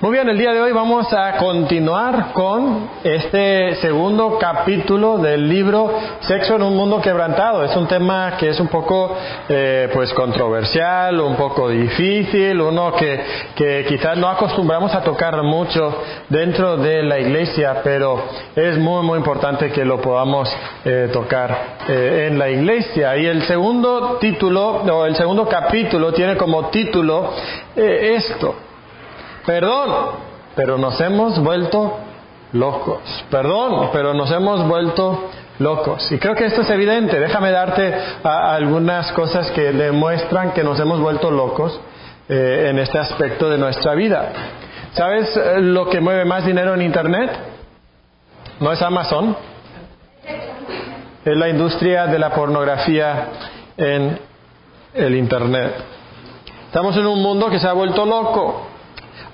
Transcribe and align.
Muy 0.00 0.12
bien, 0.12 0.28
el 0.28 0.38
día 0.38 0.52
de 0.52 0.60
hoy 0.60 0.70
vamos 0.70 1.12
a 1.12 1.36
continuar 1.38 2.32
con 2.32 2.88
este 3.02 3.74
segundo 3.80 4.38
capítulo 4.38 5.18
del 5.18 5.48
libro 5.48 5.92
Sexo 6.20 6.54
en 6.54 6.62
un 6.62 6.76
mundo 6.76 7.00
quebrantado. 7.02 7.64
Es 7.64 7.74
un 7.74 7.88
tema 7.88 8.36
que 8.38 8.50
es 8.50 8.60
un 8.60 8.68
poco 8.68 9.16
eh, 9.48 9.90
pues 9.92 10.14
controversial, 10.14 11.18
un 11.18 11.34
poco 11.34 11.68
difícil, 11.68 12.60
uno 12.60 12.92
que, 12.94 13.20
que 13.56 13.86
quizás 13.88 14.16
no 14.16 14.28
acostumbramos 14.28 14.94
a 14.94 15.02
tocar 15.02 15.42
mucho 15.42 16.00
dentro 16.28 16.76
de 16.76 17.02
la 17.02 17.18
iglesia, 17.18 17.80
pero 17.82 18.22
es 18.54 18.78
muy 18.78 19.02
muy 19.02 19.18
importante 19.18 19.72
que 19.72 19.84
lo 19.84 20.00
podamos 20.00 20.48
eh, 20.84 21.10
tocar 21.12 21.58
eh, 21.88 22.28
en 22.30 22.38
la 22.38 22.48
iglesia. 22.48 23.16
Y 23.16 23.26
el 23.26 23.42
segundo 23.48 24.18
título 24.20 24.76
o 24.76 25.06
el 25.06 25.16
segundo 25.16 25.48
capítulo 25.48 26.12
tiene 26.12 26.36
como 26.36 26.68
título 26.68 27.32
esto 27.74 28.67
Perdón, 29.48 30.10
pero 30.54 30.76
nos 30.76 31.00
hemos 31.00 31.42
vuelto 31.42 32.00
locos. 32.52 33.00
Perdón, 33.30 33.88
pero 33.94 34.12
nos 34.12 34.30
hemos 34.30 34.68
vuelto 34.68 35.30
locos. 35.58 36.12
Y 36.12 36.18
creo 36.18 36.34
que 36.34 36.44
esto 36.44 36.60
es 36.60 36.68
evidente. 36.68 37.18
Déjame 37.18 37.50
darte 37.50 37.94
algunas 38.24 39.10
cosas 39.12 39.50
que 39.52 39.72
demuestran 39.72 40.52
que 40.52 40.62
nos 40.62 40.78
hemos 40.78 41.00
vuelto 41.00 41.30
locos 41.30 41.80
eh, 42.28 42.66
en 42.68 42.78
este 42.78 42.98
aspecto 42.98 43.48
de 43.48 43.56
nuestra 43.56 43.94
vida. 43.94 44.32
¿Sabes 44.92 45.34
eh, 45.34 45.62
lo 45.62 45.88
que 45.88 46.02
mueve 46.02 46.26
más 46.26 46.44
dinero 46.44 46.74
en 46.74 46.82
Internet? 46.82 47.30
No 48.60 48.70
es 48.70 48.82
Amazon. 48.82 49.34
Es 51.24 51.36
la 51.38 51.48
industria 51.48 52.06
de 52.06 52.18
la 52.18 52.34
pornografía 52.34 53.28
en 53.78 54.18
el 54.92 55.14
Internet. 55.14 55.72
Estamos 56.66 56.94
en 56.98 57.06
un 57.06 57.22
mundo 57.22 57.48
que 57.48 57.58
se 57.58 57.66
ha 57.66 57.72
vuelto 57.72 58.04
loco 58.04 58.76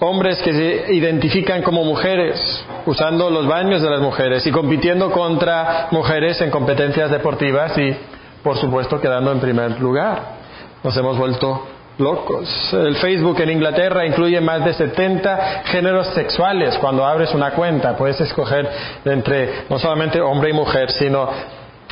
hombres 0.04 0.40
que 0.42 0.52
se 0.52 0.94
identifican 0.94 1.62
como 1.62 1.84
mujeres, 1.84 2.64
usando 2.86 3.30
los 3.30 3.46
baños 3.46 3.82
de 3.82 3.90
las 3.90 4.00
mujeres 4.00 4.46
y 4.46 4.50
compitiendo 4.50 5.10
contra 5.10 5.88
mujeres 5.91 6.41
en 6.41 6.50
competencias 6.50 7.10
deportivas 7.10 7.77
y, 7.78 7.97
por 8.42 8.56
supuesto, 8.58 9.00
quedando 9.00 9.32
en 9.32 9.41
primer 9.41 9.80
lugar. 9.80 10.44
Nos 10.82 10.97
hemos 10.97 11.16
vuelto 11.16 11.66
locos. 11.98 12.72
El 12.72 12.97
Facebook 12.97 13.41
en 13.41 13.50
Inglaterra 13.50 14.06
incluye 14.06 14.41
más 14.41 14.64
de 14.64 14.75
70 14.75 15.62
géneros 15.66 16.08
sexuales. 16.08 16.77
Cuando 16.78 17.05
abres 17.05 17.32
una 17.34 17.52
cuenta 17.52 17.97
puedes 17.97 18.20
escoger 18.20 18.69
entre 19.05 19.64
no 19.69 19.78
solamente 19.78 20.20
hombre 20.20 20.50
y 20.50 20.52
mujer, 20.52 20.91
sino 20.91 21.28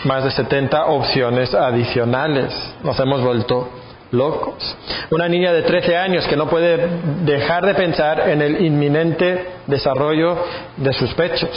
más 0.05 0.25
de 0.25 0.31
70 0.31 0.87
opciones 0.87 1.55
adicionales. 1.55 2.53
Nos 2.83 2.99
hemos 2.99 3.23
vuelto 3.23 3.69
locos. 4.13 4.77
Una 5.11 5.29
niña 5.29 5.53
de 5.53 5.63
13 5.63 5.97
años 5.97 6.27
que 6.29 6.37
no 6.37 6.49
puede 6.49 6.89
dejar 7.25 7.67
de 7.67 7.75
pensar 7.75 8.29
en 8.29 8.41
el 8.41 8.65
inminente 8.65 9.47
desarrollo 9.67 10.39
de 10.77 10.93
sus 10.93 11.13
pechos. 11.15 11.51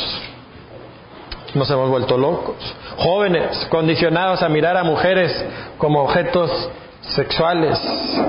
Nos 1.54 1.70
hemos 1.70 1.90
vuelto 1.90 2.18
locos. 2.18 2.56
Jóvenes 2.98 3.68
condicionados 3.70 4.42
a 4.42 4.50
mirar 4.50 4.76
a 4.76 4.84
mujeres 4.84 5.32
como 5.78 6.02
objetos 6.02 6.70
sexuales 7.02 7.80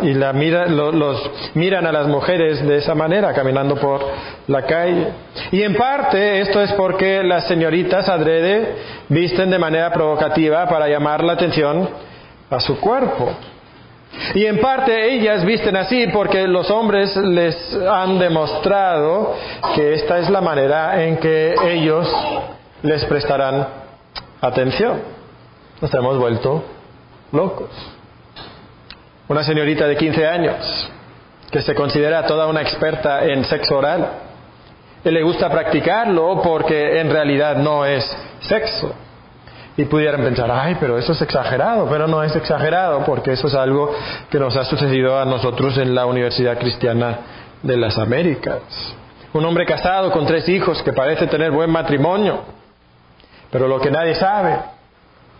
y 0.02 0.12
la 0.12 0.32
los 0.32 1.30
miran 1.54 1.86
a 1.86 1.92
las 1.92 2.06
mujeres 2.06 2.64
de 2.66 2.76
esa 2.76 2.94
manera 2.94 3.32
caminando 3.32 3.76
por 3.76 4.00
la 4.48 4.62
calle. 4.62 5.08
Y 5.50 5.62
en 5.62 5.74
parte 5.74 6.40
esto 6.40 6.62
es 6.62 6.72
porque 6.72 7.22
las 7.22 7.46
señoritas 7.46 8.08
adrede 8.08 8.74
visten 9.08 9.50
de 9.50 9.58
manera 9.58 9.92
provocativa 9.92 10.68
para 10.68 10.88
llamar 10.88 11.24
la 11.24 11.32
atención 11.32 11.88
a 12.50 12.60
su 12.60 12.78
cuerpo. 12.78 13.32
Y 14.34 14.46
en 14.46 14.60
parte 14.60 15.14
ellas 15.14 15.44
visten 15.44 15.76
así 15.76 16.06
porque 16.08 16.46
los 16.46 16.70
hombres 16.70 17.16
les 17.16 17.74
han 17.88 18.18
demostrado 18.18 19.34
que 19.74 19.94
esta 19.94 20.18
es 20.18 20.30
la 20.30 20.40
manera 20.40 21.04
en 21.04 21.18
que 21.18 21.54
ellos 21.64 22.08
les 22.82 23.04
prestarán 23.04 23.66
atención. 24.40 25.00
Nos 25.80 25.92
hemos 25.94 26.18
vuelto 26.18 26.64
locos. 27.32 27.70
Una 29.28 29.42
señorita 29.42 29.86
de 29.86 29.96
15 29.96 30.26
años 30.26 30.90
que 31.50 31.62
se 31.62 31.74
considera 31.74 32.26
toda 32.26 32.46
una 32.46 32.62
experta 32.62 33.24
en 33.24 33.44
sexo 33.44 33.78
oral. 33.78 34.08
Y 35.04 35.10
le 35.10 35.22
gusta 35.22 35.50
practicarlo 35.50 36.40
porque 36.42 37.00
en 37.00 37.10
realidad 37.10 37.56
no 37.56 37.84
es 37.84 38.04
sexo. 38.40 38.92
Y 39.78 39.84
pudieran 39.84 40.22
pensar, 40.22 40.50
ay, 40.50 40.76
pero 40.80 40.96
eso 40.96 41.12
es 41.12 41.20
exagerado, 41.20 41.86
pero 41.90 42.06
no 42.06 42.22
es 42.22 42.34
exagerado, 42.34 43.04
porque 43.04 43.32
eso 43.32 43.48
es 43.48 43.54
algo 43.54 43.94
que 44.30 44.38
nos 44.38 44.56
ha 44.56 44.64
sucedido 44.64 45.18
a 45.18 45.24
nosotros 45.26 45.76
en 45.76 45.94
la 45.94 46.06
Universidad 46.06 46.58
Cristiana 46.58 47.18
de 47.62 47.76
las 47.76 47.98
Américas. 47.98 48.62
Un 49.34 49.44
hombre 49.44 49.66
casado 49.66 50.10
con 50.12 50.24
tres 50.24 50.48
hijos 50.48 50.82
que 50.82 50.94
parece 50.94 51.26
tener 51.26 51.50
buen 51.50 51.70
matrimonio, 51.70 52.42
pero 53.50 53.68
lo 53.68 53.78
que 53.78 53.90
nadie 53.90 54.14
sabe 54.14 54.60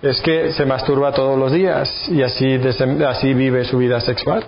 es 0.02 0.20
que 0.20 0.52
se 0.52 0.66
masturba 0.66 1.12
todos 1.12 1.38
los 1.38 1.52
días 1.52 2.06
y 2.10 2.22
así, 2.22 2.60
así 3.08 3.32
vive 3.32 3.64
su 3.64 3.78
vida 3.78 4.00
sexual. 4.00 4.44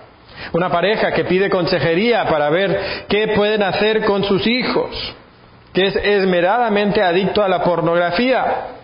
Una 0.52 0.70
pareja 0.70 1.12
que 1.12 1.24
pide 1.24 1.48
consejería 1.48 2.26
para 2.26 2.50
ver 2.50 3.06
qué 3.08 3.28
pueden 3.34 3.62
hacer 3.62 4.04
con 4.04 4.22
sus 4.24 4.46
hijos, 4.46 4.90
que 5.72 5.86
es 5.86 5.96
esmeradamente 5.96 7.02
adicto 7.02 7.42
a 7.42 7.48
la 7.48 7.62
pornografía 7.62 8.77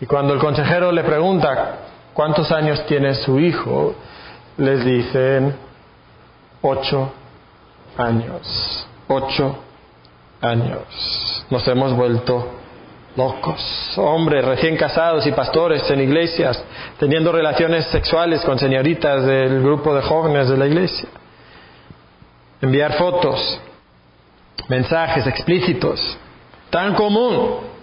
y 0.00 0.06
cuando 0.06 0.34
el 0.34 0.40
consejero 0.40 0.92
le 0.92 1.04
pregunta 1.04 1.76
cuántos 2.12 2.50
años 2.52 2.84
tiene 2.86 3.14
su 3.14 3.38
hijo, 3.38 3.94
les 4.58 4.84
dicen 4.84 5.54
ocho 6.62 7.12
años. 7.96 8.86
Ocho 9.08 9.56
años. 10.40 11.46
Nos 11.50 11.66
hemos 11.68 11.94
vuelto 11.94 12.46
locos. 13.16 13.94
Hombres 13.96 14.44
recién 14.44 14.76
casados 14.76 15.26
y 15.26 15.32
pastores 15.32 15.88
en 15.90 16.00
iglesias, 16.00 16.62
teniendo 16.98 17.32
relaciones 17.32 17.86
sexuales 17.86 18.44
con 18.44 18.58
señoritas 18.58 19.24
del 19.24 19.62
grupo 19.62 19.94
de 19.94 20.02
jóvenes 20.02 20.48
de 20.48 20.56
la 20.58 20.66
iglesia. 20.66 21.08
Enviar 22.60 22.94
fotos, 22.94 23.60
mensajes 24.68 25.26
explícitos, 25.26 26.18
tan 26.70 26.94
común 26.94 27.75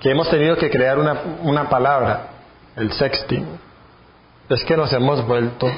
que 0.00 0.10
hemos 0.10 0.28
tenido 0.30 0.56
que 0.56 0.70
crear 0.70 0.98
una, 0.98 1.16
una 1.42 1.68
palabra, 1.68 2.28
el 2.76 2.92
sexting. 2.92 3.46
Es 4.48 4.64
que 4.64 4.76
nos 4.76 4.92
hemos 4.92 5.26
vuelto 5.26 5.70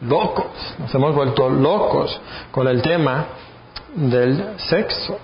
locos, 0.00 0.46
nos 0.78 0.94
hemos 0.94 1.14
vuelto 1.14 1.48
locos 1.48 2.20
con 2.50 2.66
el 2.68 2.80
tema 2.80 3.26
del 3.94 4.54
sexo. 4.56 5.18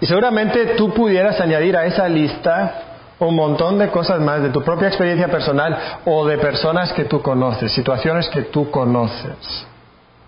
Y 0.00 0.06
seguramente 0.06 0.74
tú 0.76 0.92
pudieras 0.92 1.40
añadir 1.40 1.76
a 1.76 1.86
esa 1.86 2.08
lista 2.08 2.82
un 3.18 3.34
montón 3.34 3.78
de 3.78 3.88
cosas 3.88 4.20
más 4.20 4.42
de 4.42 4.50
tu 4.50 4.62
propia 4.62 4.88
experiencia 4.88 5.28
personal 5.28 6.00
o 6.04 6.26
de 6.26 6.38
personas 6.38 6.92
que 6.92 7.04
tú 7.04 7.22
conoces, 7.22 7.72
situaciones 7.72 8.28
que 8.28 8.42
tú 8.42 8.70
conoces. 8.70 9.66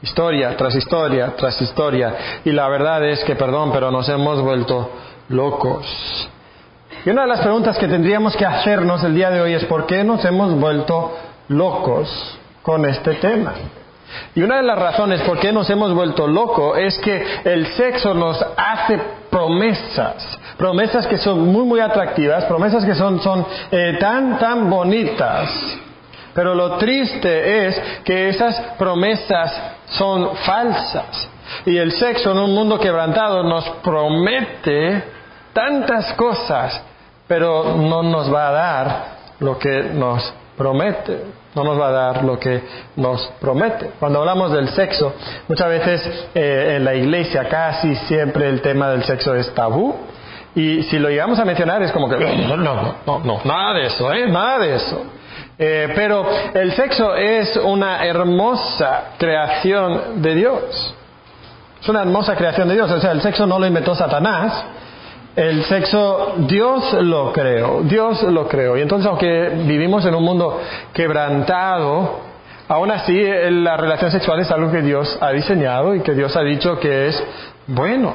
Historia 0.03 0.57
tras 0.57 0.75
historia 0.75 1.35
tras 1.37 1.61
historia. 1.61 2.41
Y 2.45 2.51
la 2.51 2.69
verdad 2.69 3.05
es 3.05 3.25
que, 3.25 3.37
perdón, 3.37 3.71
pero 3.73 3.91
nos 3.91 4.09
hemos 4.09 4.41
vuelto 4.43 4.91
locos. 5.29 6.29
Y 7.05 7.11
una 7.11 7.23
de 7.23 7.29
las 7.29 7.41
preguntas 7.41 7.77
que 7.77 7.87
tendríamos 7.87 8.35
que 8.35 8.47
hacernos 8.47 9.05
el 9.05 9.15
día 9.15 9.31
de 9.31 9.41
hoy 9.41 9.53
es 9.53 9.65
¿por 9.67 9.85
qué 9.85 10.03
nos 10.03 10.25
hemos 10.25 10.59
vuelto 10.59 11.13
locos 11.49 12.39
con 12.63 12.87
este 12.87 13.15
tema? 13.17 13.53
Y 14.35 14.43
una 14.43 14.57
de 14.57 14.63
las 14.63 14.79
razones 14.79 15.21
por 15.23 15.39
qué 15.39 15.53
nos 15.53 15.69
hemos 15.69 15.93
vuelto 15.93 16.27
locos 16.27 16.79
es 16.79 16.97
que 17.01 17.41
el 17.45 17.67
sexo 17.75 18.15
nos 18.15 18.43
hace 18.57 18.99
promesas, 19.29 20.39
promesas 20.57 21.07
que 21.07 21.19
son 21.19 21.47
muy, 21.47 21.65
muy 21.65 21.81
atractivas, 21.81 22.45
promesas 22.47 22.87
que 22.87 22.95
son, 22.95 23.21
son 23.21 23.45
eh, 23.71 23.99
tan, 24.01 24.39
tan 24.39 24.71
bonitas. 24.71 25.51
Pero 26.33 26.55
lo 26.55 26.79
triste 26.79 27.67
es 27.67 27.83
que 28.03 28.31
esas 28.31 28.59
promesas 28.79 29.53
son 29.91 30.37
falsas. 30.37 31.29
Y 31.67 31.77
el 31.77 31.93
sexo 31.93 32.33
en 32.33 32.39
un 32.39 32.55
mundo 32.55 32.79
quebrantado 32.81 33.43
nos 33.43 33.69
promete 33.83 35.05
tantas 35.53 36.15
cosas 36.15 36.81
pero 37.27 37.77
no 37.77 38.03
nos 38.03 38.33
va 38.33 38.49
a 38.49 38.53
dar 38.53 39.05
lo 39.41 39.59
que 39.59 39.83
nos 39.93 40.33
promete, 40.57 41.21
no 41.55 41.65
nos 41.65 41.81
va 41.81 41.89
a 41.89 41.93
dar 41.93 42.25
lo 42.25 42.39
que 42.39 42.63
nos 42.97 43.27
promete. 43.41 43.91
Cuando 43.99 44.21
hablamos 44.21 44.53
del 44.53 44.69
sexo, 44.71 45.15
muchas 45.49 45.69
veces 45.69 46.29
eh, 46.35 46.75
en 46.77 46.85
la 46.85 46.95
iglesia 46.95 47.49
casi 47.49 47.95
siempre 47.97 48.49
el 48.49 48.61
tema 48.61 48.89
del 48.91 49.05
sexo 49.05 49.35
es 49.35 49.53
tabú. 49.55 49.95
Y 50.57 50.85
si 50.85 50.99
lo 50.99 51.09
llegamos 51.09 51.39
a 51.41 51.45
mencionar 51.45 51.83
es 51.83 51.91
como 51.91 52.09
que, 52.09 52.17
no, 52.17 52.57
no, 52.57 52.95
no, 53.05 53.19
no, 53.19 53.41
nada 53.45 53.75
de 53.75 53.87
eso, 53.87 54.13
¿eh? 54.13 54.29
Nada 54.29 54.59
de 54.61 54.75
eso. 54.77 55.03
Eh, 55.59 55.93
pero 55.95 56.27
el 56.55 56.73
sexo 56.73 57.15
es 57.17 57.57
una 57.57 58.05
hermosa 58.05 59.15
creación 59.19 60.23
de 60.23 60.35
Dios. 60.35 60.95
Es 61.81 61.89
una 61.89 62.03
hermosa 62.03 62.37
creación 62.37 62.69
de 62.69 62.75
Dios. 62.75 62.91
O 62.91 63.01
sea, 63.01 63.13
el 63.13 63.21
sexo 63.21 63.47
no 63.47 63.59
lo 63.59 63.67
inventó 63.67 63.95
Satanás, 63.95 64.65
el 65.37 65.65
sexo, 65.65 66.35
Dios 66.39 66.93
lo 67.03 67.33
creó, 67.33 67.83
Dios 67.83 68.23
lo 68.23 68.49
creó. 68.49 68.77
Y 68.77 68.83
entonces, 68.83 69.09
aunque 69.09 69.51
vivimos 69.67 70.05
en 70.07 70.15
un 70.15 70.25
mundo 70.25 70.61
quebrantado, 70.93 72.35
Aún 72.67 72.91
así, 72.91 73.23
la 73.51 73.77
relación 73.77 74.11
sexual 74.11 74.41
es 74.41 74.51
algo 74.51 74.71
que 74.71 74.81
Dios 74.81 75.19
ha 75.21 75.33
diseñado 75.33 75.95
y 75.95 76.01
que 76.01 76.15
Dios 76.15 76.35
ha 76.35 76.41
dicho 76.41 76.81
que 76.81 77.09
es 77.09 77.25
bueno. 77.67 78.15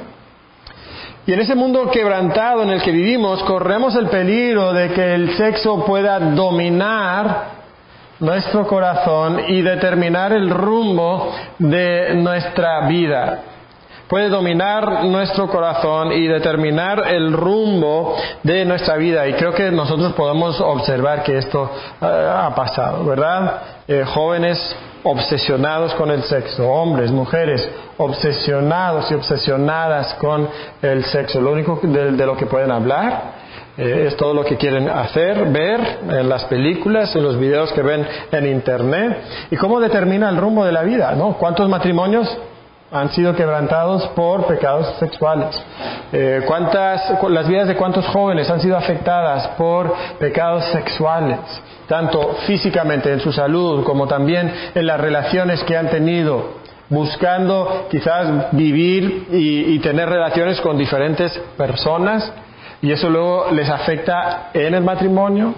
Y 1.27 1.33
en 1.33 1.39
ese 1.41 1.53
mundo 1.53 1.91
quebrantado 1.91 2.63
en 2.63 2.71
el 2.71 2.81
que 2.81 2.91
vivimos, 2.91 3.43
corremos 3.43 3.95
el 3.95 4.07
peligro 4.07 4.73
de 4.73 4.89
que 4.89 5.13
el 5.13 5.37
sexo 5.37 5.85
pueda 5.85 6.19
dominar 6.19 7.59
nuestro 8.19 8.65
corazón 8.65 9.41
y 9.47 9.61
determinar 9.61 10.33
el 10.33 10.49
rumbo 10.49 11.31
de 11.59 12.15
nuestra 12.15 12.87
vida. 12.87 13.43
Puede 14.09 14.29
dominar 14.29 15.05
nuestro 15.05 15.47
corazón 15.47 16.11
y 16.13 16.25
determinar 16.25 17.03
el 17.09 17.31
rumbo 17.31 18.17
de 18.41 18.65
nuestra 18.65 18.95
vida. 18.95 19.27
Y 19.27 19.33
creo 19.33 19.53
que 19.53 19.69
nosotros 19.69 20.13
podemos 20.13 20.59
observar 20.59 21.21
que 21.21 21.37
esto 21.37 21.69
eh, 22.01 22.05
ha 22.05 22.51
pasado, 22.55 23.05
¿verdad? 23.05 23.61
Eh, 23.87 24.03
jóvenes 24.05 24.75
obsesionados 25.03 25.93
con 25.93 26.09
el 26.09 26.23
sexo, 26.23 26.67
hombres, 26.67 27.11
mujeres, 27.11 27.69
obsesionados 27.97 29.11
y 29.11 29.13
obsesionadas 29.13 30.15
con 30.15 30.49
el 30.81 31.05
sexo. 31.05 31.39
Lo 31.39 31.51
único 31.51 31.79
de, 31.83 32.25
lo 32.25 32.35
que 32.35 32.47
pueden 32.47 32.71
hablar 32.71 33.33
eh, 33.77 34.05
es 34.07 34.17
todo 34.17 34.33
lo 34.33 34.43
que 34.43 34.57
quieren 34.57 34.89
hacer, 34.89 35.49
ver 35.51 35.99
en 36.09 36.27
las 36.27 36.45
películas, 36.45 37.15
en 37.15 37.21
los 37.21 37.37
videos 37.37 37.71
que 37.73 37.83
ven 37.83 38.07
en 38.31 38.47
internet. 38.47 39.17
¿Y 39.51 39.55
cómo 39.55 39.79
determina 39.79 40.29
el 40.29 40.37
rumbo 40.37 40.65
de 40.65 40.71
la 40.71 40.81
vida? 40.81 41.13
¿no? 41.13 41.33
¿Cuántos 41.33 41.69
matrimonios 41.69 42.27
han 42.91 43.09
sido 43.11 43.35
quebrantados 43.35 44.07
por 44.09 44.47
pecados 44.47 44.97
sexuales. 44.99 45.61
Eh, 46.11 46.41
¿cuántas, 46.47 47.21
las 47.29 47.47
vidas 47.47 47.67
de 47.67 47.75
cuántos 47.75 48.05
jóvenes 48.07 48.49
han 48.49 48.59
sido 48.61 48.77
afectadas 48.77 49.47
por 49.49 49.93
pecados 50.19 50.65
sexuales, 50.71 51.39
tanto 51.87 52.35
físicamente 52.47 53.11
en 53.11 53.19
su 53.19 53.31
salud 53.31 53.83
como 53.83 54.07
también 54.07 54.51
en 54.73 54.87
las 54.87 54.99
relaciones 54.99 55.63
que 55.63 55.77
han 55.77 55.89
tenido, 55.89 56.57
buscando 56.89 57.87
quizás 57.91 58.51
vivir 58.53 59.27
y, 59.31 59.75
y 59.75 59.79
tener 59.79 60.09
relaciones 60.09 60.59
con 60.61 60.77
diferentes 60.77 61.31
personas 61.57 62.31
y 62.81 62.91
eso 62.91 63.09
luego 63.09 63.51
les 63.51 63.69
afecta 63.69 64.51
en 64.53 64.73
el 64.73 64.83
matrimonio, 64.83 65.53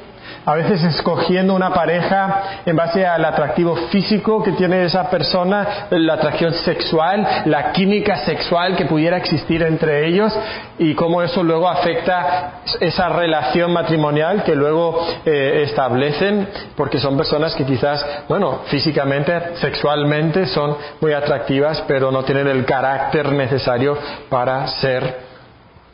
a 0.46 0.56
veces 0.56 0.84
escogiendo 0.84 1.54
una 1.54 1.74
pareja 1.74 2.62
en 2.66 2.76
base 2.76 3.06
al 3.06 3.24
atractivo 3.24 3.76
físico 3.90 4.42
que 4.42 4.54
tiene 4.54 4.84
esa 4.84 5.10
persona, 5.10 5.88
la 5.92 6.14
atracción 6.14 6.54
sexual, 6.54 7.44
la 7.46 7.72
química 7.72 8.18
sexual 8.18 8.76
que 8.76 8.86
pudiera 8.86 9.18
existir 9.18 9.62
entre 9.64 10.08
ellos 10.08 10.34
y 10.80 10.96
cómo 10.96 11.22
eso 11.22 11.44
luego 11.44 11.70
afecta 11.70 12.62
esa 12.80 13.10
relación 13.10 13.72
matrimonial 13.72 14.44
que 14.44 14.56
luego 14.56 15.00
eh, 15.26 15.64
establecen 15.66 16.48
porque 16.76 17.00
son 17.00 17.18
personas 17.18 17.54
que 17.56 17.66
quizás, 17.66 18.04
bueno, 18.28 18.62
físicamente, 18.66 19.58
sexualmente 19.58 20.48
son 20.48 20.76
muy 21.00 21.14
atractivas 21.14 21.84
pero 21.88 22.12
no 22.12 22.24
tienen 22.24 22.48
el 22.48 22.66
carácter 22.66 23.32
necesario 23.32 23.98
para 24.30 24.68
ser 24.68 25.32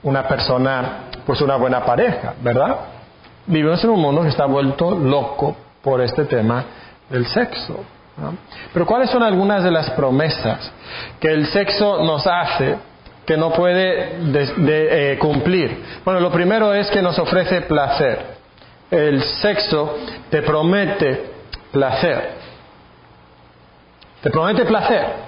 una 0.04 0.28
persona, 0.28 1.10
pues 1.26 1.42
una 1.42 1.58
buena 1.58 1.84
pareja, 1.84 2.34
¿verdad? 2.42 2.97
Vivimos 3.48 3.82
en 3.84 3.90
un 3.90 4.02
mundo 4.02 4.24
que 4.24 4.30
está 4.30 4.46
vuelto 4.46 4.92
loco 4.92 5.56
por 5.82 6.02
este 6.02 6.26
tema 6.26 6.66
del 7.10 7.26
sexo. 7.28 7.84
Pero 8.74 8.86
¿cuáles 8.86 9.10
son 9.10 9.24
algunas 9.24 9.64
de 9.64 9.72
las 9.72 9.90
promesas 9.92 10.72
que 11.20 11.32
el 11.32 11.48
sexo 11.48 12.04
nos 12.04 12.26
hace 12.28 12.76
que 13.26 13.38
no 13.38 13.54
puede 13.54 14.18
eh, 14.34 15.18
cumplir? 15.20 15.84
Bueno, 16.04 16.20
lo 16.20 16.32
primero 16.32 16.74
es 16.74 16.90
que 16.90 17.02
nos 17.02 17.18
ofrece 17.20 17.62
placer. 17.62 18.38
El 18.90 19.22
sexo 19.22 19.98
te 20.30 20.42
promete 20.42 21.32
placer. 21.72 22.32
Te 24.22 24.30
promete 24.30 24.66
placer. 24.66 25.26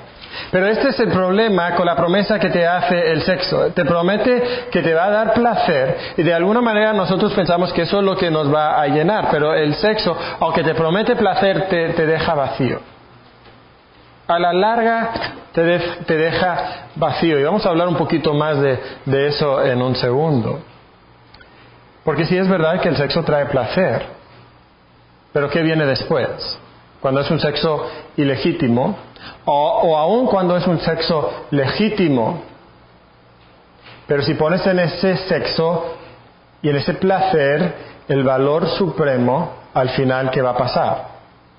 Pero 0.51 0.67
este 0.67 0.89
es 0.89 0.99
el 0.99 1.09
problema 1.09 1.75
con 1.75 1.85
la 1.85 1.95
promesa 1.95 2.39
que 2.39 2.49
te 2.49 2.65
hace 2.65 3.11
el 3.11 3.21
sexo. 3.23 3.71
Te 3.73 3.85
promete 3.85 4.67
que 4.71 4.81
te 4.81 4.93
va 4.93 5.05
a 5.05 5.09
dar 5.09 5.33
placer 5.33 5.97
y 6.17 6.23
de 6.23 6.33
alguna 6.33 6.61
manera 6.61 6.93
nosotros 6.93 7.33
pensamos 7.33 7.71
que 7.73 7.83
eso 7.83 7.99
es 7.99 8.05
lo 8.05 8.15
que 8.15 8.31
nos 8.31 8.53
va 8.53 8.81
a 8.81 8.87
llenar, 8.87 9.29
pero 9.31 9.53
el 9.53 9.75
sexo, 9.75 10.17
aunque 10.39 10.63
te 10.63 10.73
promete 10.73 11.15
placer, 11.15 11.67
te, 11.67 12.05
deja 12.05 12.33
vacío. 12.33 12.79
A 14.27 14.39
la 14.39 14.53
larga 14.53 15.11
te, 15.53 16.17
deja 16.17 16.87
vacío 16.95 17.39
y 17.39 17.43
vamos 17.43 17.65
a 17.65 17.69
hablar 17.69 17.87
un 17.87 17.95
poquito 17.95 18.33
más 18.33 18.59
de, 18.61 18.79
de 19.05 19.27
eso 19.27 19.63
en 19.63 19.81
un 19.81 19.95
segundo. 19.95 20.59
Porque 22.03 22.25
sí 22.25 22.37
es 22.37 22.47
verdad 22.47 22.79
que 22.79 22.89
el 22.89 22.97
sexo 22.97 23.23
trae 23.23 23.45
placer, 23.47 24.03
pero 25.33 25.49
¿qué 25.49 25.61
viene 25.61 25.85
después? 25.85 26.57
Cuando 27.01 27.21
es 27.21 27.29
un 27.29 27.39
sexo 27.39 27.87
ilegítimo, 28.17 29.08
o, 29.45 29.97
aún 29.97 30.27
cuando 30.27 30.55
es 30.57 30.65
un 30.67 30.79
sexo 30.79 31.45
legítimo. 31.51 32.41
Pero 34.07 34.23
si 34.23 34.33
pones 34.33 34.65
en 34.65 34.79
ese 34.79 35.17
sexo 35.27 35.95
y 36.61 36.69
en 36.69 36.75
ese 36.77 36.95
placer 36.95 37.73
el 38.07 38.23
valor 38.23 38.67
supremo, 38.67 39.51
al 39.73 39.89
final, 39.89 40.31
¿qué 40.31 40.41
va 40.41 40.51
a 40.51 40.57
pasar? 40.57 41.07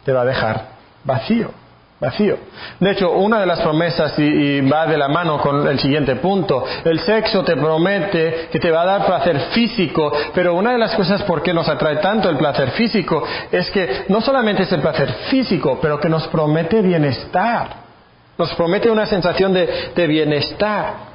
Te 0.04 0.12
va 0.12 0.22
a 0.22 0.24
dejar 0.24 0.68
vacío 1.04 1.50
vacío. 2.00 2.38
De 2.78 2.92
hecho, 2.92 3.10
una 3.10 3.40
de 3.40 3.46
las 3.46 3.60
promesas, 3.60 4.18
y, 4.18 4.60
va 4.62 4.86
de 4.86 4.96
la 4.96 5.08
mano 5.08 5.38
con 5.38 5.68
el 5.68 5.78
siguiente 5.78 6.16
punto, 6.16 6.64
el 6.84 6.98
sexo 7.00 7.44
te 7.44 7.56
promete 7.56 8.48
que 8.50 8.58
te 8.58 8.70
va 8.70 8.82
a 8.82 8.86
dar 8.86 9.06
placer 9.06 9.38
físico, 9.52 10.10
pero 10.34 10.54
una 10.54 10.72
de 10.72 10.78
las 10.78 10.94
cosas 10.94 11.22
por 11.24 11.42
qué 11.42 11.52
nos 11.52 11.68
atrae 11.68 11.96
tanto 11.96 12.30
el 12.30 12.36
placer 12.36 12.70
físico 12.70 13.22
es 13.52 13.70
que 13.70 14.04
no 14.08 14.20
solamente 14.20 14.62
es 14.62 14.72
el 14.72 14.80
placer 14.80 15.12
físico, 15.28 15.78
pero 15.80 16.00
que 16.00 16.08
nos 16.08 16.26
promete 16.28 16.80
bienestar. 16.80 17.90
Nos 18.38 18.54
promete 18.54 18.90
una 18.90 19.04
sensación 19.04 19.52
de, 19.52 20.06
bienestar 20.06 21.10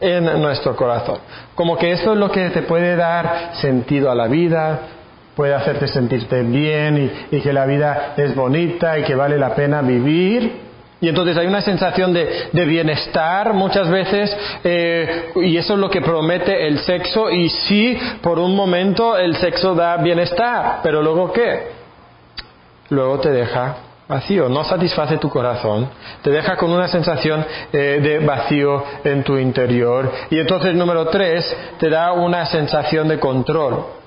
en 0.00 0.24
nuestro 0.42 0.74
corazón. 0.74 1.18
Como 1.54 1.78
que 1.78 1.92
esto 1.92 2.12
es 2.12 2.18
lo 2.18 2.30
que 2.32 2.50
te 2.50 2.62
puede 2.62 2.96
dar 2.96 3.52
sentido 3.60 4.10
a 4.10 4.16
la 4.16 4.26
vida, 4.26 4.80
puede 5.36 5.54
hacerte 5.54 5.86
sentirte 5.86 6.42
bien 6.42 7.12
y, 7.30 7.40
que 7.40 7.52
la 7.52 7.66
vida 7.66 8.14
es 8.16 8.34
bonita 8.34 8.98
y 8.98 9.04
que 9.04 9.14
vale 9.14 9.38
la 9.38 9.54
pena 9.54 9.82
vivir. 9.82 10.64
Y 10.98 11.08
entonces 11.08 11.36
hay 11.36 11.46
una 11.46 11.60
sensación 11.60 12.14
de, 12.14 12.48
bienestar 12.52 13.52
muchas 13.52 13.88
veces 13.90 14.34
eh, 14.64 15.32
y 15.36 15.58
eso 15.58 15.74
es 15.74 15.78
lo 15.78 15.90
que 15.90 16.00
promete 16.00 16.66
el 16.66 16.78
sexo 16.78 17.30
y 17.30 17.50
sí, 17.50 17.98
por 18.22 18.38
un 18.38 18.56
momento 18.56 19.18
el 19.18 19.36
sexo 19.36 19.74
da 19.74 19.98
bienestar, 19.98 20.80
pero 20.82 21.02
luego 21.02 21.30
¿qué? 21.32 21.64
Luego 22.88 23.20
te 23.20 23.30
deja 23.30 23.76
vacío, 24.08 24.48
no 24.48 24.64
satisface 24.64 25.18
tu 25.18 25.28
corazón, 25.28 25.90
te 26.22 26.30
deja 26.30 26.56
con 26.56 26.70
una 26.70 26.88
sensación 26.88 27.44
eh, 27.72 28.00
de 28.02 28.18
vacío 28.20 28.82
en 29.04 29.22
tu 29.22 29.36
interior. 29.36 30.10
Y 30.30 30.38
entonces, 30.38 30.74
número 30.74 31.08
tres, 31.08 31.54
te 31.78 31.90
da 31.90 32.12
una 32.12 32.46
sensación 32.46 33.08
de 33.08 33.18
control. 33.18 34.05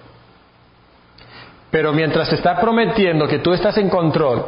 Pero 1.72 1.94
mientras 1.94 2.30
te 2.30 2.36
está 2.36 2.60
prometiendo 2.60 3.28
que 3.28 3.40
tú 3.40 3.54
estás 3.54 3.78
en 3.78 3.90
control, 3.90 4.46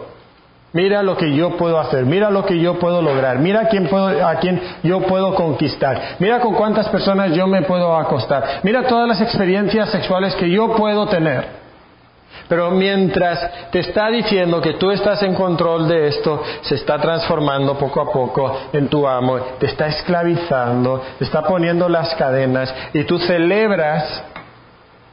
mira 0.73 1.03
lo 1.03 1.17
que 1.17 1.33
yo 1.35 1.57
puedo 1.57 1.79
hacer, 1.79 2.05
mira 2.05 2.29
lo 2.29 2.45
que 2.45 2.59
yo 2.59 2.79
puedo 2.79 3.01
lograr, 3.01 3.39
mira 3.39 3.61
a 3.61 3.67
quién, 3.67 3.87
puedo, 3.87 4.27
a 4.27 4.35
quién 4.35 4.59
yo 4.83 5.01
puedo 5.01 5.35
conquistar, 5.35 6.15
mira 6.19 6.39
con 6.39 6.55
cuántas 6.55 6.87
personas 6.89 7.33
yo 7.35 7.45
me 7.47 7.61
puedo 7.63 7.95
acostar, 7.95 8.61
mira 8.63 8.87
todas 8.87 9.07
las 9.07 9.21
experiencias 9.21 9.89
sexuales 9.89 10.35
que 10.35 10.49
yo 10.49 10.75
puedo 10.75 11.07
tener. 11.07 11.61
Pero 12.47 12.71
mientras 12.71 13.69
te 13.71 13.79
está 13.79 14.09
diciendo 14.09 14.61
que 14.61 14.73
tú 14.73 14.91
estás 14.91 15.21
en 15.23 15.35
control 15.35 15.87
de 15.87 16.07
esto, 16.07 16.43
se 16.61 16.75
está 16.75 16.97
transformando 16.97 17.77
poco 17.77 18.01
a 18.01 18.11
poco 18.11 18.57
en 18.73 18.89
tu 18.89 19.07
amo, 19.07 19.37
te 19.59 19.67
está 19.67 19.87
esclavizando, 19.87 21.01
te 21.17 21.25
está 21.25 21.43
poniendo 21.43 21.87
las 21.87 22.13
cadenas 22.15 22.73
y 22.93 23.03
tú 23.03 23.19
celebras 23.19 24.23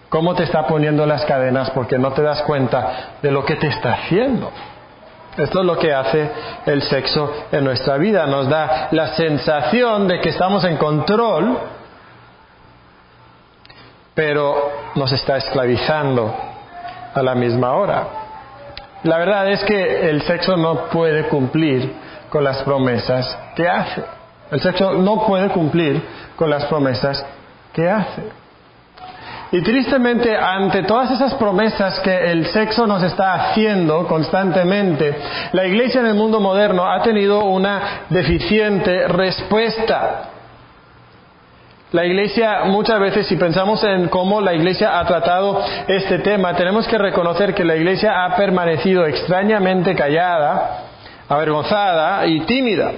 cómo 0.09 0.35
te 0.35 0.45
está 0.45 0.67
poniendo 0.67 1.07
las 1.07 1.25
cadenas 1.25 1.71
porque 1.71 1.99
no 1.99 2.13
te 2.13 2.23
das 2.23 2.43
cuenta 2.43 3.17
de 3.23 3.31
lo 3.31 3.45
que 3.45 3.57
te 3.57 3.69
está 3.69 3.93
haciendo. 3.93 4.51
Esto 5.37 5.61
es 5.61 5.67
lo 5.67 5.79
que 5.79 5.95
hace 5.95 6.31
el 6.67 6.83
sexo 6.83 7.33
en 7.53 7.65
nuestra 7.65 7.97
vida. 7.97 8.27
Nos 8.27 8.49
da 8.49 8.89
la 8.91 9.15
sensación 9.15 10.09
de 10.09 10.21
que 10.21 10.31
estamos 10.31 10.65
en 10.65 10.77
control, 10.77 11.59
pero 14.15 14.73
nos 14.97 15.13
está 15.13 15.37
esclavizando 15.37 16.35
a 17.15 17.23
la 17.23 17.37
misma 17.37 17.73
hora. 17.73 18.05
La 19.05 19.19
verdad 19.19 19.49
es 19.49 19.63
que 19.63 20.11
el 20.11 20.23
sexo 20.23 20.57
no 20.57 20.87
puede 20.87 21.29
cumplir 21.29 21.95
con 22.31 22.43
las 22.43 22.63
promesas 22.63 23.39
que 23.55 23.69
hace. 23.69 24.03
El 24.51 24.61
sexo 24.61 24.95
no 24.95 25.25
puede 25.25 25.51
cumplir 25.51 26.03
con 26.35 26.51
las 26.51 26.65
promesas 26.65 27.25
que 27.73 27.89
hace. 27.89 28.23
Y 29.51 29.63
tristemente, 29.63 30.37
ante 30.37 30.83
todas 30.83 31.11
esas 31.11 31.35
promesas 31.35 32.01
que 32.01 32.31
el 32.31 32.47
sexo 32.47 32.87
nos 32.87 33.03
está 33.03 33.33
haciendo 33.35 34.07
constantemente, 34.07 35.17
la 35.53 35.67
iglesia 35.67 36.01
en 36.01 36.09
el 36.09 36.15
mundo 36.15 36.39
moderno 36.39 36.87
ha 36.87 37.03
tenido 37.03 37.45
una 37.45 38.05
deficiente 38.11 39.09
respuesta. 39.09 40.31
La 41.93 42.05
iglesia, 42.05 42.65
muchas 42.67 43.01
veces, 43.01 43.27
si 43.27 43.37
pensamos 43.37 43.83
en 43.85 44.09
cómo 44.09 44.43
la 44.43 44.53
iglesia 44.53 44.99
ha 44.99 45.07
tratado 45.07 45.65
este 45.87 46.19
tema, 46.19 46.55
tenemos 46.55 46.87
que 46.87 46.99
reconocer 46.99 47.55
que 47.55 47.65
la 47.65 47.77
iglesia 47.77 48.27
ha 48.27 48.37
permanecido 48.37 49.07
extrañamente 49.07 49.95
callada, 49.95 50.83
avergonzada 51.27 52.27
y 52.27 52.41
tímida 52.41 52.93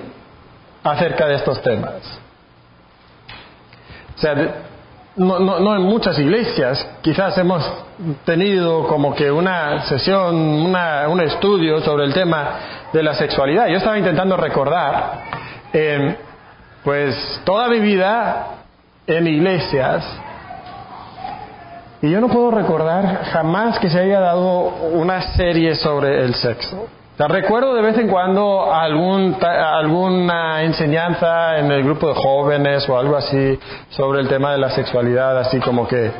acerca 0.83 1.29
de 1.29 1.35
estos 1.37 1.63
temas. 1.63 2.21
O 4.17 4.19
sea, 4.19 4.35
no, 5.17 5.39
no, 5.39 5.77
en 5.77 5.83
muchas 5.83 6.19
iglesias, 6.19 6.87
quizás 7.03 7.37
hemos 7.39 7.63
tenido 8.25 8.87
como 8.87 9.15
que 9.15 9.31
una 9.31 9.83
sesión, 9.83 10.37
un 10.37 11.21
estudio 11.21 11.81
sobre 11.81 12.05
el 12.05 12.15
tema 12.15 12.89
de 12.93 13.03
la 13.03 13.15
sexualidad. 13.15 13.69
Yo 13.69 13.77
estaba 13.77 13.99
intentando 13.99 14.37
recordar, 14.37 15.23
eh, 15.73 16.17
pues 16.85 17.41
toda 17.45 17.69
mi 17.69 17.81
vida 17.81 18.47
en 19.07 19.27
iglesias 19.27 20.05
y 22.03 22.11
yo 22.11 22.21
no 22.21 22.29
puedo 22.29 22.51
recordar 22.51 23.25
jamás 23.25 23.79
que 23.79 23.91
se 23.91 23.99
haya 24.01 24.21
dado 24.21 24.69
una 24.93 25.21
serie 25.35 25.75
sobre 25.75 26.25
el 26.25 26.35
sexo. 26.35 26.89
Recuerdo 27.29 27.75
de 27.75 27.83
vez 27.83 27.99
en 27.99 28.09
cuando 28.09 28.73
algún, 28.73 29.37
alguna 29.43 30.63
enseñanza 30.63 31.59
en 31.59 31.71
el 31.71 31.83
grupo 31.85 32.09
de 32.09 32.15
jóvenes 32.15 32.89
o 32.89 32.99
algo 32.99 33.17
así 33.17 33.59
sobre 33.91 34.21
el 34.21 34.29
tema 34.29 34.53
de 34.53 34.59
la 34.59 34.71
sexualidad, 34.71 35.39
así 35.39 35.61
como 35.61 35.87
que 35.87 36.11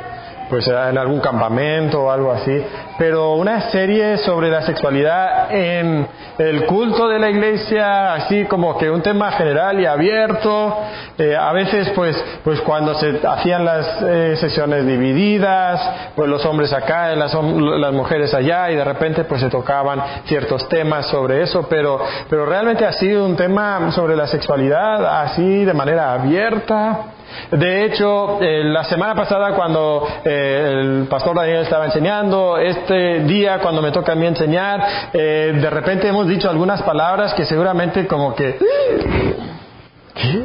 pues 0.51 0.67
en 0.67 0.99
algún 0.99 1.21
campamento 1.21 2.03
o 2.03 2.11
algo 2.11 2.33
así, 2.33 2.53
pero 3.01 3.33
una 3.33 3.71
serie 3.71 4.19
sobre 4.19 4.51
la 4.51 4.61
sexualidad 4.61 5.51
en 5.51 6.07
el 6.37 6.67
culto 6.67 7.09
de 7.09 7.19
la 7.19 7.31
iglesia, 7.31 8.13
así 8.13 8.45
como 8.45 8.77
que 8.77 8.91
un 8.91 9.01
tema 9.01 9.33
general 9.33 9.81
y 9.81 9.87
abierto, 9.87 10.77
eh, 11.17 11.35
a 11.35 11.51
veces 11.53 11.89
pues, 11.95 12.23
pues 12.45 12.61
cuando 12.61 12.95
se 12.97 13.27
hacían 13.27 13.65
las 13.65 14.03
eh, 14.03 14.37
sesiones 14.37 14.87
divididas, 14.87 15.81
pues 16.15 16.29
los 16.29 16.45
hombres 16.45 16.75
acá, 16.75 17.17
las, 17.17 17.33
las 17.33 17.93
mujeres 17.95 18.35
allá, 18.35 18.71
y 18.71 18.77
de 18.77 18.85
repente 18.85 19.25
pues 19.25 19.41
se 19.41 19.49
tocaban 19.49 20.03
ciertos 20.27 20.69
temas 20.69 21.07
sobre 21.07 21.41
eso, 21.41 21.67
pero, 21.71 22.01
pero 22.29 22.45
realmente 22.45 22.85
ha 22.85 22.93
sido 22.93 23.25
un 23.25 23.35
tema 23.35 23.91
sobre 23.93 24.15
la 24.15 24.27
sexualidad 24.27 25.23
así 25.23 25.65
de 25.65 25.73
manera 25.73 26.13
abierta, 26.13 27.07
de 27.51 27.85
hecho, 27.85 28.41
eh, 28.41 28.63
la 28.65 28.85
semana 28.85 29.15
pasada 29.15 29.55
cuando 29.55 30.07
eh, 30.25 30.69
el 30.71 31.07
pastor 31.09 31.37
Daniel 31.37 31.63
estaba 31.63 31.87
enseñando, 31.87 32.59
este 32.59 32.90
día 32.95 33.59
cuando 33.61 33.83
me 33.83 33.91
toca 33.91 34.13
a 34.13 34.15
mí 34.15 34.27
enseñar, 34.27 35.11
eh, 35.13 35.53
de 35.61 35.71
repente 35.71 36.09
hemos 36.09 36.29
dicho 36.29 36.49
algunas 36.49 36.83
palabras 36.83 37.35
que 37.35 37.45
seguramente 37.45 38.07
como 38.07 38.35
que... 38.35 38.59
¿Qué? 40.15 40.45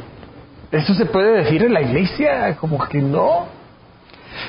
¿Eso 0.71 0.93
se 0.93 1.05
puede 1.05 1.43
decir 1.43 1.63
en 1.63 1.73
la 1.73 1.81
iglesia? 1.81 2.55
Como 2.57 2.79
que 2.87 3.01
no. 3.01 3.45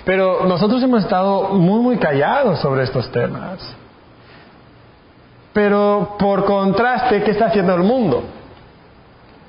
Pero 0.05 0.45
nosotros 0.47 0.83
hemos 0.83 1.05
estado 1.05 1.51
muy, 1.51 1.81
muy 1.81 1.97
callados 1.99 2.59
sobre 2.61 2.85
estos 2.85 3.11
temas. 3.13 3.59
Pero 5.53 6.17
por 6.19 6.45
contraste, 6.45 7.23
¿qué 7.23 7.31
está 7.31 7.47
haciendo 7.47 7.75
el 7.75 7.83
mundo? 7.83 8.25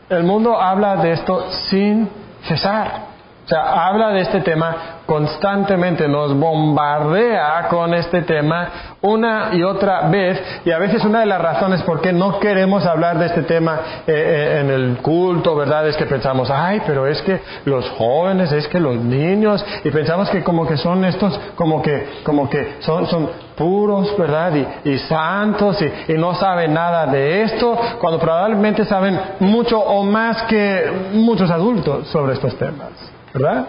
El 0.09 0.23
mundo 0.23 0.59
habla 0.59 0.97
de 0.97 1.11
esto 1.11 1.51
sin 1.69 2.09
cesar. 2.43 3.01
O 3.45 3.47
sea, 3.47 3.87
habla 3.87 4.09
de 4.09 4.21
este 4.21 4.41
tema 4.41 4.96
constantemente, 5.07 6.07
nos 6.07 6.37
bombardea 6.37 7.67
con 7.69 7.93
este 7.95 8.21
tema 8.21 8.69
una 9.01 9.49
y 9.53 9.63
otra 9.63 10.09
vez 10.09 10.39
y 10.65 10.71
a 10.71 10.77
veces 10.77 11.03
una 11.05 11.21
de 11.21 11.25
las 11.25 11.41
razones 11.41 11.81
por 11.83 12.01
qué 12.01 12.13
no 12.13 12.39
queremos 12.39 12.85
hablar 12.85 13.17
de 13.17 13.27
este 13.27 13.43
tema 13.43 13.79
eh, 14.05 14.13
eh, 14.13 14.59
en 14.59 14.69
el 14.69 14.97
culto, 14.97 15.55
¿verdad? 15.55 15.87
Es 15.87 15.95
que 15.95 16.05
pensamos, 16.05 16.51
ay, 16.51 16.81
pero 16.85 17.07
es 17.07 17.21
que 17.21 17.39
los 17.65 17.89
jóvenes, 17.91 18.51
es 18.51 18.67
que 18.67 18.79
los 18.79 18.97
niños 18.97 19.65
y 19.83 19.89
pensamos 19.89 20.29
que 20.29 20.43
como 20.43 20.67
que 20.67 20.77
son 20.77 21.05
estos, 21.05 21.39
como 21.55 21.81
que, 21.81 22.21
como 22.23 22.49
que 22.49 22.75
son, 22.79 23.07
son 23.07 23.29
puros, 23.55 24.15
¿verdad? 24.17 24.51
Y, 24.83 24.97
santos 24.99 25.81
y, 25.81 26.13
y 26.13 26.17
no 26.17 26.35
saben 26.35 26.73
nada 26.73 27.07
de 27.07 27.43
esto, 27.43 27.79
cuando 27.99 28.19
probablemente 28.19 28.83
saben 28.85 29.19
mucho 29.39 29.79
o 29.79 30.03
más 30.03 30.43
que 30.43 30.91
muchos 31.13 31.49
adultos 31.49 32.07
sobre 32.09 32.33
estos 32.33 32.55
temas. 32.57 32.91
¿verdad? 33.33 33.67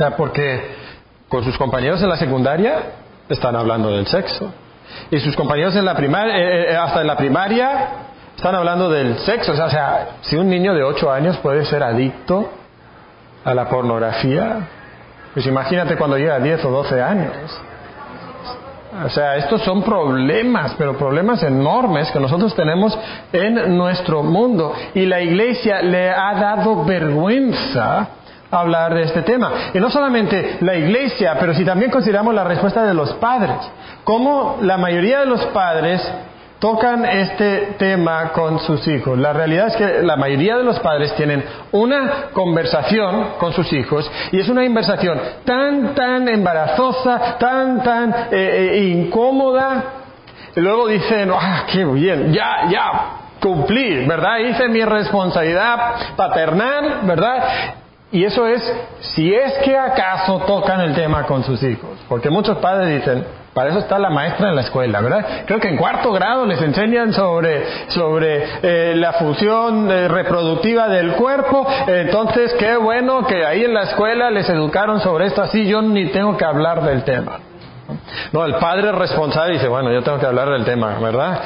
O 0.00 0.02
sea, 0.02 0.16
porque 0.16 0.62
con 1.28 1.44
sus 1.44 1.58
compañeros 1.58 2.02
en 2.02 2.08
la 2.08 2.16
secundaria 2.16 2.84
están 3.28 3.54
hablando 3.54 3.90
del 3.90 4.06
sexo. 4.06 4.50
Y 5.10 5.20
sus 5.20 5.36
compañeros 5.36 5.76
en 5.76 5.84
la 5.84 5.94
primaria, 5.94 6.38
eh, 6.38 6.72
eh, 6.72 6.76
hasta 6.78 7.02
en 7.02 7.06
la 7.06 7.18
primaria 7.18 7.88
están 8.34 8.54
hablando 8.54 8.88
del 8.88 9.18
sexo. 9.18 9.52
O 9.52 9.54
sea, 9.54 10.16
si 10.22 10.36
un 10.36 10.48
niño 10.48 10.72
de 10.72 10.82
8 10.84 11.12
años 11.12 11.36
puede 11.42 11.66
ser 11.66 11.82
adicto 11.82 12.50
a 13.44 13.52
la 13.52 13.68
pornografía, 13.68 14.60
pues 15.34 15.44
imagínate 15.44 15.96
cuando 15.96 16.16
llega 16.16 16.36
a 16.36 16.40
10 16.40 16.64
o 16.64 16.70
12 16.70 17.02
años. 17.02 17.32
O 19.04 19.08
sea, 19.10 19.36
estos 19.36 19.60
son 19.60 19.82
problemas, 19.82 20.76
pero 20.78 20.96
problemas 20.96 21.42
enormes 21.42 22.10
que 22.10 22.20
nosotros 22.20 22.54
tenemos 22.54 22.98
en 23.34 23.76
nuestro 23.76 24.22
mundo. 24.22 24.72
Y 24.94 25.04
la 25.04 25.20
iglesia 25.20 25.82
le 25.82 26.08
ha 26.08 26.32
dado 26.36 26.86
vergüenza 26.86 28.08
hablar 28.50 28.94
de 28.94 29.02
este 29.02 29.22
tema. 29.22 29.52
Y 29.74 29.78
no 29.78 29.90
solamente 29.90 30.58
la 30.60 30.74
iglesia, 30.76 31.36
pero 31.38 31.54
si 31.54 31.64
también 31.64 31.90
consideramos 31.90 32.34
la 32.34 32.44
respuesta 32.44 32.84
de 32.84 32.94
los 32.94 33.12
padres. 33.14 33.56
Como 34.04 34.58
la 34.62 34.76
mayoría 34.76 35.20
de 35.20 35.26
los 35.26 35.44
padres 35.46 36.02
tocan 36.60 37.06
este 37.06 37.74
tema 37.78 38.32
con 38.32 38.60
sus 38.60 38.86
hijos. 38.86 39.18
La 39.18 39.32
realidad 39.32 39.68
es 39.68 39.76
que 39.76 40.02
la 40.02 40.16
mayoría 40.16 40.58
de 40.58 40.62
los 40.62 40.78
padres 40.80 41.14
tienen 41.16 41.42
una 41.72 42.28
conversación 42.32 43.30
con 43.38 43.52
sus 43.54 43.72
hijos 43.72 44.10
y 44.30 44.38
es 44.38 44.48
una 44.48 44.62
conversación 44.62 45.18
tan, 45.44 45.94
tan 45.94 46.28
embarazosa, 46.28 47.38
tan, 47.38 47.82
tan 47.82 48.10
eh, 48.30 48.70
eh, 48.72 48.78
incómoda. 48.94 49.84
Y 50.54 50.60
luego 50.60 50.88
dicen, 50.88 51.30
ah, 51.32 51.64
qué 51.72 51.84
bien, 51.84 52.32
ya, 52.32 52.68
ya, 52.68 52.92
cumplí, 53.40 54.04
¿verdad? 54.04 54.38
Hice 54.40 54.68
mi 54.68 54.84
responsabilidad 54.84 55.94
paternal, 56.14 57.00
¿verdad? 57.04 57.42
Y 58.12 58.24
eso 58.24 58.46
es, 58.46 58.60
si 59.00 59.32
es 59.32 59.52
que 59.64 59.76
acaso 59.76 60.40
tocan 60.40 60.80
el 60.80 60.94
tema 60.94 61.24
con 61.26 61.44
sus 61.44 61.62
hijos. 61.62 61.90
Porque 62.08 62.28
muchos 62.28 62.58
padres 62.58 62.98
dicen, 62.98 63.24
para 63.54 63.70
eso 63.70 63.78
está 63.78 63.98
la 63.98 64.10
maestra 64.10 64.48
en 64.48 64.56
la 64.56 64.62
escuela, 64.62 65.00
¿verdad? 65.00 65.44
Creo 65.46 65.60
que 65.60 65.68
en 65.68 65.76
cuarto 65.76 66.12
grado 66.12 66.44
les 66.44 66.60
enseñan 66.60 67.12
sobre, 67.12 67.88
sobre 67.88 68.44
eh, 68.62 68.94
la 68.96 69.12
función 69.14 69.90
eh, 69.90 70.08
reproductiva 70.08 70.88
del 70.88 71.12
cuerpo. 71.12 71.66
Entonces, 71.86 72.52
qué 72.58 72.76
bueno 72.76 73.26
que 73.26 73.44
ahí 73.44 73.64
en 73.64 73.74
la 73.74 73.82
escuela 73.82 74.30
les 74.30 74.48
educaron 74.48 75.00
sobre 75.00 75.26
esto 75.26 75.42
así. 75.42 75.66
Yo 75.66 75.80
ni 75.80 76.06
tengo 76.06 76.36
que 76.36 76.44
hablar 76.44 76.82
del 76.82 77.04
tema. 77.04 77.38
No, 78.32 78.44
el 78.44 78.54
padre 78.56 78.92
responsable 78.92 79.54
dice, 79.54 79.68
bueno, 79.68 79.92
yo 79.92 80.02
tengo 80.02 80.18
que 80.18 80.26
hablar 80.26 80.48
del 80.50 80.64
tema, 80.64 80.98
¿verdad? 81.00 81.40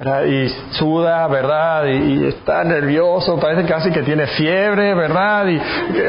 Y 0.00 0.48
suda, 0.70 1.26
¿verdad? 1.26 1.86
Y, 1.86 2.26
está 2.26 2.62
nervioso, 2.62 3.38
parece 3.40 3.64
casi 3.64 3.90
que 3.90 4.02
tiene 4.02 4.28
fiebre, 4.28 4.94
¿verdad? 4.94 5.46
Y, 5.48 5.60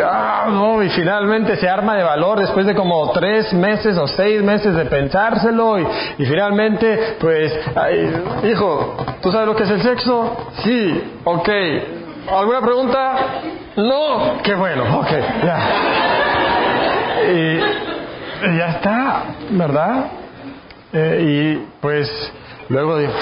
ah, 0.05 0.45
no, 0.49 0.83
y 0.83 0.89
finalmente 0.89 1.55
se 1.55 1.67
arma 1.67 1.95
de 1.95 2.03
valor 2.03 2.39
después 2.39 2.67
de 2.67 2.75
como 2.75 3.11
tres 3.11 3.51
meses 3.53 3.97
o 3.97 4.07
seis 4.07 4.43
meses 4.43 4.75
de 4.75 4.85
pensárselo 4.85 5.79
y, 5.79 6.25
finalmente, 6.25 7.17
pues, 7.19 7.51
hijo, 8.43 8.95
¿tú 9.21 9.31
sabes 9.31 9.47
lo 9.47 9.55
que 9.55 9.63
es 9.63 9.71
el 9.71 9.81
sexo? 9.81 10.37
Sí, 10.63 11.03
ok. 11.23 11.49
¿Alguna 12.31 12.61
pregunta? 12.61 13.15
No, 13.75 14.37
qué 14.43 14.53
bueno, 14.53 14.99
ok, 14.99 15.09
ya. 15.43 15.59
Y 17.31 17.57
ya 18.57 18.67
está, 18.69 19.23
¿verdad? 19.49 20.05
Eh, 20.93 21.21
y 21.21 21.67
pues 21.81 22.09
Luego 22.69 22.97
digo, 22.97 23.13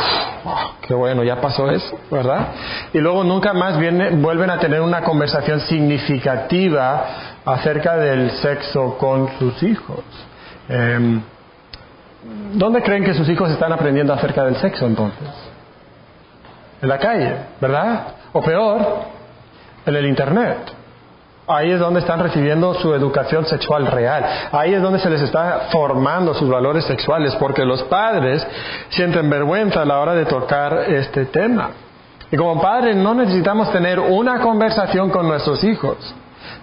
oh, 0.44 0.72
qué 0.82 0.94
bueno, 0.94 1.24
ya 1.24 1.39
pasó 1.39 1.72
eso, 1.72 1.98
¿verdad? 2.12 2.50
Y 2.94 3.00
luego 3.00 3.24
nunca 3.24 3.54
más 3.54 3.80
viene, 3.80 4.10
vuelven 4.12 4.50
a 4.50 4.60
tener 4.60 4.82
una 4.82 5.01
conversación 5.01 5.62
significativa 5.62 7.06
acerca 7.46 7.96
del 7.96 8.30
sexo 8.32 8.98
con 8.98 9.30
sus 9.39 9.63
hijos. 9.63 10.04
Em, 10.68 11.22
¿Dónde 12.54 12.84
creen 12.84 13.06
que 13.06 13.13
sus 13.13 13.30
hijos 13.30 13.50
están 13.50 13.72
aprendiendo 13.72 14.13
acerca 14.13 14.44
del 14.44 14.58
sexo 14.58 14.86
entonces? 14.86 15.30
En 16.82 16.89
la 16.89 17.00
calle, 17.00 17.36
¿verdad? 17.62 18.08
O 18.34 18.42
peor, 18.42 19.06
en 19.86 19.96
el 19.96 20.06
Internet. 20.08 20.76
Ahí 21.50 21.72
es 21.72 21.80
donde 21.80 22.01
están 22.01 22.20
recibiendo 22.20 22.74
su 22.74 22.94
educación 22.94 23.46
sexual 23.46 23.88
real. 23.88 24.25
Ahí 24.51 24.74
es 24.74 24.82
donde 24.82 25.00
se 25.00 25.10
les 25.10 25.22
está 25.22 25.68
formando 25.72 26.34
sus 26.34 26.50
valores 26.50 26.84
sexuales, 26.84 27.36
porque 27.36 27.63
los 27.63 27.84
padres 27.84 28.46
sienten 28.89 29.30
vergüenza 29.30 29.82
a 29.82 29.86
la 29.86 30.00
hora 30.00 30.13
de 30.13 30.25
tocar 30.25 30.86
este 30.89 31.25
tema. 31.25 31.70
Y 32.30 32.36
como 32.36 32.62
padres 32.62 32.98
no 32.98 33.13
necesitamos 33.13 33.72
tener 33.72 33.98
una 33.98 34.42
conversación 34.42 35.10
con 35.10 35.30
nuestros 35.30 35.63
hijos, 35.63 35.98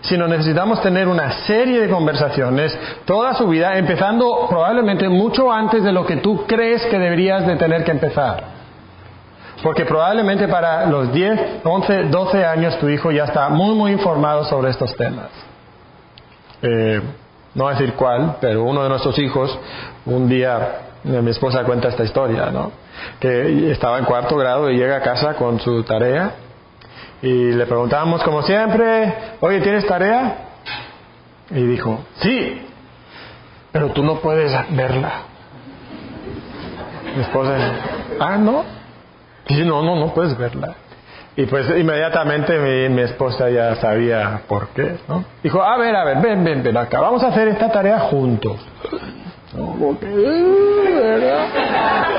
sino 0.02 0.28
necesitamos 0.28 0.82
tener 0.82 1.08
una 1.08 1.32
serie 1.46 1.80
de 1.80 1.88
conversaciones 1.88 2.78
toda 3.06 3.32
su 3.34 3.48
vida, 3.48 3.78
empezando 3.78 4.46
probablemente 4.50 5.08
mucho 5.08 5.50
antes 5.50 5.82
de 5.82 5.92
lo 5.92 6.04
que 6.04 6.16
tú 6.16 6.44
crees 6.46 6.84
que 6.86 6.98
deberías 6.98 7.46
de 7.46 7.56
tener 7.56 7.84
que 7.84 7.92
empezar. 7.92 8.53
Porque 9.64 9.86
probablemente 9.86 10.46
para 10.46 10.84
los 10.84 11.10
10, 11.10 11.62
11, 11.64 12.02
12 12.10 12.44
años 12.44 12.78
tu 12.78 12.86
hijo 12.90 13.10
ya 13.10 13.24
está 13.24 13.48
muy, 13.48 13.74
muy 13.74 13.92
informado 13.92 14.44
sobre 14.44 14.70
estos 14.70 14.94
temas. 14.94 15.30
Eh, 16.60 17.00
no 17.54 17.64
voy 17.64 17.72
a 17.72 17.78
decir 17.78 17.94
cuál, 17.94 18.36
pero 18.42 18.62
uno 18.62 18.82
de 18.82 18.90
nuestros 18.90 19.18
hijos, 19.18 19.58
un 20.04 20.28
día, 20.28 20.82
eh, 21.02 21.22
mi 21.22 21.30
esposa 21.30 21.64
cuenta 21.64 21.88
esta 21.88 22.04
historia, 22.04 22.50
¿no? 22.50 22.72
Que 23.18 23.70
estaba 23.72 23.98
en 23.98 24.04
cuarto 24.04 24.36
grado 24.36 24.70
y 24.70 24.76
llega 24.76 24.96
a 24.96 25.00
casa 25.00 25.32
con 25.32 25.58
su 25.58 25.82
tarea 25.82 26.32
y 27.22 27.52
le 27.52 27.64
preguntábamos 27.64 28.22
como 28.22 28.42
siempre, 28.42 29.14
oye, 29.40 29.62
¿tienes 29.62 29.86
tarea? 29.86 30.40
Y 31.50 31.62
dijo, 31.62 32.04
sí, 32.20 32.66
pero 33.72 33.92
tú 33.92 34.04
no 34.04 34.16
puedes 34.16 34.52
verla. 34.76 35.22
Mi 37.16 37.22
esposa, 37.22 37.56
ah, 38.20 38.36
no. 38.36 38.73
Y 39.48 39.62
no, 39.64 39.82
no, 39.82 39.96
no 39.96 40.14
puedes 40.14 40.36
verla. 40.36 40.74
Y 41.36 41.46
pues 41.46 41.68
inmediatamente 41.68 42.58
mi, 42.58 42.94
mi, 42.94 43.02
esposa 43.02 43.50
ya 43.50 43.74
sabía 43.76 44.42
por 44.46 44.68
qué, 44.68 44.96
¿no? 45.08 45.24
Dijo, 45.42 45.62
a 45.62 45.76
ver, 45.76 45.94
a 45.96 46.04
ver, 46.04 46.18
ven, 46.18 46.44
ven, 46.44 46.62
ven 46.62 46.76
acá, 46.76 47.00
vamos 47.00 47.24
a 47.24 47.28
hacer 47.28 47.48
esta 47.48 47.72
tarea 47.72 47.98
juntos. 47.98 48.64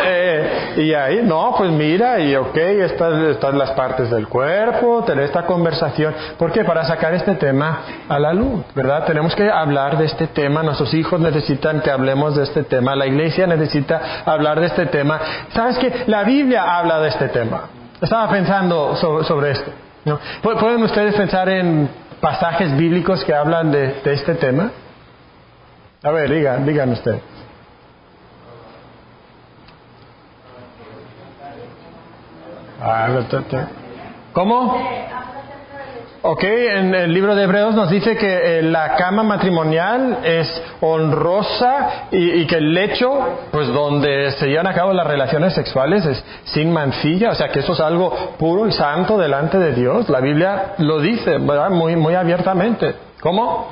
Eh, 0.08 0.74
y 0.78 0.94
ahí, 0.94 1.22
no, 1.24 1.54
pues 1.58 1.72
mira, 1.72 2.20
y 2.20 2.36
ok, 2.36 2.56
estas, 2.56 3.14
estas 3.30 3.54
las 3.54 3.72
partes 3.72 4.10
del 4.10 4.28
cuerpo, 4.28 5.04
tener 5.04 5.26
esta 5.26 5.46
conversación. 5.46 6.14
¿Por 6.38 6.52
qué? 6.52 6.64
Para 6.64 6.86
sacar 6.86 7.14
este 7.14 7.36
tema 7.36 7.80
a 8.08 8.20
la 8.20 8.34
luz, 8.34 8.64
¿verdad? 8.76 9.06
Tenemos 9.06 9.36
que 9.36 9.50
hablar 9.50 9.98
de 9.98 10.06
este 10.06 10.28
tema, 10.28 10.64
nuestros 10.64 10.94
hijos 10.94 11.20
necesitan 11.20 11.82
que 11.82 11.92
hablemos 11.92 12.36
de 12.36 12.44
este 12.44 12.64
tema, 12.64 12.96
la 12.96 13.08
iglesia 13.08 13.48
necesita 13.48 14.24
hablar 14.26 14.60
de 14.60 14.68
este 14.68 14.86
tema. 14.88 15.20
¿Sabes 15.54 15.78
qué? 15.78 16.04
La 16.08 16.24
Biblia 16.24 16.78
habla 16.78 17.00
de 17.00 17.10
este 17.10 17.30
tema. 17.30 17.70
Estaba 18.02 18.30
pensando 18.30 18.96
sobre, 18.96 19.52
esto. 19.52 19.72
¿no? 20.04 20.20
¿Pueden 20.42 20.84
ustedes 20.84 21.16
pensar 21.16 21.50
en 21.50 21.90
pasajes 22.20 22.76
bíblicos 22.78 23.24
que 23.24 23.34
hablan 23.34 23.72
de, 23.72 24.02
de 24.04 24.14
este 24.14 24.36
tema? 24.36 24.72
A 26.04 26.12
ver, 26.12 26.30
digan, 26.30 26.66
digan 26.66 26.92
usted. 26.92 27.20
Ah, 32.75 32.75
¿Cómo? 34.34 34.78
Ok, 36.28 36.44
en 36.44 36.96
el 36.96 37.14
libro 37.14 37.36
de 37.36 37.44
Hebreos 37.44 37.76
nos 37.76 37.90
dice 37.90 38.18
que 38.18 38.60
eh, 38.60 38.62
la 38.64 38.96
cama 38.96 39.22
matrimonial 39.22 40.20
es 40.24 40.62
honrosa 40.82 42.08
y, 42.10 42.48
que 42.48 42.56
el 42.56 42.74
lecho, 42.74 43.12
pues 43.52 43.68
donde 43.68 44.32
se 44.32 44.48
llevan 44.48 44.66
a 44.66 44.74
cabo 44.74 44.92
las 44.92 45.06
relaciones 45.06 45.54
sexuales 45.54 46.04
es 46.06 46.24
sin 46.46 46.74
mancilla, 46.74 47.30
o 47.30 47.36
sea 47.36 47.50
que 47.50 47.60
eso 47.60 47.74
es 47.74 47.80
algo 47.80 48.12
puro 48.40 48.68
y 48.68 48.72
santo 48.72 49.20
delante 49.20 49.60
de 49.60 49.74
Dios. 49.74 50.10
La 50.10 50.20
Biblia 50.20 50.74
lo 50.80 51.00
dice, 51.00 51.38
¿verdad? 51.38 51.70
Muy, 51.70 51.96
muy 51.96 52.16
abiertamente. 52.16 52.96
¿Cómo? 53.22 53.68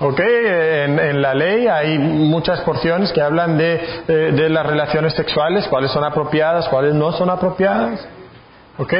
¿Ok? 0.00 0.20
En, 0.20 1.22
la 1.22 1.32
ley 1.32 1.68
hay 1.68 1.98
muchas 1.98 2.60
porciones 2.62 3.12
que 3.12 3.20
hablan 3.20 3.56
de, 3.56 3.80
de, 4.08 4.48
las 4.48 4.66
relaciones 4.66 5.14
sexuales, 5.14 5.68
cuáles 5.68 5.92
son 5.92 6.02
apropiadas, 6.02 6.68
cuáles 6.68 6.94
no 6.94 7.12
son 7.12 7.30
apropiadas. 7.30 8.04
¿Ok? 8.78 8.92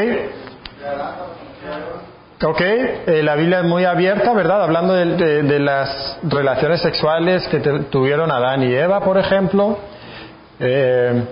Ok, 2.42 2.60
eh, 2.60 3.22
la 3.24 3.34
Biblia 3.34 3.60
es 3.60 3.64
muy 3.64 3.84
abierta, 3.84 4.32
¿verdad? 4.32 4.62
Hablando 4.62 4.92
de, 4.92 5.42
de 5.42 5.58
las 5.58 6.18
relaciones 6.22 6.80
sexuales 6.82 7.46
que 7.48 7.58
tuvieron 7.90 8.30
Adán 8.30 8.62
y 8.62 8.74
Eva, 8.74 9.00
por 9.00 9.18
ejemplo. 9.18 9.78
Eh, 10.60 11.24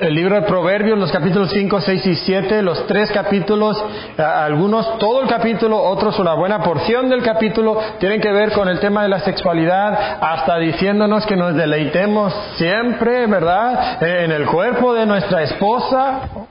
el 0.00 0.14
libro 0.14 0.36
de 0.36 0.42
Proverbios, 0.42 0.98
los 0.98 1.10
capítulos 1.10 1.50
5, 1.50 1.80
6 1.80 2.06
y 2.06 2.14
7, 2.14 2.62
los 2.62 2.86
tres 2.86 3.10
capítulos, 3.10 3.82
algunos 4.16 4.98
todo 4.98 5.22
el 5.22 5.28
capítulo, 5.28 5.82
otros 5.82 6.18
una 6.20 6.34
buena 6.34 6.62
porción 6.62 7.08
del 7.08 7.22
capítulo, 7.22 7.80
tienen 7.98 8.20
que 8.20 8.30
ver 8.30 8.52
con 8.52 8.68
el 8.68 8.78
tema 8.78 9.02
de 9.02 9.08
la 9.08 9.20
sexualidad, 9.20 10.18
hasta 10.20 10.56
diciéndonos 10.58 11.26
que 11.26 11.36
nos 11.36 11.54
deleitemos 11.54 12.32
siempre, 12.56 13.26
¿verdad?, 13.26 14.00
en 14.02 14.30
el 14.30 14.46
cuerpo 14.46 14.94
de 14.94 15.04
nuestra 15.04 15.42
esposa. 15.42 16.47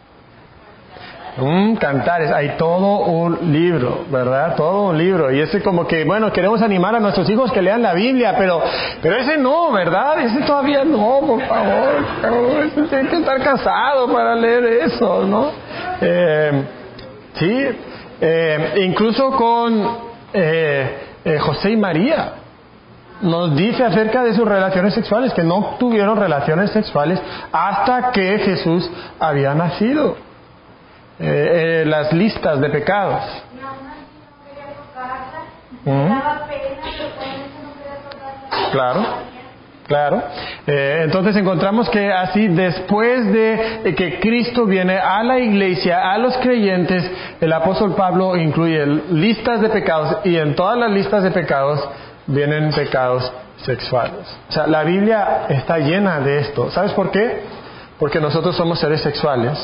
Cantares, 1.79 2.31
hay 2.31 2.57
todo 2.57 3.01
un 3.05 3.53
libro, 3.53 4.05
¿verdad? 4.09 4.55
Todo 4.55 4.89
un 4.89 4.97
libro. 4.97 5.31
Y 5.31 5.39
ese 5.39 5.61
como 5.61 5.85
que, 5.85 6.03
bueno, 6.03 6.33
queremos 6.33 6.63
animar 6.63 6.95
a 6.95 6.99
nuestros 6.99 7.29
hijos 7.29 7.51
que 7.51 7.61
lean 7.61 7.83
la 7.83 7.93
Biblia, 7.93 8.33
pero, 8.35 8.59
pero 9.03 9.17
ese 9.17 9.37
no, 9.37 9.71
¿verdad? 9.71 10.19
Ese 10.19 10.41
todavía 10.41 10.83
no, 10.83 11.19
por 11.21 11.41
favor. 11.43 12.65
Ese 12.65 12.81
tiene 12.83 13.09
que 13.09 13.17
estar 13.17 13.39
casado 13.43 14.11
para 14.11 14.33
leer 14.33 14.63
eso, 14.85 15.25
¿no? 15.25 15.51
Eh, 16.01 16.63
sí, 17.35 17.67
eh, 18.19 18.73
incluso 18.87 19.29
con 19.33 19.97
eh, 20.33 20.97
José 21.39 21.69
y 21.69 21.77
María 21.77 22.33
nos 23.21 23.55
dice 23.55 23.83
acerca 23.83 24.23
de 24.23 24.33
sus 24.33 24.47
relaciones 24.47 24.95
sexuales, 24.95 25.33
que 25.35 25.43
no 25.43 25.75
tuvieron 25.79 26.17
relaciones 26.17 26.71
sexuales 26.71 27.21
hasta 27.51 28.11
que 28.11 28.39
Jesús 28.39 28.89
había 29.19 29.53
nacido. 29.53 30.26
Eh, 31.19 31.81
eh, 31.81 31.85
las 31.85 32.13
listas 32.13 32.61
de 32.61 32.69
pecados. 32.69 33.23
¿Mm? 35.83 36.11
Claro, 38.71 39.05
claro. 39.87 40.23
Eh, 40.67 41.01
entonces 41.05 41.35
encontramos 41.35 41.89
que 41.89 42.11
así 42.11 42.47
después 42.49 43.31
de 43.33 43.95
que 43.97 44.19
Cristo 44.19 44.65
viene 44.65 44.99
a 44.99 45.23
la 45.23 45.39
iglesia, 45.39 46.11
a 46.11 46.19
los 46.19 46.37
creyentes, 46.37 47.09
el 47.41 47.51
apóstol 47.51 47.95
Pablo 47.95 48.35
incluye 48.35 48.85
listas 48.85 49.61
de 49.61 49.69
pecados 49.69 50.17
y 50.23 50.35
en 50.35 50.55
todas 50.55 50.77
las 50.77 50.91
listas 50.91 51.23
de 51.23 51.31
pecados 51.31 51.83
vienen 52.27 52.71
pecados 52.73 53.31
sexuales. 53.63 54.37
O 54.49 54.51
sea, 54.51 54.67
la 54.67 54.83
Biblia 54.83 55.45
está 55.49 55.79
llena 55.79 56.19
de 56.19 56.39
esto. 56.39 56.69
¿Sabes 56.69 56.91
por 56.91 57.09
qué? 57.09 57.41
Porque 57.97 58.19
nosotros 58.19 58.55
somos 58.55 58.79
seres 58.79 59.01
sexuales 59.01 59.57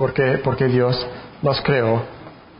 porque, 0.00 0.40
porque 0.42 0.64
Dios 0.64 1.06
nos 1.42 1.60
creó 1.60 2.02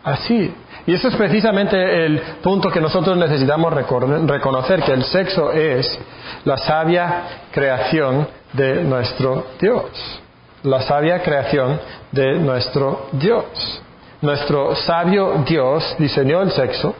así. 0.04 0.54
Y 0.86 0.92
eso 0.92 1.08
es 1.08 1.16
precisamente 1.16 2.04
el 2.04 2.20
punto 2.42 2.70
que 2.70 2.82
nosotros 2.82 3.16
necesitamos 3.16 3.72
reconocer, 3.72 4.82
que 4.82 4.92
el 4.92 5.04
sexo 5.04 5.50
es 5.50 5.98
la 6.44 6.58
sabia 6.58 7.22
creación 7.50 8.28
de 8.52 8.84
nuestro 8.84 9.46
Dios. 9.58 10.20
La 10.64 10.82
sabia 10.82 11.22
creación 11.22 11.80
de 12.12 12.34
nuestro 12.34 13.06
Dios. 13.12 13.82
Nuestro 14.20 14.76
sabio 14.76 15.42
Dios 15.46 15.96
diseñó 15.98 16.42
el 16.42 16.50
sexo 16.50 16.94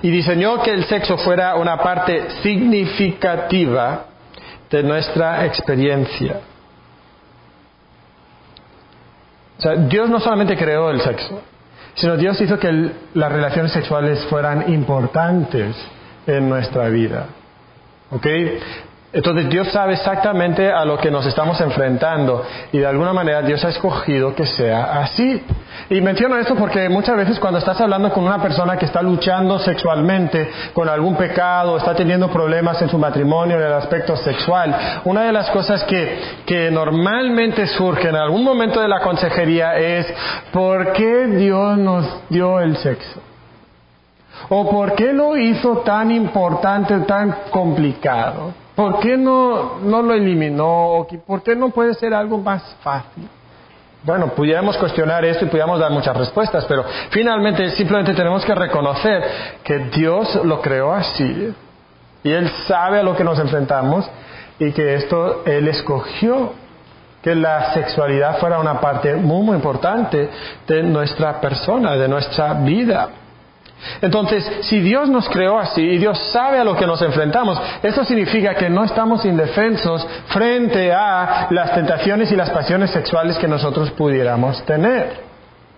y 0.00 0.10
diseñó 0.10 0.62
que 0.62 0.72
el 0.72 0.84
sexo 0.84 1.18
fuera 1.18 1.56
una 1.56 1.76
parte 1.76 2.30
significativa 2.42 4.06
de 4.70 4.82
nuestra 4.82 5.44
experiencia. 5.44 6.40
O 9.58 9.60
sea, 9.60 9.74
Dios 9.74 10.08
no 10.08 10.20
solamente 10.20 10.56
creó 10.56 10.90
el 10.90 11.00
sexo, 11.00 11.42
sino 11.94 12.16
Dios 12.16 12.40
hizo 12.40 12.58
que 12.58 12.92
las 13.14 13.32
relaciones 13.32 13.72
sexuales 13.72 14.24
fueran 14.26 14.72
importantes 14.72 15.76
en 16.26 16.48
nuestra 16.48 16.88
vida. 16.88 17.26
¿Ok? 18.10 18.26
Entonces 19.10 19.48
Dios 19.48 19.68
sabe 19.68 19.94
exactamente 19.94 20.70
a 20.70 20.84
lo 20.84 20.98
que 20.98 21.10
nos 21.10 21.24
estamos 21.24 21.58
enfrentando 21.62 22.44
y 22.72 22.78
de 22.78 22.86
alguna 22.86 23.14
manera 23.14 23.40
Dios 23.40 23.64
ha 23.64 23.70
escogido 23.70 24.34
que 24.34 24.44
sea 24.44 25.00
así. 25.00 25.42
Y 25.88 26.02
menciono 26.02 26.36
esto 26.36 26.54
porque 26.54 26.90
muchas 26.90 27.16
veces 27.16 27.40
cuando 27.40 27.58
estás 27.58 27.80
hablando 27.80 28.12
con 28.12 28.24
una 28.24 28.42
persona 28.42 28.76
que 28.76 28.84
está 28.84 29.00
luchando 29.00 29.58
sexualmente 29.60 30.50
con 30.74 30.90
algún 30.90 31.16
pecado, 31.16 31.78
está 31.78 31.94
teniendo 31.94 32.30
problemas 32.30 32.82
en 32.82 32.90
su 32.90 32.98
matrimonio 32.98 33.56
en 33.56 33.62
el 33.62 33.72
aspecto 33.72 34.14
sexual, 34.14 35.00
una 35.04 35.22
de 35.22 35.32
las 35.32 35.48
cosas 35.50 35.84
que, 35.84 36.20
que 36.44 36.70
normalmente 36.70 37.66
surge 37.66 38.10
en 38.10 38.16
algún 38.16 38.44
momento 38.44 38.78
de 38.78 38.88
la 38.88 39.00
consejería 39.00 39.78
es 39.78 40.06
¿por 40.52 40.92
qué 40.92 41.28
Dios 41.28 41.78
nos 41.78 42.28
dio 42.28 42.60
el 42.60 42.76
sexo? 42.76 43.22
¿O 44.50 44.70
por 44.70 44.94
qué 44.94 45.14
lo 45.14 45.34
hizo 45.38 45.78
tan 45.78 46.10
importante, 46.10 46.94
tan 47.00 47.34
complicado? 47.50 48.67
¿Por 48.78 49.00
qué 49.00 49.16
no, 49.16 49.80
no 49.80 50.02
lo 50.02 50.14
eliminó? 50.14 51.04
¿Por 51.26 51.42
qué 51.42 51.56
no 51.56 51.70
puede 51.70 51.94
ser 51.94 52.14
algo 52.14 52.38
más 52.38 52.62
fácil? 52.80 53.28
Bueno, 54.04 54.28
pudiéramos 54.28 54.76
cuestionar 54.76 55.24
esto 55.24 55.46
y 55.46 55.48
pudiéramos 55.48 55.80
dar 55.80 55.90
muchas 55.90 56.16
respuestas, 56.16 56.64
pero 56.66 56.84
finalmente 57.10 57.70
simplemente 57.72 58.14
tenemos 58.14 58.44
que 58.44 58.54
reconocer 58.54 59.24
que 59.64 59.78
Dios 59.90 60.44
lo 60.44 60.60
creó 60.60 60.92
así 60.92 61.52
y 62.22 62.30
Él 62.30 62.48
sabe 62.68 63.00
a 63.00 63.02
lo 63.02 63.16
que 63.16 63.24
nos 63.24 63.40
enfrentamos 63.40 64.08
y 64.60 64.70
que 64.70 64.94
esto 64.94 65.42
Él 65.44 65.66
escogió 65.66 66.52
que 67.20 67.34
la 67.34 67.74
sexualidad 67.74 68.38
fuera 68.38 68.60
una 68.60 68.80
parte 68.80 69.12
muy, 69.16 69.42
muy 69.42 69.56
importante 69.56 70.30
de 70.68 70.84
nuestra 70.84 71.40
persona, 71.40 71.96
de 71.96 72.06
nuestra 72.06 72.54
vida. 72.54 73.08
Entonces, 74.00 74.44
si 74.62 74.80
Dios 74.80 75.08
nos 75.08 75.28
creó 75.28 75.58
así 75.58 75.82
y 75.82 75.98
Dios 75.98 76.18
sabe 76.32 76.58
a 76.58 76.64
lo 76.64 76.76
que 76.76 76.86
nos 76.86 77.00
enfrentamos, 77.02 77.60
eso 77.82 78.04
significa 78.04 78.54
que 78.54 78.68
no 78.68 78.84
estamos 78.84 79.24
indefensos 79.24 80.06
frente 80.28 80.92
a 80.92 81.48
las 81.50 81.74
tentaciones 81.74 82.30
y 82.32 82.36
las 82.36 82.50
pasiones 82.50 82.90
sexuales 82.90 83.38
que 83.38 83.48
nosotros 83.48 83.90
pudiéramos 83.92 84.64
tener. 84.64 85.27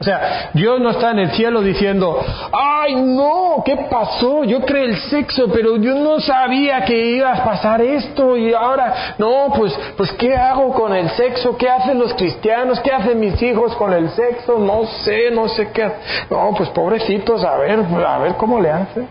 O 0.00 0.02
sea, 0.02 0.50
Dios 0.54 0.80
no 0.80 0.92
está 0.92 1.10
en 1.10 1.18
el 1.18 1.30
cielo 1.32 1.60
diciendo, 1.60 2.18
ay 2.52 2.94
no, 2.94 3.62
¿qué 3.62 3.76
pasó? 3.90 4.44
Yo 4.44 4.62
creé 4.62 4.86
el 4.86 4.96
sexo, 4.96 5.48
pero 5.52 5.76
yo 5.76 5.94
no 5.94 6.20
sabía 6.20 6.86
que 6.86 7.16
iba 7.16 7.30
a 7.30 7.44
pasar 7.44 7.82
esto 7.82 8.34
y 8.34 8.54
ahora, 8.54 9.14
no, 9.18 9.52
pues, 9.54 9.78
pues, 9.98 10.10
¿qué 10.12 10.34
hago 10.34 10.72
con 10.72 10.94
el 10.94 11.10
sexo? 11.10 11.54
¿Qué 11.58 11.68
hacen 11.68 11.98
los 11.98 12.14
cristianos? 12.14 12.80
¿Qué 12.80 12.90
hacen 12.90 13.20
mis 13.20 13.42
hijos 13.42 13.76
con 13.76 13.92
el 13.92 14.08
sexo? 14.08 14.58
No 14.58 14.86
sé, 15.04 15.30
no 15.32 15.48
sé 15.48 15.70
qué. 15.70 15.92
No, 16.30 16.54
pues 16.56 16.70
pobrecitos, 16.70 17.44
a 17.44 17.56
ver, 17.56 17.78
a 18.06 18.18
ver 18.20 18.36
cómo 18.36 18.58
le 18.58 18.70
hace. 18.70 19.06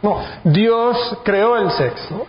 No, 0.00 0.16
Dios 0.44 1.18
creó 1.24 1.56
el 1.56 1.72
sexo. 1.72 2.24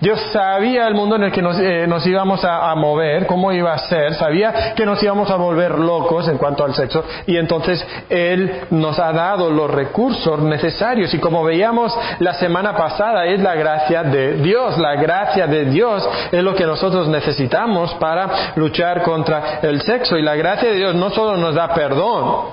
Dios 0.00 0.20
sabía 0.32 0.86
el 0.86 0.94
mundo 0.94 1.16
en 1.16 1.24
el 1.24 1.32
que 1.32 1.42
nos, 1.42 1.58
eh, 1.58 1.88
íbamos 2.06 2.44
a, 2.44 2.74
mover, 2.74 3.26
cómo 3.26 3.52
iba 3.52 3.72
a 3.72 3.78
ser, 3.78 4.14
sabía 4.14 4.74
que 4.74 4.86
nos 4.86 5.02
íbamos 5.02 5.30
a 5.30 5.36
volver 5.36 5.78
locos 5.78 6.28
en 6.28 6.38
cuanto 6.38 6.64
al 6.64 6.74
sexo 6.74 7.04
y 7.26 7.36
entonces 7.36 7.84
Él 8.08 8.66
nos 8.70 8.98
ha 8.98 9.12
dado 9.12 9.50
los 9.50 9.70
recursos 9.70 10.40
necesarios 10.40 11.12
y 11.14 11.18
como 11.18 11.44
veíamos 11.44 11.96
la 12.20 12.34
semana 12.34 12.76
pasada 12.76 13.26
es 13.26 13.40
la 13.40 13.54
gracia 13.54 14.04
de 14.04 14.34
Dios, 14.34 14.78
la 14.78 14.94
gracia 14.94 15.46
de 15.46 15.64
Dios 15.66 16.08
es 16.30 16.42
lo 16.42 16.54
que 16.54 16.64
nosotros 16.64 17.08
necesitamos 17.08 17.94
para 17.94 18.52
luchar 18.56 19.02
contra 19.02 19.60
el 19.62 19.82
sexo 19.82 20.16
y 20.16 20.22
la 20.22 20.36
gracia 20.36 20.70
de 20.70 20.76
Dios 20.76 20.94
no 20.94 21.10
solo 21.10 21.36
nos 21.36 21.54
da 21.54 21.74
perdón, 21.74 22.46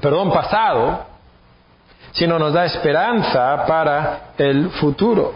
perdón 0.00 0.30
pasado, 0.30 1.07
sino 2.12 2.38
nos 2.38 2.52
da 2.52 2.64
esperanza 2.64 3.64
para 3.66 4.32
el 4.36 4.70
futuro. 4.70 5.34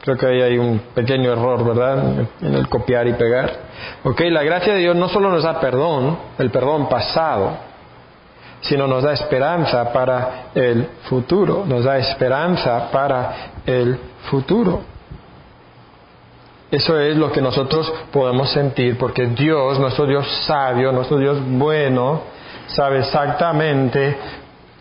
Creo 0.00 0.18
que 0.18 0.26
ahí 0.26 0.42
hay 0.42 0.58
un 0.58 0.80
pequeño 0.94 1.32
error, 1.32 1.64
¿verdad? 1.64 2.26
En 2.42 2.54
el 2.54 2.68
copiar 2.68 3.06
y 3.08 3.14
pegar. 3.14 3.50
Ok, 4.04 4.20
la 4.30 4.42
gracia 4.42 4.74
de 4.74 4.80
Dios 4.80 4.96
no 4.96 5.08
solo 5.08 5.30
nos 5.30 5.42
da 5.44 5.58
perdón, 5.60 6.18
el 6.38 6.50
perdón 6.50 6.88
pasado, 6.88 7.52
sino 8.60 8.86
nos 8.86 9.02
da 9.02 9.12
esperanza 9.12 9.92
para 9.92 10.50
el 10.54 10.88
futuro, 11.08 11.64
nos 11.66 11.84
da 11.84 11.96
esperanza 11.98 12.90
para 12.90 13.34
el 13.64 13.98
futuro. 14.30 14.82
Eso 16.70 16.98
es 16.98 17.16
lo 17.16 17.30
que 17.30 17.40
nosotros 17.40 17.92
podemos 18.12 18.50
sentir, 18.50 18.98
porque 18.98 19.26
Dios, 19.28 19.78
nuestro 19.78 20.06
Dios 20.06 20.26
sabio, 20.46 20.92
nuestro 20.92 21.18
Dios 21.18 21.38
bueno, 21.46 22.22
sabe 22.66 22.98
exactamente 22.98 24.16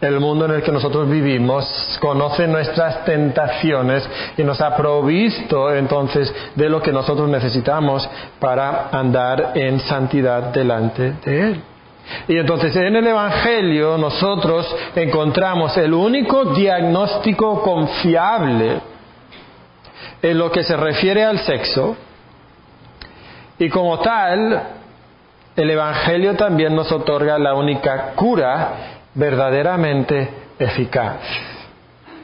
el 0.03 0.19
mundo 0.19 0.45
en 0.45 0.51
el 0.51 0.63
que 0.63 0.71
nosotros 0.71 1.09
vivimos, 1.09 1.97
conoce 1.99 2.47
nuestras 2.47 3.05
tentaciones 3.05 4.07
y 4.37 4.43
nos 4.43 4.59
ha 4.61 4.75
provisto 4.75 5.73
entonces 5.73 6.33
de 6.55 6.69
lo 6.69 6.81
que 6.81 6.91
nosotros 6.91 7.29
necesitamos 7.29 8.07
para 8.39 8.89
andar 8.91 9.51
en 9.55 9.79
santidad 9.81 10.53
delante 10.53 11.13
de 11.25 11.39
Él. 11.39 11.61
Y 12.27 12.37
entonces 12.37 12.75
en 12.75 12.95
el 12.95 13.07
Evangelio 13.07 13.97
nosotros 13.97 14.75
encontramos 14.95 15.75
el 15.77 15.93
único 15.93 16.45
diagnóstico 16.45 17.61
confiable 17.61 18.81
en 20.21 20.37
lo 20.37 20.51
que 20.51 20.63
se 20.63 20.75
refiere 20.75 21.23
al 21.23 21.39
sexo 21.39 21.95
y 23.57 23.69
como 23.69 23.99
tal 23.99 24.63
el 25.55 25.69
Evangelio 25.69 26.35
también 26.35 26.75
nos 26.75 26.91
otorga 26.91 27.37
la 27.37 27.53
única 27.53 28.13
cura 28.15 28.92
verdaderamente 29.15 30.29
eficaz. 30.59 31.19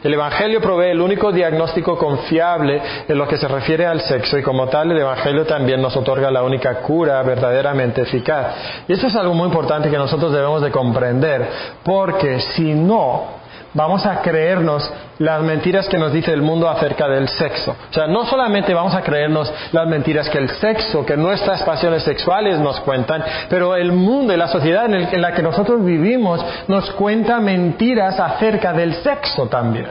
El 0.02 0.14
Evangelio 0.14 0.62
provee 0.62 0.92
el 0.92 1.02
único 1.02 1.30
diagnóstico 1.34 1.98
confiable 1.98 2.82
en 3.06 3.18
lo 3.18 3.28
que 3.28 3.36
se 3.36 3.50
refiere 3.50 3.86
al 3.86 4.00
sexo 4.00 4.38
y 4.38 4.44
como 4.44 4.68
tal 4.68 4.90
el 4.92 4.98
Evangelio 4.98 5.46
también 5.46 5.82
nos 5.82 5.96
otorga 5.98 6.32
la 6.32 6.42
única 6.42 6.76
cura 6.76 7.22
verdaderamente 7.22 8.04
eficaz. 8.04 8.86
Y 8.88 8.94
esto 8.94 9.08
es 9.08 9.16
algo 9.18 9.34
muy 9.34 9.48
importante 9.48 9.90
que 9.90 9.98
nosotros 9.98 10.32
debemos 10.32 10.62
de 10.62 10.72
comprender, 10.72 11.50
porque 11.84 12.40
si 12.56 12.74
no, 12.74 13.39
vamos 13.74 14.06
a 14.06 14.22
creernos 14.22 14.92
las 15.20 15.42
mentiras 15.42 15.88
que 15.88 15.98
nos 15.98 16.14
dice 16.14 16.32
el 16.32 16.42
mundo 16.42 16.70
acerca 16.70 17.08
del 17.08 17.28
sexo. 17.28 17.76
O 17.90 17.94
sea, 17.94 18.08
no 18.08 18.26
solamente 18.26 18.74
vamos 18.74 18.96
a 18.96 19.02
creernos 19.02 19.52
las 19.72 19.88
mentiras 19.88 20.30
que 20.30 20.38
el 20.38 20.50
sexo, 20.50 21.06
que 21.06 21.18
nuestras 21.18 21.64
pasiones 21.64 22.04
sexuales 22.04 22.60
nos 22.60 22.80
cuentan, 22.82 23.24
pero 23.50 23.76
el 23.76 23.92
mundo 23.92 24.34
y 24.34 24.38
la 24.38 24.48
sociedad 24.48 24.86
en, 24.86 25.22
la 25.22 25.34
que 25.34 25.44
nosotros 25.44 25.84
vivimos 25.84 26.44
nos 26.68 26.90
cuenta 26.92 27.40
mentiras 27.40 28.20
acerca 28.20 28.74
del 28.74 28.94
sexo 28.96 29.48
también. 29.48 29.88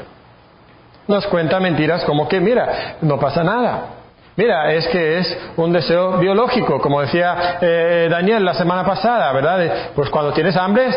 Nos 1.06 1.26
cuenta 1.26 1.58
mentiras 1.60 2.04
como 2.04 2.28
que, 2.28 2.40
mira, 2.40 2.96
no 3.00 3.18
pasa 3.18 3.42
nada. 3.42 3.94
Mira, 4.36 4.72
es 4.72 4.86
que 4.88 5.18
es 5.18 5.38
un 5.56 5.72
deseo 5.72 6.18
biológico, 6.18 6.80
como 6.80 7.00
decía 7.00 7.58
eh, 7.60 8.06
Daniel 8.08 8.44
la 8.44 8.54
semana 8.54 8.84
pasada, 8.84 9.32
¿verdad? 9.32 9.90
Pues 9.96 10.10
cuando 10.10 10.32
tienes 10.32 10.56
hambre, 10.56 10.90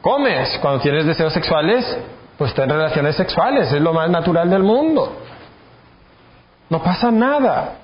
comes. 0.00 0.58
Cuando 0.60 0.80
tienes 0.80 1.06
deseos 1.06 1.32
sexuales, 1.32 1.98
pues 2.38 2.54
ten 2.54 2.68
relaciones 2.68 3.16
sexuales. 3.16 3.72
Es 3.72 3.80
lo 3.80 3.92
más 3.92 4.10
natural 4.10 4.48
del 4.50 4.62
mundo. 4.62 5.16
No 6.68 6.82
pasa 6.82 7.10
nada 7.10 7.78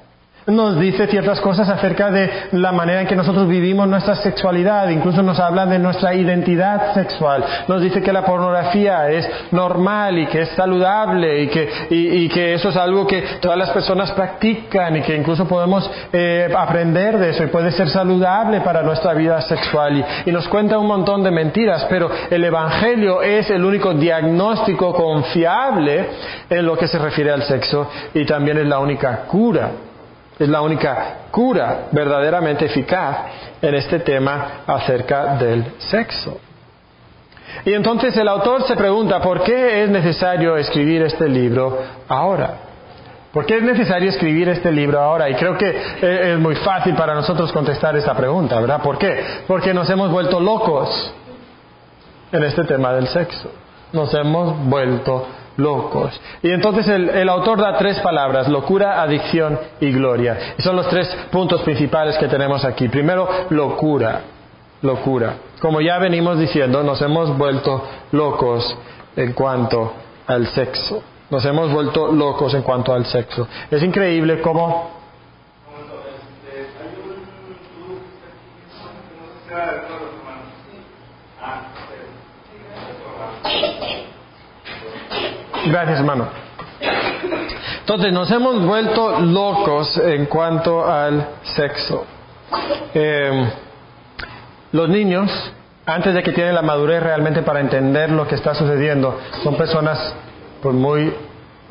nos 0.46 0.78
dice 0.78 1.06
ciertas 1.08 1.40
cosas 1.40 1.68
acerca 1.68 2.10
de 2.10 2.30
la 2.52 2.70
manera 2.70 3.00
en 3.00 3.06
que 3.06 3.16
nosotros 3.16 3.48
vivimos 3.48 3.88
nuestra 3.88 4.14
sexualidad, 4.16 4.88
incluso 4.90 5.22
nos 5.22 5.40
habla 5.40 5.66
de 5.66 5.78
nuestra 5.78 6.14
identidad 6.14 6.94
sexual, 6.94 7.44
nos 7.66 7.82
dice 7.82 8.00
que 8.00 8.12
la 8.12 8.24
pornografía 8.24 9.10
es 9.10 9.28
normal 9.50 10.18
y 10.18 10.26
que 10.26 10.42
es 10.42 10.48
saludable 10.50 11.42
y 11.42 11.48
que, 12.28 12.54
eso 12.54 12.68
es 12.68 12.76
algo 12.76 13.06
que 13.06 13.22
todas 13.40 13.58
las 13.58 13.70
personas 13.70 14.12
practican 14.12 14.96
y 14.96 15.02
que 15.02 15.16
incluso 15.16 15.48
podemos 15.48 15.90
eh, 16.12 16.52
aprender 16.56 17.18
de 17.18 17.30
eso 17.30 17.42
y 17.42 17.48
puede 17.48 17.72
ser 17.72 17.88
saludable 17.88 18.60
para 18.60 18.82
nuestra 18.82 19.14
vida 19.14 19.40
sexual. 19.42 20.04
Y 20.24 20.30
nos 20.30 20.46
cuenta 20.48 20.78
un 20.78 20.86
montón 20.86 21.24
de 21.24 21.30
mentiras, 21.30 21.86
pero 21.90 22.10
el 22.30 22.44
Evangelio 22.44 23.20
es 23.22 23.50
el 23.50 23.64
único 23.64 23.94
diagnóstico 23.94 24.94
confiable 24.94 26.06
en 26.48 26.64
lo 26.64 26.76
que 26.76 26.86
se 26.86 26.98
refiere 26.98 27.32
al 27.32 27.42
sexo 27.42 27.90
y 28.14 28.24
también 28.24 28.58
es 28.58 28.66
la 28.66 28.78
única 28.78 29.24
cura 29.26 29.70
es 30.38 30.48
la 30.48 30.60
única 30.60 31.28
cura 31.30 31.86
verdaderamente 31.92 32.66
eficaz 32.66 33.18
en 33.62 33.74
este 33.74 34.00
tema 34.00 34.62
acerca 34.66 35.36
del 35.36 35.64
sexo. 35.78 36.38
Y 37.64 37.72
entonces 37.72 38.16
el 38.16 38.28
autor 38.28 38.64
se 38.64 38.76
pregunta, 38.76 39.20
¿por 39.20 39.42
qué 39.42 39.82
es 39.82 39.90
necesario 39.90 40.56
escribir 40.56 41.02
este 41.02 41.28
libro 41.28 41.78
ahora? 42.08 42.58
¿Por 43.32 43.44
qué 43.44 43.56
es 43.56 43.62
necesario 43.62 44.10
escribir 44.10 44.48
este 44.48 44.70
libro 44.70 45.00
ahora? 45.00 45.28
Y 45.28 45.34
creo 45.34 45.56
que 45.56 45.76
es 46.00 46.38
muy 46.38 46.54
fácil 46.56 46.94
para 46.94 47.14
nosotros 47.14 47.52
contestar 47.52 47.96
esta 47.96 48.14
pregunta, 48.14 48.60
¿verdad? 48.60 48.82
¿Por 48.82 48.98
qué? 48.98 49.22
Porque 49.46 49.74
nos 49.74 49.88
hemos 49.90 50.10
vuelto 50.10 50.40
locos 50.40 51.14
en 52.32 52.44
este 52.44 52.64
tema 52.64 52.92
del 52.92 53.08
sexo. 53.08 53.50
Nos 53.92 54.12
hemos 54.14 54.58
vuelto 54.66 55.26
locos. 55.56 56.18
Y 56.42 56.50
entonces 56.50 56.86
el, 56.88 57.28
autor 57.28 57.60
da 57.60 57.76
tres 57.76 57.98
palabras, 58.00 58.48
locura, 58.48 59.02
adicción 59.02 59.58
y 59.80 59.90
gloria. 59.90 60.54
Y 60.58 60.62
son 60.62 60.76
los 60.76 60.88
tres 60.88 61.08
puntos 61.30 61.62
principales 61.62 62.16
que 62.18 62.28
tenemos 62.28 62.64
aquí. 62.64 62.88
Primero, 62.88 63.28
locura, 63.50 64.20
locura. 64.82 65.34
Como 65.60 65.80
ya 65.80 65.98
venimos 65.98 66.38
diciendo, 66.38 66.82
nos 66.82 67.00
hemos 67.02 67.36
vuelto 67.36 67.82
locos 68.12 68.76
en 69.16 69.32
cuanto 69.32 69.92
al 70.26 70.46
sexo. 70.48 71.02
Nos 71.30 71.44
hemos 71.44 71.72
vuelto 71.72 72.12
locos 72.12 72.54
en 72.54 72.62
cuanto 72.62 72.92
al 72.92 73.04
sexo. 73.06 73.48
Es 73.70 73.82
increíble 73.82 74.40
cómo... 74.40 74.96
Gracias, 85.66 85.98
hermano. 85.98 86.28
Entonces, 87.80 88.12
nos 88.12 88.30
hemos 88.30 88.64
vuelto 88.64 89.20
locos 89.20 89.96
en 89.98 90.26
cuanto 90.26 90.86
al 90.86 91.26
sexo. 91.42 92.04
Eh, 92.94 93.50
los 94.72 94.88
niños, 94.88 95.30
antes 95.84 96.14
de 96.14 96.22
que 96.22 96.32
tienen 96.32 96.54
la 96.54 96.62
madurez 96.62 97.02
realmente 97.02 97.42
para 97.42 97.60
entender 97.60 98.10
lo 98.10 98.26
que 98.26 98.34
está 98.36 98.54
sucediendo, 98.54 99.18
son 99.42 99.56
personas 99.56 100.14
pues 100.62 100.74
muy... 100.74 101.12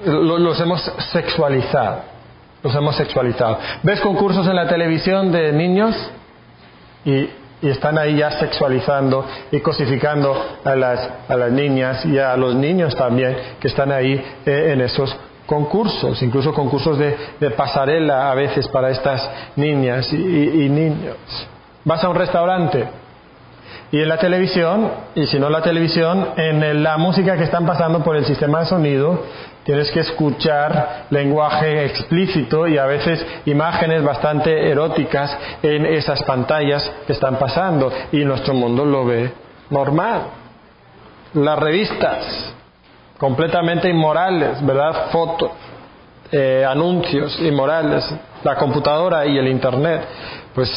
los 0.05 0.59
hemos 0.59 0.81
sexualizado. 1.11 2.01
Los 2.63 2.75
hemos 2.75 2.95
sexualizado. 2.95 3.59
¿Ves 3.83 4.01
concursos 4.01 4.47
en 4.47 4.55
la 4.55 4.67
televisión 4.67 5.31
de 5.31 5.53
niños? 5.53 5.95
Y 7.05 7.29
y 7.61 7.69
están 7.69 7.97
ahí 7.97 8.17
ya 8.17 8.31
sexualizando 8.31 9.25
y 9.51 9.59
cosificando 9.59 10.35
a 10.63 10.75
las, 10.75 11.09
a 11.27 11.35
las 11.35 11.51
niñas 11.51 12.05
y 12.05 12.17
a 12.17 12.35
los 12.35 12.55
niños 12.55 12.95
también 12.95 13.35
que 13.59 13.67
están 13.67 13.91
ahí 13.91 14.13
eh, 14.45 14.71
en 14.73 14.81
esos 14.81 15.15
concursos, 15.45 16.21
incluso 16.21 16.53
concursos 16.53 16.97
de, 16.97 17.51
pasarela 17.51 18.31
a 18.31 18.35
veces 18.35 18.67
para 18.67 18.89
estas 18.89 19.29
niñas 19.55 20.11
y, 20.11 20.17
niños. 20.69 21.17
Vas 21.83 22.03
a 22.03 22.09
un 22.09 22.15
restaurante 22.15 22.87
Y 23.95 24.01
en 24.01 24.09
la 24.09 24.17
televisión, 24.17 24.91
y 25.15 25.25
si 25.25 25.39
no 25.39 25.49
la 25.49 25.61
televisión, 25.61 26.31
en 26.35 26.83
la 26.83 26.97
música 26.97 27.37
que 27.37 27.45
están 27.45 27.65
pasando 27.65 28.03
por 28.03 28.17
el 28.17 28.25
sistema 28.25 28.59
de 28.59 28.65
sonido, 28.65 29.23
tienes 29.63 29.89
que 29.89 30.01
escuchar 30.01 31.05
lenguaje 31.11 31.85
explícito 31.85 32.67
y 32.67 32.77
a 32.77 32.87
veces 32.87 33.25
imágenes 33.45 34.03
bastante 34.03 34.69
eróticas 34.69 35.37
en 35.63 35.85
esas 35.85 36.21
pantallas 36.23 36.91
que 37.07 37.13
están 37.13 37.37
pasando. 37.37 37.89
Y 38.11 38.25
nuestro 38.25 38.53
mundo 38.53 38.83
lo 38.83 39.05
ve 39.05 39.31
normal. 39.69 40.23
Las 41.33 41.57
revistas, 41.57 42.53
completamente 43.17 43.89
inmorales, 43.89 44.61
¿verdad? 44.65 45.05
Fotos, 45.09 45.51
eh, 46.33 46.65
anuncios 46.69 47.39
inmorales, 47.39 48.03
la 48.43 48.55
computadora 48.57 49.25
y 49.25 49.37
el 49.37 49.47
Internet, 49.47 50.01
pues 50.55 50.71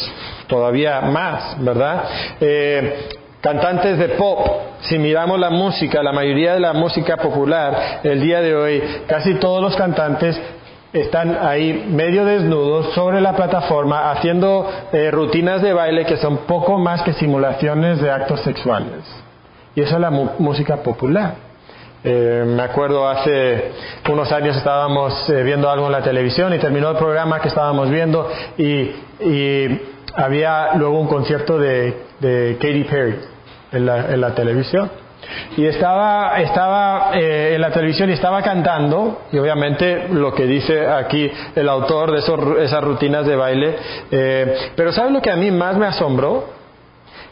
todavía 0.49 1.01
más, 1.01 1.57
¿verdad? 1.62 2.05
Eh, 2.41 3.09
cantantes 3.41 3.97
de 3.97 4.09
pop, 4.11 4.41
si 4.81 4.99
miramos 4.99 5.38
la 5.38 5.51
música, 5.51 6.03
la 6.03 6.12
mayoría 6.12 6.55
de 6.55 6.61
la 6.61 6.73
música 6.73 7.17
popular 7.17 8.01
el 8.03 8.21
día 8.21 8.41
de 8.41 8.55
hoy, 8.57 8.83
casi 9.07 9.35
todos 9.37 9.62
los 9.62 9.77
cantantes 9.77 10.38
están 10.93 11.38
ahí 11.41 11.87
medio 11.91 12.25
desnudos 12.25 12.95
sobre 12.95 13.21
la 13.21 13.37
plataforma 13.37 14.11
haciendo 14.11 14.69
eh, 14.93 15.11
rutinas 15.11 15.62
de 15.62 15.73
baile 15.73 16.05
que 16.07 16.17
son 16.17 16.38
poco 16.38 16.79
más 16.79 17.03
que 17.03 17.12
simulaciones 17.12 18.01
de 18.01 18.11
actos 18.11 18.41
sexuales. 18.41 19.05
Y 19.75 19.83
eso 19.83 19.95
es 19.95 20.01
la 20.01 20.11
música 20.11 20.79
popular. 20.79 21.48
Eh, 22.05 22.45
me 22.47 22.63
acuerdo 22.63 23.09
hace 23.09 23.73
unos 24.09 24.31
años 24.31 24.57
estábamos 24.57 25.29
eh, 25.29 25.43
viendo 25.43 25.69
algo 25.69 25.87
en 25.87 25.93
la 25.93 26.03
televisión 26.03 26.55
y 26.55 26.59
terminó 26.59 26.91
el 26.91 26.97
programa 26.97 27.41
que 27.41 27.49
estábamos 27.49 27.91
viendo 27.91 28.31
y, 28.57 28.91
había 30.15 30.75
luego 30.75 30.99
un 30.99 31.07
concierto 31.07 31.59
de, 31.59 31.95
Katy 32.61 32.85
Perry 32.85 33.17
en 33.73 33.87
la, 34.21 34.35
televisión. 34.35 34.91
Y 35.57 35.67
estaba, 35.67 36.41
estaba 36.41 37.11
eh, 37.15 37.55
en 37.55 37.61
la 37.61 37.71
televisión 37.71 38.09
y 38.11 38.15
estaba 38.15 38.43
cantando, 38.43 39.23
y 39.31 39.39
obviamente 39.39 40.09
lo 40.09 40.33
que 40.33 40.45
dice 40.45 40.89
aquí 40.89 41.31
el 41.55 41.69
autor 41.69 42.13
de 42.13 42.65
esas 42.65 42.83
rutinas 42.83 43.27
de 43.27 43.37
baile. 43.37 43.77
pero 44.75 44.93
¿sabes 44.93 45.13
lo 45.13 45.21
que 45.21 45.31
a 45.31 45.37
mí 45.37 45.51
más 45.51 45.77
me 45.77 45.87
asombró? 45.87 46.58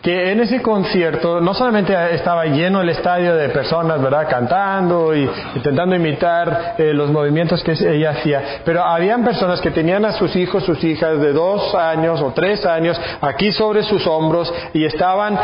Que 0.06 0.30
en 0.30 0.38
ese 0.38 0.62
concierto 0.62 1.40
no 1.40 1.52
solamente 1.52 1.92
estaba 2.14 2.44
lleno 2.44 2.80
el 2.80 2.90
estadio 2.90 3.34
de 3.34 3.48
personas, 3.48 4.00
¿verdad?, 4.00 4.28
cantando 4.30 5.12
y 5.12 5.28
intentando 5.56 5.96
imitar 5.96 6.76
eh, 6.78 6.92
los 6.94 7.10
movimientos 7.10 7.60
que 7.64 7.72
ella 7.72 8.10
hacía, 8.10 8.60
pero 8.64 8.84
habían 8.84 9.24
personas 9.24 9.60
que 9.60 9.72
tenían 9.72 10.04
a 10.04 10.12
sus 10.12 10.36
hijos, 10.36 10.62
sus 10.62 10.84
hijas 10.84 11.20
de 11.20 11.32
dos 11.32 11.74
años 11.74 12.20
o 12.22 12.30
tres 12.30 12.64
años 12.64 12.96
aquí 13.20 13.50
sobre 13.50 13.82
sus 13.82 14.06
hombros 14.06 14.54
y 14.72 14.84
estaban 14.84 15.36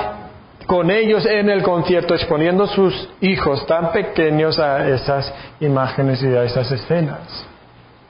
con 0.69 0.93
ellos 0.93 1.27
en 1.27 1.51
el 1.51 1.65
concierto 1.65 2.15
exponiendo 2.15 2.69
sus 2.69 3.09
hijos 3.21 3.67
tan 3.67 3.91
pequeños 3.91 4.61
a 4.61 4.89
esas 4.89 5.35
imágenes 5.59 6.23
y 6.23 6.37
a 6.37 6.45
esas 6.45 6.71
escenas. 6.71 7.49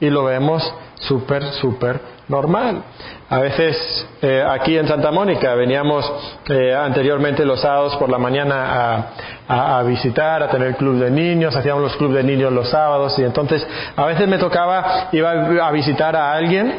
Y 0.00 0.10
lo 0.10 0.24
vemos 0.24 0.70
súper, 0.96 1.44
súper 1.44 1.98
normal. 2.32 2.82
A 3.28 3.38
veces 3.38 3.76
eh, 4.22 4.42
aquí 4.44 4.76
en 4.76 4.88
Santa 4.88 5.12
Mónica 5.12 5.54
veníamos 5.54 6.10
eh, 6.48 6.74
anteriormente 6.74 7.44
los 7.44 7.60
sábados 7.60 7.94
por 7.96 8.10
la 8.10 8.18
mañana 8.18 9.06
a, 9.46 9.82
visitar, 9.84 10.42
a 10.42 10.48
tener 10.48 10.76
club 10.76 10.98
de 10.98 11.10
niños, 11.10 11.54
hacíamos 11.54 11.82
los 11.82 11.96
clubes 11.96 12.16
de 12.16 12.24
niños 12.24 12.52
los 12.52 12.68
sábados 12.70 13.18
y 13.18 13.22
entonces 13.22 13.64
a 13.94 14.06
veces 14.06 14.26
me 14.26 14.38
tocaba, 14.38 15.08
iba 15.12 15.30
a 15.66 15.70
visitar 15.70 16.16
a 16.16 16.32
alguien 16.32 16.74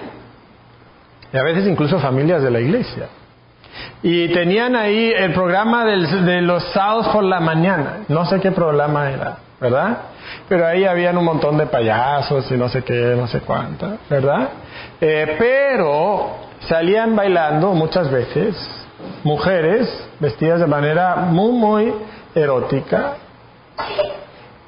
y 1.31 1.37
a 1.37 1.43
veces 1.43 1.67
incluso 1.67 1.99
familias 1.99 2.41
de 2.41 2.51
la 2.51 2.59
iglesia. 2.59 3.07
Y 4.01 4.29
tenían 4.29 4.75
ahí 4.75 5.13
el 5.15 5.33
programa 5.33 5.85
de 5.85 6.41
los 6.41 6.63
sábados 6.73 7.07
por 7.09 7.23
la 7.23 7.39
mañana, 7.39 7.99
no 8.07 8.25
sé 8.25 8.39
qué 8.39 8.51
programa 8.51 9.09
era, 9.09 9.37
¿verdad? 9.63 9.97
Pero 10.49 10.67
ahí 10.67 10.83
habían 10.83 11.17
un 11.17 11.23
montón 11.23 11.57
de 11.57 11.65
payasos 11.65 12.51
y 12.51 12.55
no 12.55 12.67
sé 12.67 12.83
qué, 12.83 13.15
no 13.15 13.27
sé 13.27 13.39
cuánta, 13.39 13.97
¿verdad? 14.09 14.49
Eh, 14.99 15.35
pero 15.39 16.31
salían 16.67 17.15
bailando 17.15 17.73
muchas 17.73 18.11
veces 18.11 18.55
mujeres 19.23 19.87
vestidas 20.19 20.59
de 20.59 20.67
manera 20.67 21.15
muy, 21.15 21.53
muy 21.53 21.93
erótica. 22.35 23.13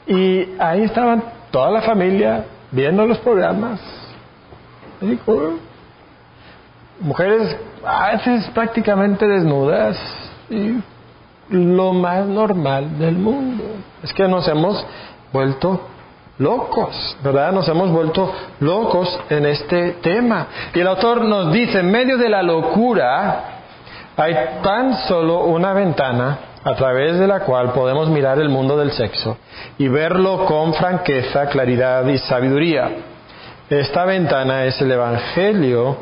Y 0.08 0.56
ahí 0.60 0.84
estaban 0.84 1.24
toda 1.52 1.72
la 1.72 1.82
familia 1.82 2.46
viendo 2.72 3.06
los 3.06 3.18
programas. 3.18 3.82
mujeres 7.02 7.58
a 7.86 8.12
veces 8.12 8.50
prácticamente 8.54 9.28
desnudas 9.28 9.98
y 10.50 10.78
lo 11.50 11.94
más 11.94 12.26
normal 12.26 12.98
del 12.98 13.16
mundo. 13.16 13.64
Es 14.04 14.14
que 14.14 14.28
nos 14.28 14.48
hemos 14.48 14.86
vuelto 15.32 15.82
locos, 16.38 17.18
¿verdad? 17.24 17.52
Nos 17.52 17.68
hemos 17.68 17.92
vuelto 17.92 18.32
locos 18.60 19.20
en 19.30 19.46
este 19.46 19.92
tema. 20.02 20.48
Y 20.74 20.80
el 20.80 20.88
autor 20.88 21.24
nos 21.24 21.52
dice, 21.52 21.80
en 21.80 21.92
medio 21.92 22.18
de 22.18 22.30
la 22.30 22.44
locura 22.44 23.44
hay 24.18 24.36
tan 24.62 25.08
solo 25.08 25.46
una 25.46 25.74
ventana 25.74 26.40
a 26.64 26.74
través 26.76 27.20
de 27.20 27.28
la 27.28 27.42
cual 27.42 27.74
podemos 27.74 28.10
mirar 28.10 28.40
el 28.40 28.50
mundo 28.50 28.78
del 28.78 28.92
sexo 28.92 29.38
y 29.78 29.88
verlo 29.88 30.46
con 30.46 30.74
franqueza, 30.74 31.48
claridad 31.48 32.06
y 32.08 32.18
sabiduría. 32.18 32.90
Esta 33.70 34.06
ventana 34.06 34.66
es 34.66 34.80
el 34.82 34.92
Evangelio 34.92 35.98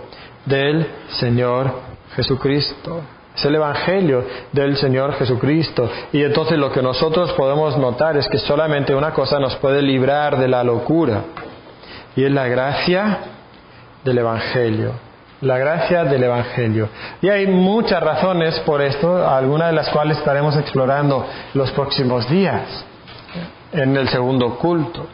del 0.46 0.88
Señor 1.20 1.74
Jesucristo. 2.16 3.02
Es 3.36 3.44
el 3.46 3.56
Evangelio 3.56 4.24
del 4.52 4.78
Señor 4.78 5.14
Jesucristo. 5.16 5.90
Y 6.12 6.24
entonces 6.24 6.58
lo 6.58 6.72
que 6.72 6.82
nosotros 6.82 7.34
podemos 7.34 7.78
notar 7.78 8.16
es 8.18 8.28
que 8.28 8.38
solamente 8.38 8.94
una 8.94 9.12
cosa 9.12 9.40
nos 9.40 9.56
puede 9.56 9.82
librar 9.82 10.38
de 10.38 10.48
la 10.48 10.64
locura. 10.64 11.22
Y 12.16 12.24
es 12.24 12.32
la 12.32 12.48
gracia 12.48 13.18
del 14.04 14.20
Evangelio. 14.20 14.92
La 15.42 15.58
gracia 15.58 16.06
del 16.06 16.24
Evangelio. 16.24 16.90
Y 17.22 17.30
hay 17.30 17.48
muchas 17.48 18.02
razones 18.02 18.60
por 18.60 18.82
esto, 18.82 19.28
algunas 19.28 19.70
de 19.70 19.76
las 19.76 19.90
cuales 19.90 20.18
estaremos 20.18 20.56
explorando 20.56 21.26
los 21.54 21.72
próximos 21.72 22.30
días 22.30 22.86
en 23.74 23.98
el 23.98 24.08
segundo 24.10 24.58
culto. 24.58 25.08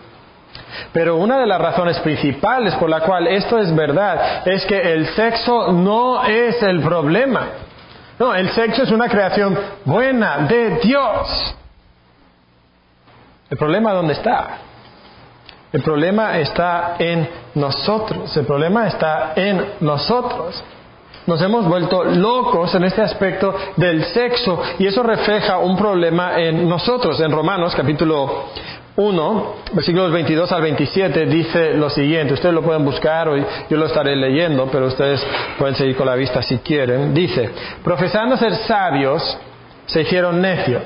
Pero 0.91 1.15
una 1.15 1.39
de 1.39 1.47
las 1.47 1.59
razones 1.59 1.99
principales 1.99 2.75
por 2.75 2.89
la 2.89 3.01
cual 3.01 3.27
esto 3.27 3.57
es 3.57 3.73
verdad 3.73 4.47
es 4.47 4.65
que 4.65 4.93
el 4.93 5.07
sexo 5.07 5.71
no 5.71 6.23
es 6.25 6.61
el 6.61 6.81
problema. 6.81 7.47
No, 8.19 8.35
el 8.35 8.49
sexo 8.49 8.83
es 8.83 8.91
una 8.91 9.07
creación 9.07 9.57
buena 9.85 10.39
de 10.39 10.71
Dios. 10.81 11.55
El 13.49 13.57
problema 13.57 13.93
dónde 13.93 14.13
está? 14.13 14.57
El 15.71 15.81
problema 15.81 16.37
está 16.37 16.95
en 16.99 17.29
nosotros. 17.55 18.35
El 18.35 18.45
problema 18.45 18.87
está 18.87 19.33
en 19.35 19.73
nosotros. 19.79 20.61
Nos 21.27 21.41
hemos 21.41 21.67
vuelto 21.67 22.03
locos 22.03 22.73
en 22.75 22.83
este 22.83 23.03
aspecto 23.03 23.55
del 23.77 24.03
sexo 24.05 24.61
y 24.79 24.87
eso 24.87 25.03
refleja 25.03 25.59
un 25.59 25.77
problema 25.77 26.39
en 26.39 26.67
nosotros. 26.67 27.19
En 27.21 27.31
Romanos 27.31 27.73
capítulo 27.75 28.45
1, 29.01 29.55
versículos 29.75 30.11
22 30.11 30.51
al 30.51 30.61
27, 30.61 31.25
dice 31.27 31.73
lo 31.73 31.89
siguiente. 31.89 32.33
Ustedes 32.33 32.53
lo 32.53 32.61
pueden 32.61 32.83
buscar, 32.83 33.29
yo 33.69 33.77
lo 33.77 33.85
estaré 33.85 34.13
leyendo, 34.17 34.67
pero 34.69 34.87
ustedes 34.87 35.25
pueden 35.57 35.73
seguir 35.75 35.95
con 35.95 36.05
la 36.05 36.15
vista 36.15 36.41
si 36.41 36.57
quieren. 36.57 37.13
Dice, 37.13 37.49
profesando 37.81 38.35
ser 38.35 38.53
sabios, 38.55 39.37
se 39.85 40.01
hicieron 40.01 40.41
necios, 40.41 40.83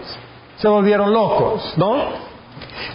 se 0.57 0.67
volvieron 0.67 1.11
locos, 1.11 1.73
¿no? 1.75 2.33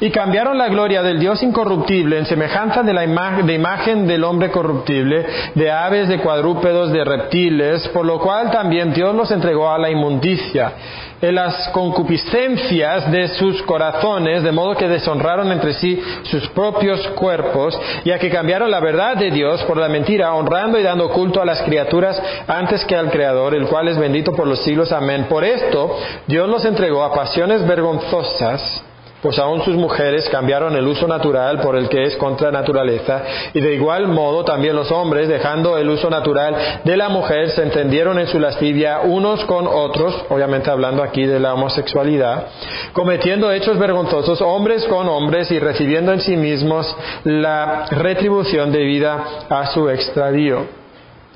y 0.01 0.11
cambiaron 0.11 0.57
la 0.57 0.69
gloria 0.69 1.03
del 1.03 1.19
Dios 1.19 1.43
incorruptible 1.43 2.19
en 2.19 2.27
semejanza 2.27 2.83
de 2.83 2.93
la 2.93 3.05
imagen 3.05 4.07
del 4.07 4.23
hombre 4.23 4.51
corruptible, 4.51 5.27
de 5.55 5.71
aves, 5.71 6.09
de 6.09 6.19
cuadrúpedos, 6.19 6.93
de 6.93 7.05
reptiles, 7.05 7.89
por 7.89 8.07
lo 8.07 8.21
cual 8.21 8.51
también 8.51 8.93
Dios 8.93 9.15
los 9.15 9.31
entregó 9.33 9.71
a 9.71 9.79
la 9.79 9.91
inmundicia 9.91 10.73
en 11.21 11.35
las 11.35 11.69
concupiscencias 11.71 13.11
de 13.11 13.29
sus 13.29 13.63
corazones, 13.63 14.43
de 14.43 14.53
modo 14.53 14.77
que 14.77 14.89
deshonraron 14.89 15.51
entre 15.53 15.75
sí 15.75 16.01
sus 16.23 16.49
propios 16.51 17.07
cuerpos, 17.09 17.79
y 18.05 18.11
a 18.11 18.19
que 18.19 18.31
cambiaron 18.31 18.71
la 18.71 18.81
verdad 18.81 19.17
de 19.17 19.31
Dios 19.31 19.63
por 19.65 19.77
la 19.77 19.89
mentira, 19.89 20.35
honrando 20.35 20.79
y 20.79 20.83
dando 20.83 21.11
culto 21.11 21.41
a 21.41 21.47
las 21.47 21.63
criaturas 21.63 22.21
antes 22.47 22.85
que 22.85 22.97
al 22.97 23.11
Creador, 23.11 23.55
el 23.55 23.67
cual 23.67 23.89
es 23.89 23.99
bendito 23.99 24.33
por 24.33 24.47
los 24.47 24.63
siglos. 24.63 24.93
Amén. 24.93 25.27
Por 25.29 25.45
esto 25.45 25.99
Dios 26.27 26.49
los 26.49 26.65
entregó 26.65 27.03
a 27.03 27.13
pasiones 27.13 27.67
vergonzosas 27.67 28.85
pues 29.23 29.39
aún 29.39 29.63
sus 29.65 29.75
mujeres 29.75 30.29
cambiaron 30.29 30.77
el 30.77 30.87
uso 30.87 31.09
natural 31.09 31.61
por 31.61 31.77
el 31.77 31.89
que 31.89 32.05
es 32.05 32.17
contra 32.17 32.51
naturaleza, 32.51 33.23
y 33.53 33.61
de 33.61 33.75
igual 33.75 34.09
modo 34.09 34.45
también 34.45 34.77
los 34.77 34.91
hombres, 34.93 35.29
dejando 35.29 35.77
el 35.77 35.89
uso 35.89 36.09
natural 36.09 36.81
de 36.85 36.97
la 36.97 37.09
mujer, 37.09 37.51
se 37.51 37.63
entendieron 37.63 38.19
en 38.19 38.29
su 38.29 38.39
lascivia 38.39 39.01
unos 39.01 39.45
con 39.45 39.67
otros, 39.67 40.25
obviamente 40.29 40.71
hablando 40.71 41.03
aquí 41.03 41.25
de 41.25 41.41
la 41.41 41.55
homosexualidad, 41.55 42.47
cometiendo 42.93 43.51
hechos 43.51 43.79
vergonzosos 43.79 44.41
hombres 44.41 44.85
con 44.85 45.09
hombres 45.09 45.51
y 45.51 45.59
recibiendo 45.59 46.13
en 46.13 46.21
sí 46.21 46.37
mismos 46.37 46.95
la 47.25 47.87
retribución 47.91 48.73
debida 48.73 49.25
a 49.49 49.67
su 49.67 49.89
extravío. 49.89 50.79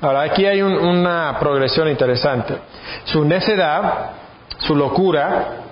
Ahora 0.01 0.23
aquí 0.23 0.45
hay 0.45 0.61
una 0.61 1.37
progresión 1.39 1.87
interesante. 1.87 2.55
Su 3.05 3.23
necedad 3.23 4.11
su 4.59 4.75
locura, 4.75 5.62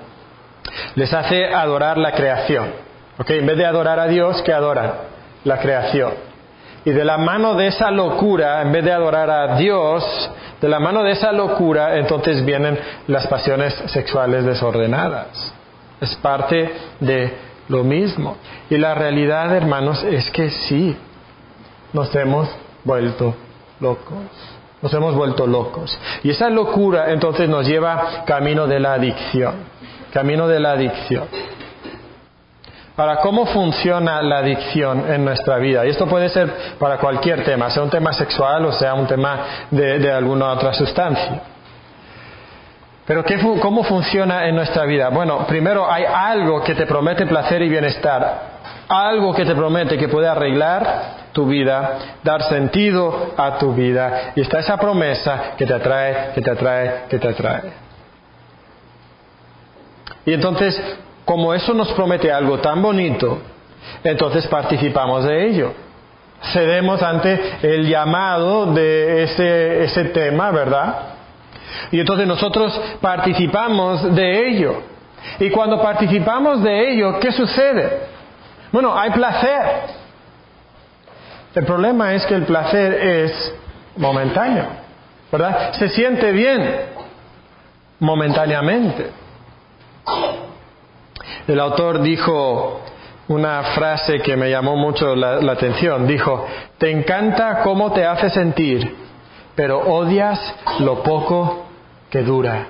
les 0.96 1.14
hace 1.14 1.46
adorar 1.46 1.98
la 1.98 2.12
creación. 2.14 2.72
¿Ok? 3.18 3.30
En 3.32 3.46
vez 3.46 3.58
de 3.58 3.66
adorar 3.66 4.00
a 4.00 4.08
Dios, 4.08 4.42
¿qué 4.42 4.54
adoran? 4.54 4.94
La 5.44 5.60
creación. 5.60 6.14
Y 6.84 6.92
de 6.92 7.06
la 7.06 7.18
mano 7.18 7.54
de 7.56 7.68
esa 7.68 7.92
locura, 7.92 8.62
en 8.62 8.72
vez 8.72 8.84
de 8.84 8.92
adorar 8.92 9.30
a 9.30 9.56
Dios, 9.56 10.32
de 10.60 10.68
la 10.70 10.80
mano 10.80 11.04
de 11.04 11.12
esa 11.12 11.32
locura, 11.32 11.98
entonces 11.98 12.44
vienen 12.44 12.80
las 13.08 13.28
pasiones 13.28 13.74
sexuales 13.88 14.46
desordenadas. 14.46 15.54
Es 16.00 16.16
parte 16.16 16.72
de 17.00 17.34
lo 17.68 17.84
mismo. 17.84 18.38
Y 18.70 18.78
la 18.78 18.96
realidad, 18.96 19.56
hermanos, 19.56 20.04
es 20.04 20.30
que 20.32 20.50
sí, 20.50 20.96
nos 21.94 22.14
hemos 22.16 22.50
vuelto 22.84 23.36
locos. 23.80 24.18
Nos 24.82 24.94
hemos 24.94 25.14
vuelto 25.16 25.46
locos. 25.46 25.98
Y 26.24 26.32
esa 26.32 26.50
locura 26.50 27.12
entonces 27.12 27.48
nos 27.48 27.68
lleva 27.68 28.24
camino 28.26 28.66
de 28.66 28.80
la 28.80 28.94
adicción. 28.94 29.56
Camino 30.12 30.48
de 30.48 30.60
la 30.60 30.72
adicción. 30.72 31.28
Ahora, 32.98 33.18
¿cómo 33.18 33.46
funciona 33.46 34.22
la 34.22 34.40
adicción 34.40 35.12
en 35.12 35.24
nuestra 35.24 35.58
vida? 35.58 35.86
Y 35.86 35.90
esto 35.90 36.08
puede 36.08 36.30
ser 36.30 36.76
para 36.78 36.98
cualquier 36.98 37.44
tema, 37.44 37.70
sea 37.70 37.84
un 37.84 37.90
tema 37.90 38.12
sexual 38.14 38.66
o 38.66 38.74
sea 38.74 38.94
un 38.94 39.08
tema 39.08 39.40
de, 39.72 40.12
alguna 40.12 40.52
otra 40.52 40.74
sustancia. 40.74 41.42
Pero 43.06 43.24
¿cómo 43.62 43.84
funciona 43.84 44.46
en 44.48 44.56
nuestra 44.56 44.86
vida? 44.86 45.10
Bueno, 45.10 45.48
primero 45.48 45.92
hay 45.92 46.04
algo 46.04 46.64
que 46.64 46.76
te 46.76 46.86
promete 46.86 47.26
placer 47.26 47.62
y 47.62 47.70
bienestar, 47.70 48.42
algo 48.88 49.34
que 49.34 49.46
te 49.46 49.56
promete 49.56 49.98
que 49.98 50.08
puede 50.08 50.28
arreglar 50.28 51.32
tu 51.32 51.46
vida, 51.46 52.18
dar 52.24 52.44
sentido 52.44 53.34
a 53.38 53.58
tu 53.58 53.74
vida. 53.74 54.34
Y 54.36 54.42
está 54.42 54.60
esa 54.60 54.78
promesa 54.78 55.54
que 55.58 55.66
te 55.66 55.74
atrae, 55.74 56.34
que 56.36 56.42
te 56.42 56.52
atrae, 56.52 56.94
que 57.10 57.18
te 57.18 57.28
atrae. 57.30 57.91
Y 60.26 60.34
entonces, 60.34 60.80
como 61.26 61.54
eso 61.54 61.74
nos 61.74 61.92
promete 61.94 62.32
algo 62.32 62.60
tan 62.60 62.82
bonito, 62.82 63.40
entonces 64.04 64.48
participamos 64.48 65.26
de 65.26 65.48
ello. 65.48 65.74
Cedemos 66.54 67.02
ante 67.04 67.40
el 67.62 67.88
llamado 67.88 68.74
de 68.74 69.24
ese, 69.24 69.84
ese 69.84 70.06
tema, 70.06 70.52
¿verdad? 70.52 70.96
Y 71.92 72.00
entonces 72.00 72.28
nosotros 72.28 72.80
participamos 73.00 74.16
de 74.16 74.50
ello. 74.50 74.82
Y 75.40 75.50
cuando 75.52 75.82
participamos 75.82 76.64
de 76.64 76.92
ello, 76.92 77.20
¿qué 77.20 77.32
sucede? 77.32 78.00
Bueno, 78.72 78.98
hay 78.98 79.12
placer. 79.12 80.02
El 81.54 81.66
problema 81.66 82.14
es 82.14 82.26
que 82.26 82.36
el 82.36 82.44
placer 82.44 82.94
es 82.94 83.56
momentáneo, 83.98 84.66
¿verdad? 85.32 85.74
Se 85.74 85.90
siente 85.90 86.32
bien 86.32 86.82
momentáneamente. 88.00 89.21
El 91.48 91.60
autor 91.60 92.02
dijo 92.02 92.82
una 93.28 93.64
frase 93.76 94.22
que 94.22 94.36
me 94.36 94.50
llamó 94.50 94.76
mucho 94.76 95.16
la, 95.16 95.52
atención. 95.52 96.08
Dijo, 96.08 96.46
te 96.78 96.92
encanta 96.92 97.62
cómo 97.64 97.92
te 97.92 98.06
hace 98.06 98.30
sentir, 98.30 98.96
pero 99.56 99.80
odias 99.80 100.40
lo 100.80 101.02
poco 101.04 101.66
que 102.10 102.22
dura. 102.22 102.68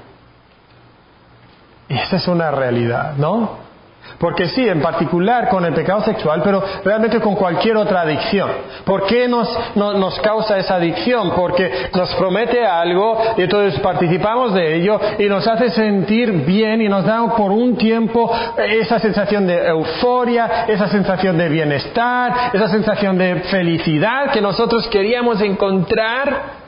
Y 1.90 1.96
esa 1.96 2.18
es 2.18 2.28
una 2.28 2.52
realidad, 2.52 3.16
¿no? 3.18 3.71
Porque 4.20 4.48
sí, 4.50 4.68
en 4.68 4.82
particular 4.82 5.50
con 5.50 5.66
el 5.66 5.74
pecado 5.74 6.02
sexual, 6.02 6.42
pero 6.44 6.64
realmente 6.84 7.20
con 7.20 7.36
cualquier 7.36 7.78
otra 7.78 8.02
adicción. 8.02 8.50
¿Por 8.86 9.06
qué 9.06 9.28
nos, 9.28 9.50
nos 9.76 10.20
causa 10.20 10.58
esa 10.58 10.76
adicción? 10.76 11.32
Porque 11.36 11.90
nos 11.96 12.14
promete 12.16 12.66
algo 12.66 13.22
y 13.38 13.42
entonces 13.42 13.80
participamos 13.80 14.54
de 14.54 14.76
ello 14.76 15.00
y 15.18 15.26
nos 15.26 15.48
hace 15.48 15.72
sentir 15.72 16.32
bien 16.46 16.82
y 16.82 16.90
nos 16.90 17.06
da 17.06 17.36
por 17.36 17.52
un 17.52 17.76
tiempo 17.78 18.32
esa 18.58 19.00
sensación 19.00 19.48
de 19.48 19.68
euforia, 19.68 20.66
esa 20.68 20.88
sensación 20.88 21.38
de 21.38 21.50
bienestar, 21.50 22.52
esa 22.54 22.70
sensación 22.70 23.18
de 23.18 23.36
felicidad 23.42 24.32
que 24.32 24.42
nosotros 24.42 24.88
queríamos 24.88 25.42
encontrar 25.42 26.62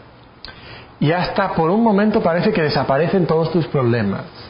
y 0.99 1.11
hasta 1.11 1.53
por 1.53 1.69
un 1.69 1.83
momento 1.83 2.21
parece 2.21 2.51
que 2.51 2.61
desaparecen 2.61 3.25
todos 3.25 3.51
tus 3.51 3.67
problemas. 3.67 4.42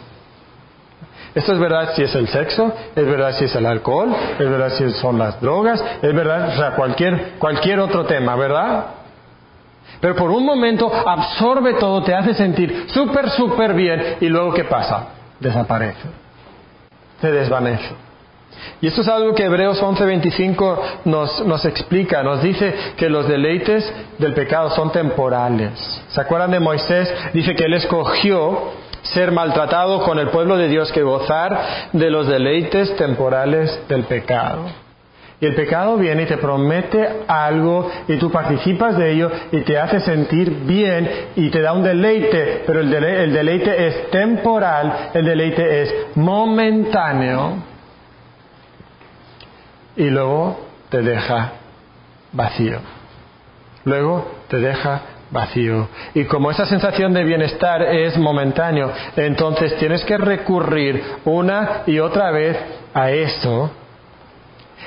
Esto 1.35 1.53
es 1.53 1.59
verdad 1.59 1.93
si 1.95 2.03
es 2.03 2.13
el 2.13 2.27
sexo, 2.27 2.71
es 2.95 3.05
verdad 3.05 3.33
si 3.37 3.45
es 3.45 3.55
el 3.55 3.65
alcohol, 3.65 4.13
es 4.37 4.49
verdad 4.49 4.69
si 4.77 4.89
son 4.91 5.17
las 5.17 5.41
drogas, 5.41 5.83
es 6.01 6.13
verdad, 6.13 6.49
o 6.49 6.57
sea, 6.57 6.71
cualquier, 6.75 7.33
cualquier 7.39 7.79
otro 7.79 8.05
tema, 8.05 8.35
¿verdad? 8.35 8.85
Pero 9.99 10.15
por 10.15 10.29
un 10.29 10.45
momento 10.45 10.91
absorbe 10.93 11.73
todo, 11.75 12.03
te 12.03 12.13
hace 12.13 12.33
sentir 12.33 12.85
súper, 12.87 13.29
súper 13.31 13.73
bien 13.73 14.17
y 14.21 14.27
luego 14.27 14.53
¿qué 14.53 14.65
pasa? 14.65 15.07
Desaparece. 15.39 16.07
Se 17.19 17.31
desvanece. 17.31 17.95
Y 18.81 18.87
esto 18.87 19.01
es 19.01 19.07
algo 19.07 19.33
que 19.33 19.45
Hebreos 19.45 19.81
11:25 19.81 20.79
nos, 21.05 21.45
nos 21.45 21.65
explica, 21.65 22.21
nos 22.21 22.43
dice 22.43 22.73
que 22.97 23.09
los 23.09 23.27
deleites 23.27 23.91
del 24.19 24.33
pecado 24.33 24.69
son 24.71 24.91
temporales. 24.91 25.71
¿Se 26.09 26.21
acuerdan 26.21 26.51
de 26.51 26.59
Moisés? 26.59 27.13
Dice 27.33 27.55
que 27.55 27.65
él 27.65 27.73
escogió 27.73 28.82
ser 29.03 29.31
maltratado 29.31 30.01
con 30.03 30.19
el 30.19 30.29
pueblo 30.29 30.57
de 30.57 30.67
Dios 30.67 30.91
que 30.91 31.03
gozar 31.03 31.89
de 31.93 32.09
los 32.09 32.27
deleites 32.27 32.95
temporales 32.95 33.87
del 33.87 34.03
pecado. 34.03 34.65
Y 35.39 35.45
el 35.45 35.55
pecado 35.55 35.97
viene 35.97 36.23
y 36.23 36.25
te 36.25 36.37
promete 36.37 37.05
algo 37.27 37.91
y 38.07 38.15
tú 38.15 38.31
participas 38.31 38.97
de 38.97 39.11
ello 39.11 39.29
y 39.51 39.59
te 39.61 39.77
hace 39.77 39.99
sentir 39.99 40.49
bien 40.65 41.09
y 41.35 41.49
te 41.49 41.61
da 41.61 41.73
un 41.73 41.83
deleite, 41.83 42.63
pero 42.65 42.79
el 42.79 42.89
deleite, 42.89 43.23
el 43.23 43.33
deleite 43.33 43.87
es 43.87 44.09
temporal, 44.09 45.09
el 45.13 45.25
deleite 45.25 45.81
es 45.81 45.95
momentáneo 46.15 47.57
y 49.97 50.05
luego 50.05 50.59
te 50.89 51.01
deja 51.01 51.51
vacío. 52.31 52.79
Luego 53.83 54.25
te 54.47 54.57
deja 54.59 55.01
vacío. 55.33 55.89
Y 56.13 56.25
como 56.25 56.51
esa 56.51 56.65
sensación 56.65 57.13
de 57.13 57.23
bienestar 57.25 57.81
es 57.81 58.17
momentáneo, 58.17 58.91
entonces 59.17 59.75
tienes 59.77 60.03
que 60.05 60.17
recurrir 60.17 61.03
una 61.25 61.81
y 61.85 61.99
otra 61.99 62.31
vez 62.31 62.57
a 62.93 63.11
eso. 63.11 63.71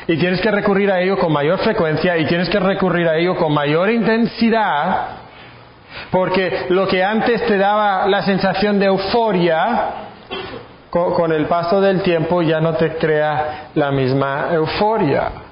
Y 0.06 0.16
tienes 0.16 0.40
que 0.40 0.50
recurrir 0.50 0.90
a 0.90 1.00
ello 1.00 1.18
con 1.18 1.32
mayor 1.32 1.59
frecuencia 1.59 2.16
y 2.16 2.26
tienes 2.26 2.48
que 2.48 2.61
recurrir 2.61 3.09
a 3.09 3.16
ello 3.16 3.37
con 3.37 3.52
mayor 3.52 3.90
intensidad, 3.90 5.09
porque 6.11 6.66
lo 6.68 6.87
que 6.87 7.02
antes 7.02 7.44
te 7.46 7.59
daba 7.59 8.06
la 8.06 8.22
sensación 8.22 8.78
de 8.78 8.87
euforia, 8.87 10.06
con, 10.90 11.32
el 11.32 11.46
paso 11.46 11.80
del 11.80 12.02
tiempo 12.02 12.40
ya 12.42 12.61
no 12.61 12.74
te 12.74 12.96
crea 12.96 13.70
la 13.74 13.90
misma 13.90 14.48
euforia. 14.52 15.45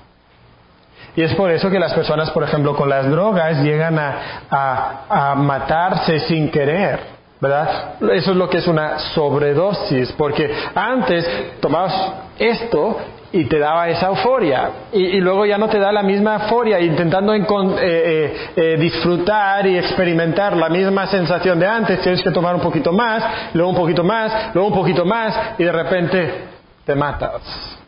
Y 1.16 1.22
es 1.22 1.34
por 1.34 1.50
eso 1.50 1.70
que 1.70 1.78
las 1.78 1.92
personas, 1.94 2.30
por 2.30 2.42
ejemplo, 2.42 2.74
con 2.74 2.88
las 2.88 3.08
drogas 3.08 3.62
llegan 3.62 3.98
a, 3.98 5.34
matarse 5.36 6.20
sin 6.20 6.50
querer. 6.50 7.14
¿verdad? 7.40 7.96
Eso 8.12 8.30
es 8.30 8.36
lo 8.36 8.48
que 8.48 8.58
es 8.58 8.66
una 8.66 8.98
sobredosis, 8.98 10.12
porque 10.12 10.50
antes 10.74 11.60
tomabas 11.60 12.14
esto 12.38 12.96
y 13.32 13.44
te 13.44 13.58
daba 13.58 13.88
esa 13.88 14.06
euforia 14.06 14.70
y, 14.92 15.20
luego 15.20 15.44
ya 15.44 15.58
no 15.58 15.68
te 15.68 15.78
da 15.78 15.90
la 15.90 16.04
misma 16.04 16.36
euforia 16.36 16.78
intentando 16.78 17.34
eh, 17.34 17.44
eh, 17.80 18.36
eh, 18.54 18.76
disfrutar 18.78 19.66
y 19.66 19.76
experimentar 19.76 20.56
la 20.56 20.68
misma 20.68 21.08
sensación 21.08 21.58
de 21.58 21.66
antes 21.66 22.00
tienes 22.00 22.22
que 22.22 22.30
tomar 22.30 22.54
un 22.54 22.60
poquito 22.60 22.92
más 22.92 23.52
luego 23.52 23.70
un 23.70 23.76
poquito 23.76 24.04
más 24.04 24.54
luego 24.54 24.68
un 24.68 24.74
poquito 24.74 25.04
más 25.04 25.54
y 25.58 25.64
de 25.64 25.72
repente 25.72 26.44
te 26.86 26.94
matas 26.94 27.83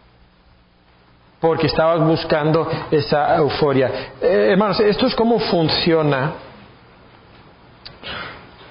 porque 1.47 1.69
estabas 1.69 2.01
buscando 2.01 2.69
esa 2.91 3.37
euforia. 3.37 3.89
Eh, 4.21 4.49
hermanos, 4.51 4.81
esto 4.81 5.07
es 5.07 5.15
cómo 5.15 5.39
funciona 5.39 6.33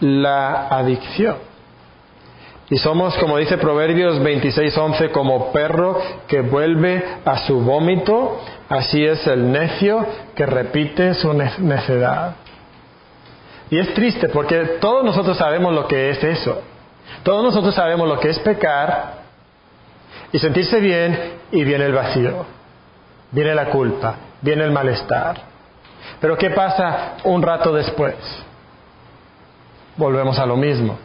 la 0.02 0.68
adicción. 0.68 1.38
Y 2.70 2.78
somos, 2.78 3.16
como 3.18 3.38
dice 3.38 3.58
Proverbios 3.58 4.20
26:11, 4.20 5.12
como 5.12 5.54
perro 5.54 6.02
que 6.28 6.42
vuelve 6.42 7.02
a 7.24 7.46
su 7.48 7.62
vómito, 7.62 8.42
así 8.68 9.06
es 9.06 9.26
el 9.26 9.54
necio 9.54 10.06
que 10.36 10.46
repite 10.46 11.14
su 11.14 11.32
necedad. 11.34 12.36
Y 13.70 13.80
es 13.80 13.94
triste 13.94 14.28
porque 14.28 14.80
todos 14.82 15.06
nosotros 15.06 15.38
sabemos 15.38 15.74
lo 15.74 15.88
que 15.88 16.10
es 16.10 16.22
eso. 16.22 16.62
Todos 17.24 17.42
nosotros 17.42 17.74
sabemos 17.74 18.10
lo 18.10 18.20
que 18.20 18.32
es 18.32 18.40
pecar 18.40 19.14
y 20.34 20.40
sentirse 20.40 20.82
bien 20.82 21.36
y 21.54 21.64
viene 21.64 21.86
el 21.86 21.94
vacío 21.94 22.55
viene 23.32 23.56
la 23.56 23.66
culpa, 23.66 24.16
viene 24.42 24.64
el 24.64 24.72
malestar. 24.72 25.38
Pero 26.20 26.38
¿qué 26.38 26.52
pasa 26.52 27.16
un 27.24 27.42
rato 27.42 27.74
después? 27.74 28.16
Volvemos 29.98 30.38
a 30.40 30.46
lo 30.46 30.58
mismo 30.58 30.98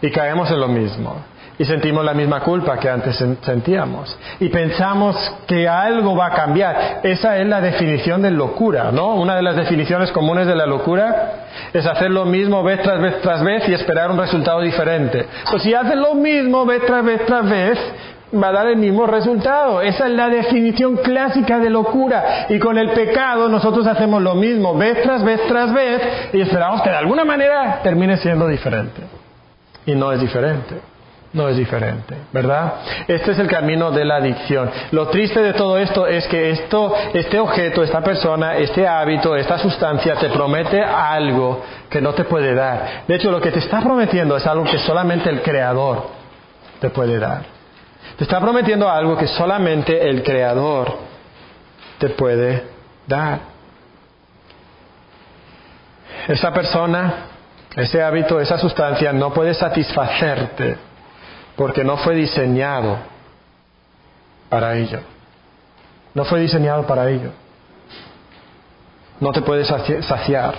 y 0.00 0.10
caemos 0.10 0.50
en 0.50 0.60
lo 0.60 0.68
mismo 0.68 1.16
y 1.58 1.64
sentimos 1.64 2.04
la 2.04 2.14
misma 2.14 2.40
culpa 2.40 2.78
que 2.78 2.88
antes 2.88 3.16
sentíamos. 3.42 4.16
Y 4.38 4.48
pensamos 4.48 5.16
que 5.46 5.66
algo 5.68 6.14
va 6.14 6.26
a 6.26 6.30
cambiar. 6.30 7.00
Esa 7.02 7.36
es 7.38 7.46
la 7.46 7.60
definición 7.60 8.22
de 8.22 8.30
locura, 8.30 8.92
¿no? 8.92 9.14
Una 9.14 9.34
de 9.34 9.42
las 9.42 9.56
definiciones 9.56 10.12
comunes 10.12 10.46
de 10.46 10.54
la 10.54 10.66
locura 10.66 11.32
es 11.72 11.84
hacer 11.84 12.10
lo 12.10 12.24
mismo 12.24 12.62
vez 12.62 12.80
tras 12.82 13.00
vez 13.00 13.20
tras 13.20 13.42
vez 13.42 13.68
y 13.68 13.74
esperar 13.74 14.10
un 14.10 14.18
resultado 14.18 14.60
diferente. 14.60 15.26
Pues 15.50 15.62
si 15.62 15.74
haces 15.74 15.96
lo 15.96 16.14
mismo 16.14 16.64
vez 16.64 16.86
tras 16.86 17.04
vez 17.04 17.26
tras 17.26 17.50
vez, 17.50 17.78
va 18.34 18.48
a 18.48 18.52
dar 18.52 18.66
el 18.66 18.76
mismo 18.76 19.06
resultado. 19.06 19.80
Esa 19.80 20.06
es 20.06 20.12
la 20.12 20.28
definición 20.28 20.96
clásica 20.96 21.58
de 21.58 21.70
locura. 21.70 22.46
Y 22.48 22.58
con 22.58 22.78
el 22.78 22.90
pecado 22.90 23.48
nosotros 23.48 23.86
hacemos 23.86 24.22
lo 24.22 24.34
mismo, 24.34 24.76
vez 24.76 25.02
tras 25.02 25.24
vez 25.24 25.40
tras 25.48 25.72
vez, 25.72 26.02
y 26.32 26.40
esperamos 26.40 26.82
que 26.82 26.90
de 26.90 26.96
alguna 26.96 27.24
manera 27.24 27.80
termine 27.82 28.16
siendo 28.18 28.46
diferente. 28.46 29.02
Y 29.86 29.94
no 29.94 30.12
es 30.12 30.20
diferente. 30.20 30.80
No 31.30 31.46
es 31.46 31.58
diferente, 31.58 32.14
¿verdad? 32.32 32.76
Este 33.06 33.32
es 33.32 33.38
el 33.38 33.48
camino 33.48 33.90
de 33.90 34.02
la 34.02 34.16
adicción. 34.16 34.70
Lo 34.92 35.08
triste 35.08 35.42
de 35.42 35.52
todo 35.52 35.76
esto 35.76 36.06
es 36.06 36.26
que 36.26 36.50
esto, 36.50 36.94
este 37.12 37.38
objeto, 37.38 37.82
esta 37.82 38.00
persona, 38.00 38.56
este 38.56 38.88
hábito, 38.88 39.36
esta 39.36 39.58
sustancia 39.58 40.14
te 40.14 40.30
promete 40.30 40.82
algo 40.82 41.62
que 41.90 42.00
no 42.00 42.14
te 42.14 42.24
puede 42.24 42.54
dar. 42.54 43.02
De 43.06 43.14
hecho, 43.16 43.30
lo 43.30 43.42
que 43.42 43.50
te 43.50 43.58
está 43.58 43.82
prometiendo 43.82 44.38
es 44.38 44.46
algo 44.46 44.64
que 44.64 44.78
solamente 44.78 45.28
el 45.28 45.42
Creador 45.42 46.06
te 46.80 46.88
puede 46.88 47.18
dar. 47.18 47.57
Te 48.18 48.24
está 48.24 48.40
prometiendo 48.40 48.90
algo 48.90 49.16
que 49.16 49.28
solamente 49.28 50.10
el 50.10 50.24
Creador 50.24 50.92
te 51.98 52.08
puede 52.08 52.64
dar. 53.06 53.38
Esa 56.26 56.52
persona, 56.52 57.14
ese 57.76 58.02
hábito, 58.02 58.40
esa 58.40 58.58
sustancia 58.58 59.12
no 59.12 59.32
puede 59.32 59.54
satisfacerte 59.54 60.76
porque 61.54 61.84
no 61.84 61.96
fue 61.98 62.16
diseñado 62.16 62.98
para 64.48 64.74
ello. 64.76 64.98
No 66.12 66.24
fue 66.24 66.40
diseñado 66.40 66.88
para 66.88 67.08
ello. 67.08 67.30
No 69.20 69.30
te 69.30 69.42
puedes 69.42 69.68
saciar. 69.68 70.54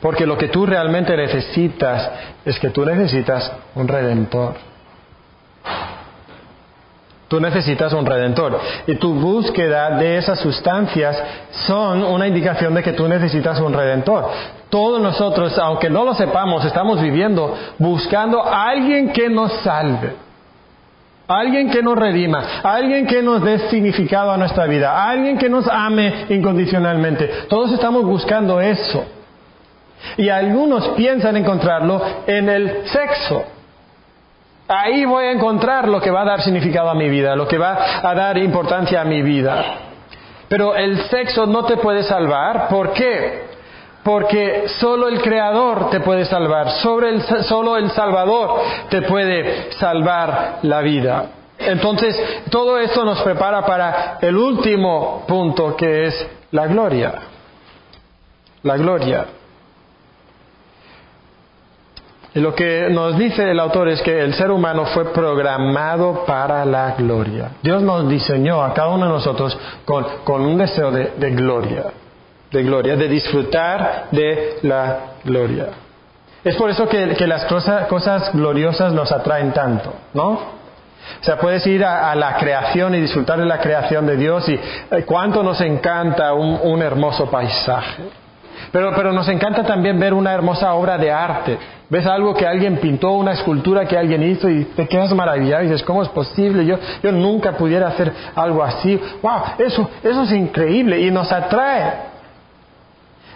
Porque 0.00 0.26
lo 0.26 0.38
que 0.38 0.46
tú 0.46 0.64
realmente 0.64 1.16
necesitas 1.16 2.08
es 2.44 2.56
que 2.60 2.70
tú 2.70 2.84
necesitas 2.84 3.50
un 3.74 3.88
redentor. 3.88 4.73
Tú 7.34 7.40
necesitas 7.40 7.92
un 7.92 8.06
redentor. 8.06 8.60
Y 8.86 8.94
tu 8.94 9.12
búsqueda 9.12 9.98
de 9.98 10.18
esas 10.18 10.38
sustancias 10.38 11.20
son 11.66 12.04
una 12.04 12.28
indicación 12.28 12.72
de 12.74 12.82
que 12.84 12.92
tú 12.92 13.08
necesitas 13.08 13.58
un 13.58 13.72
redentor. 13.72 14.28
Todos 14.70 15.00
nosotros, 15.00 15.58
aunque 15.58 15.90
no 15.90 16.04
lo 16.04 16.14
sepamos, 16.14 16.64
estamos 16.64 17.02
viviendo 17.02 17.52
buscando 17.76 18.40
a 18.40 18.68
alguien 18.68 19.12
que 19.12 19.28
nos 19.28 19.52
salve. 19.64 20.12
Alguien 21.26 21.72
que 21.72 21.82
nos 21.82 21.98
redima, 21.98 22.60
alguien 22.62 23.04
que 23.04 23.20
nos 23.20 23.42
dé 23.42 23.68
significado 23.68 24.30
a 24.30 24.36
nuestra 24.36 24.66
vida, 24.66 25.10
alguien 25.10 25.36
que 25.36 25.48
nos 25.48 25.66
ame 25.66 26.26
incondicionalmente. 26.28 27.46
Todos 27.48 27.72
estamos 27.72 28.04
buscando 28.04 28.60
eso. 28.60 29.04
Y 30.18 30.28
algunos 30.28 30.86
piensan 30.90 31.36
encontrarlo 31.36 32.00
en 32.28 32.48
el 32.48 32.86
sexo. 32.86 33.53
Ahí 34.76 35.04
voy 35.04 35.26
a 35.26 35.32
encontrar 35.32 35.88
lo 35.88 36.00
que 36.00 36.10
va 36.10 36.22
a 36.22 36.24
dar 36.24 36.42
significado 36.42 36.90
a 36.90 36.94
mi 36.94 37.08
vida, 37.08 37.36
lo 37.36 37.46
que 37.46 37.58
va 37.58 38.00
a 38.02 38.14
dar 38.14 38.36
importancia 38.38 39.00
a 39.00 39.04
mi 39.04 39.22
vida. 39.22 39.64
Pero 40.48 40.74
el 40.74 41.00
sexo 41.08 41.46
no 41.46 41.64
te 41.64 41.76
puede 41.76 42.02
salvar. 42.02 42.68
¿Por 42.68 42.92
qué? 42.92 43.44
Porque 44.02 44.64
solo 44.80 45.08
el 45.08 45.22
Creador 45.22 45.90
te 45.90 46.00
puede 46.00 46.24
salvar, 46.24 46.66
el, 47.06 47.22
solo 47.44 47.76
el 47.76 47.90
Salvador 47.92 48.60
te 48.90 49.02
puede 49.02 49.72
salvar 49.72 50.58
la 50.62 50.80
vida. 50.80 51.26
Entonces, 51.58 52.20
todo 52.50 52.78
esto 52.78 53.04
nos 53.04 53.22
prepara 53.22 53.64
para 53.64 54.18
el 54.20 54.36
último 54.36 55.24
punto 55.26 55.76
que 55.76 56.06
es 56.06 56.28
la 56.50 56.66
gloria. 56.66 57.14
La 58.64 58.76
gloria. 58.76 59.24
Lo 62.34 62.52
que 62.52 62.88
nos 62.90 63.16
dice 63.16 63.48
el 63.48 63.60
autor 63.60 63.88
es 63.88 64.02
que 64.02 64.20
el 64.20 64.34
ser 64.34 64.50
humano 64.50 64.86
fue 64.86 65.12
programado 65.12 66.24
para 66.26 66.64
la 66.64 66.96
gloria. 66.98 67.52
Dios 67.62 67.80
nos 67.80 68.08
diseñó 68.08 68.60
a 68.60 68.74
cada 68.74 68.88
uno 68.88 69.06
de 69.06 69.12
nosotros 69.12 69.56
con, 69.84 70.42
un 70.42 70.58
deseo 70.58 70.90
de, 70.90 71.30
gloria, 71.30 71.84
de 72.50 72.62
gloria, 72.64 72.96
de 72.96 73.08
disfrutar 73.08 74.08
de 74.10 74.58
la 74.62 74.98
gloria. 75.22 75.68
Es 76.42 76.56
por 76.56 76.70
eso 76.70 76.88
que, 76.88 77.14
las 77.24 77.44
cosas, 77.44 78.32
gloriosas 78.32 78.92
nos 78.92 79.12
atraen 79.12 79.52
tanto, 79.52 79.94
¿no? 80.12 80.30
O 80.30 81.24
sea, 81.24 81.38
puedes 81.38 81.64
ir 81.68 81.84
a, 81.84 82.12
la 82.16 82.36
creación 82.36 82.96
y 82.96 83.00
disfrutar 83.00 83.38
de 83.38 83.46
la 83.46 83.60
creación 83.60 84.06
de 84.06 84.16
Dios 84.16 84.48
y 84.48 84.54
eh, 84.54 85.04
cuánto 85.06 85.44
nos 85.44 85.60
encanta 85.60 86.32
un 86.32 86.82
hermoso 86.82 87.30
paisaje. 87.30 88.23
Pero, 88.74 88.92
pero 88.92 89.12
nos 89.12 89.28
encanta 89.28 89.62
también 89.62 90.00
ver 90.00 90.12
una 90.12 90.32
hermosa 90.32 90.74
obra 90.74 90.98
de 90.98 91.08
arte. 91.08 91.56
Ves 91.88 92.04
algo 92.06 92.34
que 92.34 92.44
alguien 92.44 92.78
pintó, 92.78 93.12
una 93.12 93.30
escultura 93.30 93.86
que 93.86 93.96
alguien 93.96 94.24
hizo 94.24 94.50
y 94.50 94.64
te 94.64 94.88
quedas 94.88 95.14
maravillado 95.14 95.62
y 95.62 95.66
dices, 95.66 95.84
¿cómo 95.84 96.02
es 96.02 96.08
posible? 96.08 96.66
Yo, 96.66 96.76
yo 97.00 97.12
nunca 97.12 97.52
pudiera 97.52 97.86
hacer 97.86 98.12
algo 98.34 98.64
así. 98.64 99.00
¡Wow! 99.22 99.42
Eso, 99.58 99.88
eso 100.02 100.22
es 100.24 100.32
increíble 100.32 101.00
y 101.00 101.12
nos 101.12 101.30
atrae. 101.30 101.92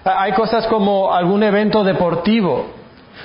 Hay 0.02 0.32
cosas 0.32 0.66
como 0.66 1.14
algún 1.14 1.40
evento 1.44 1.84
deportivo 1.84 2.77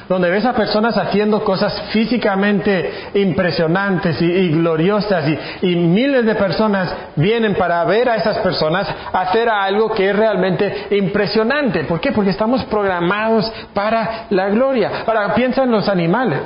donde 0.08 0.30
ves 0.30 0.46
a 0.46 0.54
personas 0.54 0.98
haciendo 0.98 1.44
cosas 1.44 1.74
físicamente 1.92 3.10
impresionantes 3.14 4.22
y, 4.22 4.50
gloriosas 4.50 5.26
y, 5.62 5.76
miles 5.76 6.26
de 6.26 6.36
personas 6.36 6.94
vienen 7.16 7.56
para 7.56 7.84
ver 7.86 8.10
a 8.10 8.16
esas 8.16 8.38
personas 8.40 8.88
hacer 9.12 9.50
algo 9.50 9.92
que 9.92 10.10
es 10.10 10.16
realmente 10.16 10.88
impresionante. 10.92 11.84
¿Por 11.86 12.00
qué? 12.00 12.12
Porque 12.12 12.32
estamos 12.32 12.64
programados 12.66 13.52
para 13.74 14.28
la 14.30 14.50
gloria. 14.50 15.04
Ahora, 15.06 15.34
piensa 15.34 15.64
en 15.64 15.72
los 15.72 15.88
animales. 15.88 16.42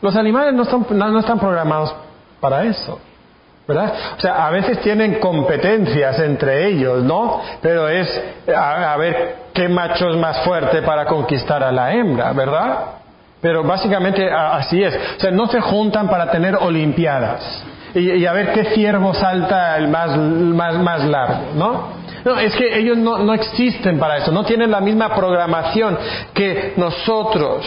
Los 0.00 0.16
animales 0.16 0.54
no 0.54 0.62
están, 0.62 0.86
no 0.90 1.18
están 1.18 1.38
programados 1.38 1.94
para 2.40 2.64
eso. 2.64 2.98
¿verdad? 3.66 3.92
O 4.18 4.20
sea, 4.20 4.46
a 4.46 4.50
veces 4.50 4.80
tienen 4.80 5.20
competencias 5.20 6.18
entre 6.18 6.66
ellos, 6.68 7.02
¿no? 7.04 7.40
Pero 7.60 7.88
es 7.88 8.08
a, 8.54 8.96
ver 8.96 9.36
qué 9.52 9.68
macho 9.68 10.10
es 10.10 10.16
más 10.16 10.40
fuerte 10.44 10.82
para 10.82 11.06
conquistar 11.06 11.62
a 11.62 11.72
la 11.72 11.92
hembra, 11.92 12.32
¿verdad? 12.32 12.78
Pero 13.40 13.64
básicamente 13.64 14.30
así 14.30 14.82
es. 14.82 14.94
O 15.16 15.20
sea, 15.20 15.30
no 15.30 15.46
se 15.48 15.60
juntan 15.60 16.08
para 16.08 16.30
tener 16.30 16.56
olimpiadas 16.56 17.64
y, 17.94 18.24
a 18.24 18.32
ver 18.32 18.52
qué 18.52 18.64
ciervo 18.66 19.12
salta 19.14 19.76
el 19.76 19.88
más, 19.88 20.16
más, 20.16 20.74
más 20.78 21.04
largo, 21.04 21.40
¿no? 21.54 22.02
No, 22.24 22.38
es 22.38 22.54
que 22.54 22.78
ellos 22.78 22.96
no, 22.96 23.18
no 23.18 23.34
existen 23.34 23.98
para 23.98 24.18
eso, 24.18 24.30
no 24.30 24.44
tienen 24.44 24.70
la 24.70 24.80
misma 24.80 25.14
programación 25.14 25.98
que 26.32 26.74
nosotros. 26.76 27.66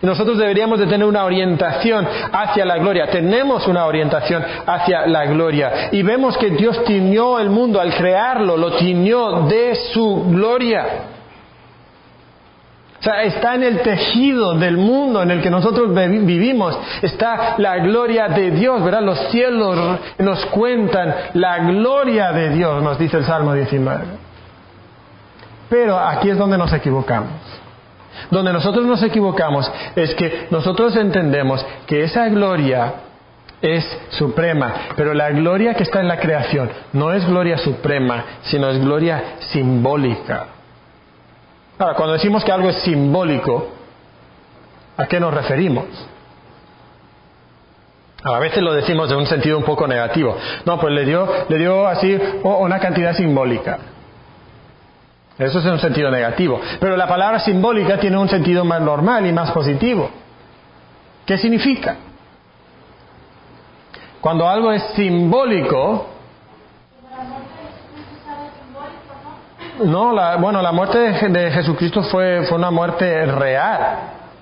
Nosotros 0.00 0.38
deberíamos 0.38 0.78
de 0.78 0.86
tener 0.86 1.04
una 1.04 1.24
orientación 1.24 2.06
hacia 2.32 2.64
la 2.64 2.78
gloria. 2.78 3.10
Tenemos 3.10 3.66
una 3.66 3.84
orientación 3.84 4.44
hacia 4.64 5.08
la 5.08 5.26
gloria. 5.26 5.88
Y 5.90 6.02
vemos 6.02 6.38
que 6.38 6.50
Dios 6.50 6.84
tiñó 6.84 7.40
el 7.40 7.50
mundo 7.50 7.80
al 7.80 7.92
crearlo, 7.92 8.56
lo 8.56 8.76
tiñó 8.76 9.48
de 9.48 9.74
su 9.92 10.26
gloria. 10.28 10.86
O 13.00 13.02
sea, 13.02 13.22
está 13.22 13.54
en 13.54 13.62
el 13.62 13.80
tejido 13.80 14.54
del 14.54 14.76
mundo 14.76 15.22
en 15.22 15.30
el 15.30 15.40
que 15.40 15.50
nosotros 15.50 15.94
vivimos. 15.94 16.76
Está 17.00 17.54
la 17.58 17.78
gloria 17.78 18.28
de 18.28 18.50
Dios, 18.50 18.82
¿verdad? 18.82 19.02
Los 19.02 19.18
cielos 19.30 20.00
nos 20.18 20.44
cuentan 20.46 21.14
la 21.34 21.58
gloria 21.58 22.32
de 22.32 22.50
Dios, 22.50 22.82
nos 22.82 22.98
dice 22.98 23.18
el 23.18 23.24
Salmo 23.24 23.54
19. 23.54 24.04
Pero 25.68 25.96
aquí 25.96 26.30
es 26.30 26.38
donde 26.38 26.58
nos 26.58 26.72
equivocamos. 26.72 27.30
Donde 28.32 28.52
nosotros 28.52 28.84
nos 28.84 29.02
equivocamos 29.04 29.70
es 29.94 30.14
que 30.16 30.48
nosotros 30.50 30.96
entendemos 30.96 31.64
que 31.86 32.02
esa 32.02 32.28
gloria 32.28 32.94
es 33.62 33.84
suprema, 34.10 34.72
pero 34.96 35.14
la 35.14 35.30
gloria 35.30 35.74
que 35.74 35.84
está 35.84 36.00
en 36.00 36.08
la 36.08 36.18
creación 36.18 36.68
no 36.92 37.12
es 37.12 37.26
gloria 37.26 37.58
suprema, 37.58 38.24
sino 38.42 38.68
es 38.70 38.80
gloria 38.80 39.36
simbólica. 39.50 40.57
Ahora, 41.78 41.94
cuando 41.94 42.14
decimos 42.14 42.44
que 42.44 42.52
algo 42.52 42.70
es 42.70 42.82
simbólico, 42.82 43.68
¿a 44.96 45.06
qué 45.06 45.20
nos 45.20 45.32
referimos? 45.32 45.84
A 48.24 48.38
veces 48.40 48.62
lo 48.62 48.72
decimos 48.72 49.08
de 49.08 49.14
un 49.14 49.26
sentido 49.26 49.56
un 49.58 49.64
poco 49.64 49.86
negativo. 49.86 50.36
No, 50.64 50.80
pues 50.80 50.92
le 50.92 51.04
dio, 51.04 51.28
le 51.48 51.56
dio 51.56 51.86
así 51.86 52.18
una 52.42 52.80
cantidad 52.80 53.14
simbólica. 53.14 53.78
Eso 55.38 55.60
es 55.60 55.64
en 55.66 55.72
un 55.72 55.78
sentido 55.78 56.10
negativo. 56.10 56.60
Pero 56.80 56.96
la 56.96 57.06
palabra 57.06 57.38
simbólica 57.38 58.00
tiene 58.00 58.18
un 58.18 58.28
sentido 58.28 58.64
más 58.64 58.80
normal 58.80 59.24
y 59.24 59.32
más 59.32 59.52
positivo. 59.52 60.10
¿Qué 61.24 61.38
significa? 61.38 61.96
Cuando 64.20 64.48
algo 64.48 64.72
es 64.72 64.82
simbólico, 64.96 66.08
no, 69.84 70.12
la, 70.12 70.36
bueno, 70.36 70.60
la 70.62 70.72
muerte 70.72 70.98
de, 71.28 71.50
Jesucristo 71.50 72.02
fue, 72.02 72.44
fue 72.48 72.58
una 72.58 72.70
muerte 72.70 73.26
real, 73.26 73.80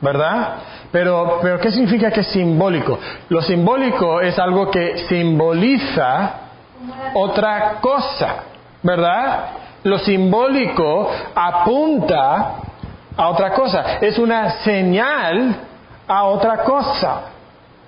¿verdad? 0.00 0.54
Pero, 0.92 1.38
pero 1.42 1.60
¿qué 1.60 1.70
significa 1.70 2.10
que 2.10 2.20
es 2.20 2.28
simbólico? 2.28 2.98
Lo 3.28 3.42
simbólico 3.42 4.20
es 4.20 4.38
algo 4.38 4.70
que 4.70 4.98
simboliza 5.08 6.34
otra 7.14 7.74
cosa, 7.80 8.36
¿verdad? 8.82 9.44
Lo 9.84 9.98
simbólico 9.98 11.10
apunta 11.34 12.54
a 13.16 13.28
otra 13.28 13.52
cosa, 13.52 13.98
es 14.00 14.18
una 14.18 14.50
señal 14.62 15.56
a 16.06 16.24
otra 16.24 16.58
cosa. 16.58 17.35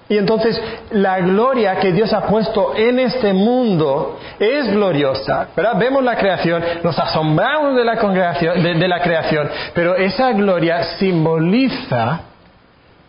Y 0.09 0.17
entonces 0.17 0.61
la 0.91 1.21
gloria 1.21 1.77
que 1.77 1.93
Dios 1.93 2.13
ha 2.15 2.27
puesto 2.27 2.75
en 2.75 2.99
este 2.99 3.33
mundo 3.35 4.19
es 4.39 4.71
gloriosa. 4.71 5.49
¿verdad? 5.55 5.79
Vemos 5.79 6.03
la 6.03 6.17
creación, 6.17 6.63
nos 6.83 6.99
asombramos 6.99 7.77
de 7.77 7.85
la, 7.85 7.95
de 7.95 8.89
la 8.89 9.03
creación, 9.03 9.51
pero 9.75 9.97
esa 9.97 10.33
gloria 10.33 10.83
simboliza 10.99 12.21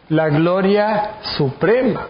la 0.09 0.29
gloria 0.29 1.11
suprema. 1.37 2.07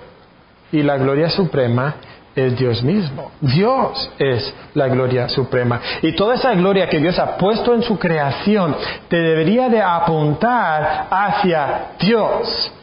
Y 0.71 0.83
la 0.83 0.97
gloria 0.97 1.29
suprema 1.29 1.95
es 2.35 2.57
Dios 2.57 2.83
mismo. 2.83 3.31
Dios 3.41 4.11
es 4.17 4.53
la 4.73 4.87
gloria 4.87 5.29
suprema. 5.29 5.81
Y 6.01 6.15
toda 6.15 6.35
esa 6.35 6.53
gloria 6.53 6.87
que 6.87 6.99
Dios 6.99 7.17
ha 7.19 7.37
puesto 7.37 7.73
en 7.73 7.83
su 7.83 7.97
creación 7.99 8.75
te 9.07 9.17
debería 9.17 9.69
de 9.69 9.81
apuntar 9.81 11.07
hacia 11.09 11.87
Dios. 11.99 12.73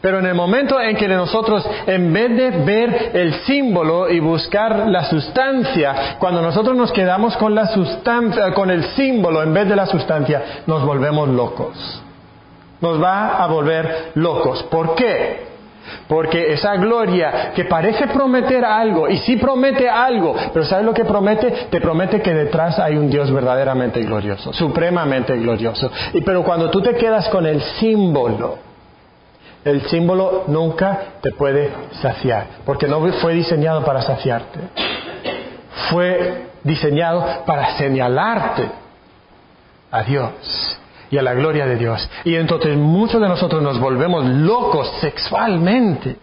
Pero 0.00 0.18
en 0.18 0.26
el 0.26 0.34
momento 0.34 0.80
en 0.80 0.96
que 0.96 1.08
nosotros, 1.08 1.66
en 1.86 2.12
vez 2.12 2.36
de 2.36 2.50
ver 2.64 3.10
el 3.14 3.34
símbolo 3.42 4.10
y 4.10 4.20
buscar 4.20 4.86
la 4.88 5.04
sustancia, 5.04 6.16
cuando 6.18 6.42
nosotros 6.42 6.76
nos 6.76 6.92
quedamos 6.92 7.36
con 7.36 7.54
la 7.54 7.68
sustancia, 7.68 8.52
con 8.52 8.70
el 8.70 8.84
símbolo 8.94 9.42
en 9.42 9.52
vez 9.52 9.68
de 9.68 9.76
la 9.76 9.86
sustancia, 9.86 10.62
nos 10.66 10.84
volvemos 10.84 11.28
locos. 11.28 12.02
Nos 12.80 13.02
va 13.02 13.42
a 13.42 13.46
volver 13.46 14.12
locos. 14.14 14.62
¿Por 14.64 14.94
qué? 14.94 15.50
Porque 16.08 16.52
esa 16.52 16.76
gloria 16.76 17.52
que 17.54 17.64
parece 17.64 18.06
prometer 18.08 18.64
algo, 18.64 19.08
y 19.08 19.18
sí 19.18 19.36
promete 19.36 19.88
algo, 19.88 20.34
pero 20.52 20.64
¿sabes 20.64 20.84
lo 20.84 20.94
que 20.94 21.04
promete? 21.04 21.68
Te 21.70 21.80
promete 21.80 22.20
que 22.20 22.34
detrás 22.34 22.78
hay 22.78 22.96
un 22.96 23.10
Dios 23.10 23.32
verdaderamente 23.32 24.00
glorioso, 24.02 24.52
supremamente 24.52 25.36
glorioso. 25.36 25.90
Y 26.12 26.20
pero 26.22 26.42
cuando 26.42 26.70
tú 26.70 26.80
te 26.80 26.94
quedas 26.94 27.28
con 27.28 27.46
el 27.46 27.60
símbolo, 27.60 28.69
el 29.64 29.82
símbolo 29.88 30.44
nunca 30.46 30.98
te 31.20 31.32
puede 31.32 31.70
saciar, 32.00 32.46
porque 32.64 32.86
no 32.86 33.00
fue 33.14 33.34
diseñado 33.34 33.84
para 33.84 34.02
saciarte. 34.02 34.60
Fue 35.90 36.46
diseñado 36.62 37.44
para 37.46 37.76
señalarte 37.76 38.70
a 39.90 40.02
Dios 40.02 40.78
y 41.10 41.18
a 41.18 41.22
la 41.22 41.34
gloria 41.34 41.66
de 41.66 41.76
Dios. 41.76 42.08
Y 42.24 42.36
entonces 42.36 42.76
muchos 42.76 43.20
de 43.20 43.28
nosotros 43.28 43.62
nos 43.62 43.78
volvemos 43.80 44.24
locos 44.24 44.90
sexualmente. 45.00 46.16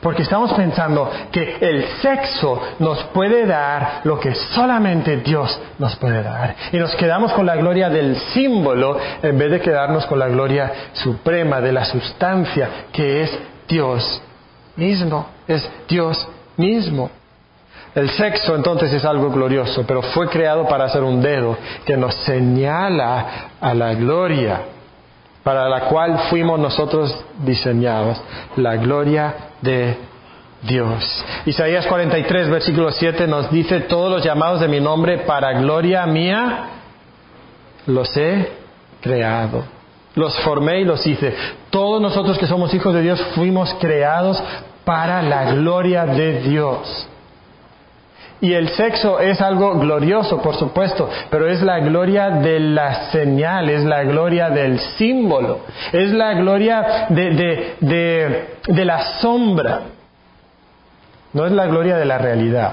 Porque 0.00 0.22
estamos 0.22 0.52
pensando 0.52 1.10
que 1.30 1.56
el 1.60 1.84
sexo 2.00 2.60
nos 2.78 3.02
puede 3.04 3.46
dar 3.46 4.00
lo 4.04 4.18
que 4.18 4.34
solamente 4.34 5.18
Dios 5.18 5.58
nos 5.78 5.96
puede 5.96 6.22
dar. 6.22 6.54
Y 6.72 6.78
nos 6.78 6.94
quedamos 6.96 7.32
con 7.32 7.46
la 7.46 7.56
gloria 7.56 7.88
del 7.88 8.16
símbolo 8.32 8.98
en 9.22 9.38
vez 9.38 9.50
de 9.50 9.60
quedarnos 9.60 10.06
con 10.06 10.18
la 10.18 10.28
gloria 10.28 10.72
suprema 10.92 11.60
de 11.60 11.72
la 11.72 11.84
sustancia 11.84 12.68
que 12.92 13.22
es 13.22 13.38
Dios 13.68 14.22
mismo. 14.76 15.26
Es 15.46 15.68
Dios 15.88 16.26
mismo. 16.56 17.10
El 17.94 18.10
sexo 18.10 18.56
entonces 18.56 18.92
es 18.92 19.04
algo 19.04 19.30
glorioso, 19.30 19.84
pero 19.86 20.02
fue 20.02 20.28
creado 20.28 20.66
para 20.66 20.88
ser 20.88 21.04
un 21.04 21.22
dedo 21.22 21.56
que 21.84 21.96
nos 21.96 22.14
señala 22.24 23.26
a 23.60 23.72
la 23.72 23.94
gloria 23.94 24.73
para 25.44 25.68
la 25.68 25.82
cual 25.82 26.18
fuimos 26.30 26.58
nosotros 26.58 27.14
diseñados, 27.44 28.20
la 28.56 28.76
gloria 28.76 29.34
de 29.60 29.96
Dios. 30.62 31.24
Isaías 31.44 31.86
43, 31.86 32.48
versículo 32.48 32.90
7 32.90 33.26
nos 33.26 33.50
dice, 33.50 33.80
todos 33.80 34.10
los 34.10 34.24
llamados 34.24 34.60
de 34.60 34.68
mi 34.68 34.80
nombre 34.80 35.18
para 35.18 35.52
gloria 35.60 36.06
mía, 36.06 36.70
los 37.86 38.16
he 38.16 38.50
creado. 39.02 39.64
Los 40.14 40.38
formé 40.40 40.80
y 40.80 40.84
los 40.84 41.06
hice. 41.06 41.34
Todos 41.70 42.00
nosotros 42.00 42.38
que 42.38 42.46
somos 42.46 42.72
hijos 42.72 42.94
de 42.94 43.02
Dios 43.02 43.20
fuimos 43.34 43.74
creados 43.80 44.42
para 44.84 45.22
la 45.22 45.52
gloria 45.54 46.06
de 46.06 46.40
Dios. 46.40 47.08
Y 48.44 48.52
el 48.52 48.68
sexo 48.68 49.20
es 49.20 49.40
algo 49.40 49.78
glorioso, 49.78 50.42
por 50.42 50.54
supuesto, 50.56 51.08
pero 51.30 51.48
es 51.48 51.62
la 51.62 51.80
gloria 51.80 52.28
de 52.28 52.60
la 52.60 53.10
señal, 53.10 53.70
es 53.70 53.82
la 53.84 54.04
gloria 54.04 54.50
del 54.50 54.78
símbolo, 54.98 55.60
es 55.90 56.10
la 56.10 56.34
gloria 56.34 57.06
de, 57.08 57.76
de 57.80 58.84
la 58.84 59.18
sombra, 59.22 59.80
no 61.32 61.46
es 61.46 61.52
la 61.52 61.64
gloria 61.68 61.96
de 61.96 62.04
la 62.04 62.18
realidad. 62.18 62.72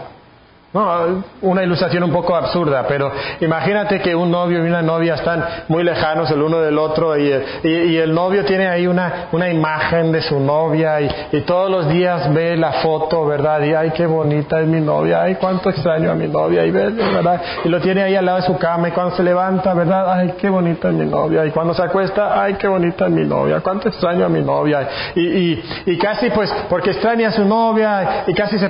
No, 0.74 1.22
una 1.42 1.64
ilustración 1.64 2.04
un 2.04 2.14
poco 2.14 2.34
absurda, 2.34 2.86
pero 2.88 3.12
imagínate 3.42 4.00
que 4.00 4.16
un 4.16 4.32
novio 4.32 4.64
y 4.64 4.70
una 4.70 4.82
novia 4.82 5.16
están 5.16 5.44
muy 5.68 5.84
lejanos 5.84 6.32
el 6.32 6.42
uno 6.42 6.62
del 6.62 6.78
otro 6.78 7.18
y, 7.18 7.30
el 7.62 8.14
novio 8.14 8.46
tiene 8.46 8.70
ahí 8.70 8.88
una, 8.88 9.28
imagen 9.52 10.14
de 10.14 10.22
su 10.22 10.40
novia 10.40 11.02
y, 11.02 11.42
todos 11.42 11.70
los 11.70 11.90
días 11.90 12.34
ve 12.34 12.56
la 12.56 12.74
foto, 12.84 13.26
¿verdad? 13.26 13.62
Y 13.64 13.74
ay, 13.74 13.92
qué 13.92 14.06
bonita 14.06 14.62
es 14.62 14.68
mi 14.68 14.80
novia, 14.80 15.24
ay, 15.24 15.36
cuánto 15.36 15.70
extraño 15.70 16.10
a 16.10 16.16
mi 16.16 16.30
novia, 16.30 16.66
y 16.66 16.72
ve, 16.72 16.90
¿verdad? 16.90 17.42
Y 17.66 17.68
lo 17.68 17.82
tiene 17.82 18.04
ahí 18.04 18.16
al 18.16 18.26
lado 18.26 18.38
de 18.38 18.46
su 18.46 18.58
cama 18.58 18.88
y 18.88 18.92
cuando 18.92 19.16
se 19.18 19.24
levanta, 19.24 19.74
¿verdad? 19.74 20.14
Ay, 20.14 20.36
qué 20.40 20.48
bonita 20.48 20.88
es 20.88 20.94
mi 20.94 21.06
novia, 21.06 21.46
y 21.46 21.52
cuando 21.52 21.74
se 21.74 21.84
acuesta, 21.84 22.42
ay, 22.42 22.54
qué 22.54 22.70
bonita 22.70 23.08
es 23.08 23.12
mi 23.12 23.26
novia, 23.26 23.60
cuánto 23.60 23.90
extraño 23.90 24.26
a 24.26 24.30
mi 24.30 24.42
novia. 24.42 24.88
Y, 25.16 25.98
casi 25.98 26.30
pues, 26.30 26.50
porque 26.70 26.92
extraña 26.92 27.28
a 27.28 27.32
su 27.32 27.44
novia 27.44 28.24
y 28.28 28.34
casi 28.34 28.58
se 28.58 28.70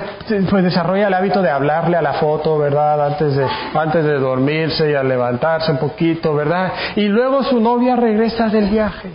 pues, 0.50 0.64
desarrolla 0.64 1.06
el 1.06 1.14
hábito 1.14 1.40
de 1.40 1.50
a 1.96 2.02
la 2.02 2.14
foto, 2.14 2.58
¿verdad? 2.58 3.06
Antes 3.06 3.36
de, 3.36 3.46
antes 3.74 4.04
de 4.04 4.18
dormirse 4.18 4.90
y 4.90 4.94
al 4.94 5.08
levantarse 5.08 5.72
un 5.72 5.78
poquito, 5.78 6.34
¿verdad? 6.34 6.72
Y 6.96 7.08
luego 7.08 7.42
su 7.42 7.60
novia 7.60 7.96
regresa 7.96 8.48
del 8.48 8.68
viaje. 8.68 9.10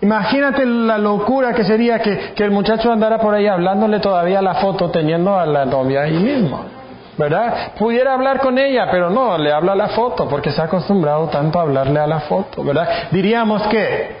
Imagínate 0.00 0.64
la 0.64 0.96
locura 0.96 1.52
que 1.54 1.64
sería 1.64 1.98
que, 1.98 2.32
que 2.34 2.44
el 2.44 2.52
muchacho 2.52 2.92
andara 2.92 3.18
por 3.18 3.34
ahí 3.34 3.46
hablándole 3.46 3.98
todavía 3.98 4.38
a 4.38 4.42
la 4.42 4.54
foto 4.54 4.90
teniendo 4.90 5.36
a 5.36 5.44
la 5.44 5.64
novia 5.64 6.02
ahí 6.02 6.12
mismo. 6.12 6.78
¿verdad? 7.18 7.72
Pudiera 7.76 8.14
hablar 8.14 8.38
con 8.38 8.56
ella, 8.58 8.88
pero 8.92 9.10
no, 9.10 9.36
le 9.36 9.52
habla 9.52 9.72
a 9.72 9.76
la 9.76 9.88
foto, 9.88 10.28
porque 10.28 10.52
se 10.52 10.62
ha 10.62 10.66
acostumbrado 10.66 11.26
tanto 11.26 11.58
a 11.58 11.62
hablarle 11.62 11.98
a 11.98 12.06
la 12.06 12.20
foto, 12.20 12.62
¿verdad? 12.62 13.08
Diríamos 13.10 13.66
que 13.66 14.16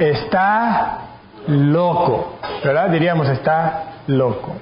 está 0.00 0.98
loco, 1.46 2.34
¿verdad? 2.64 2.90
Diríamos 2.90 3.28
está 3.28 3.84
loco. 4.08 4.52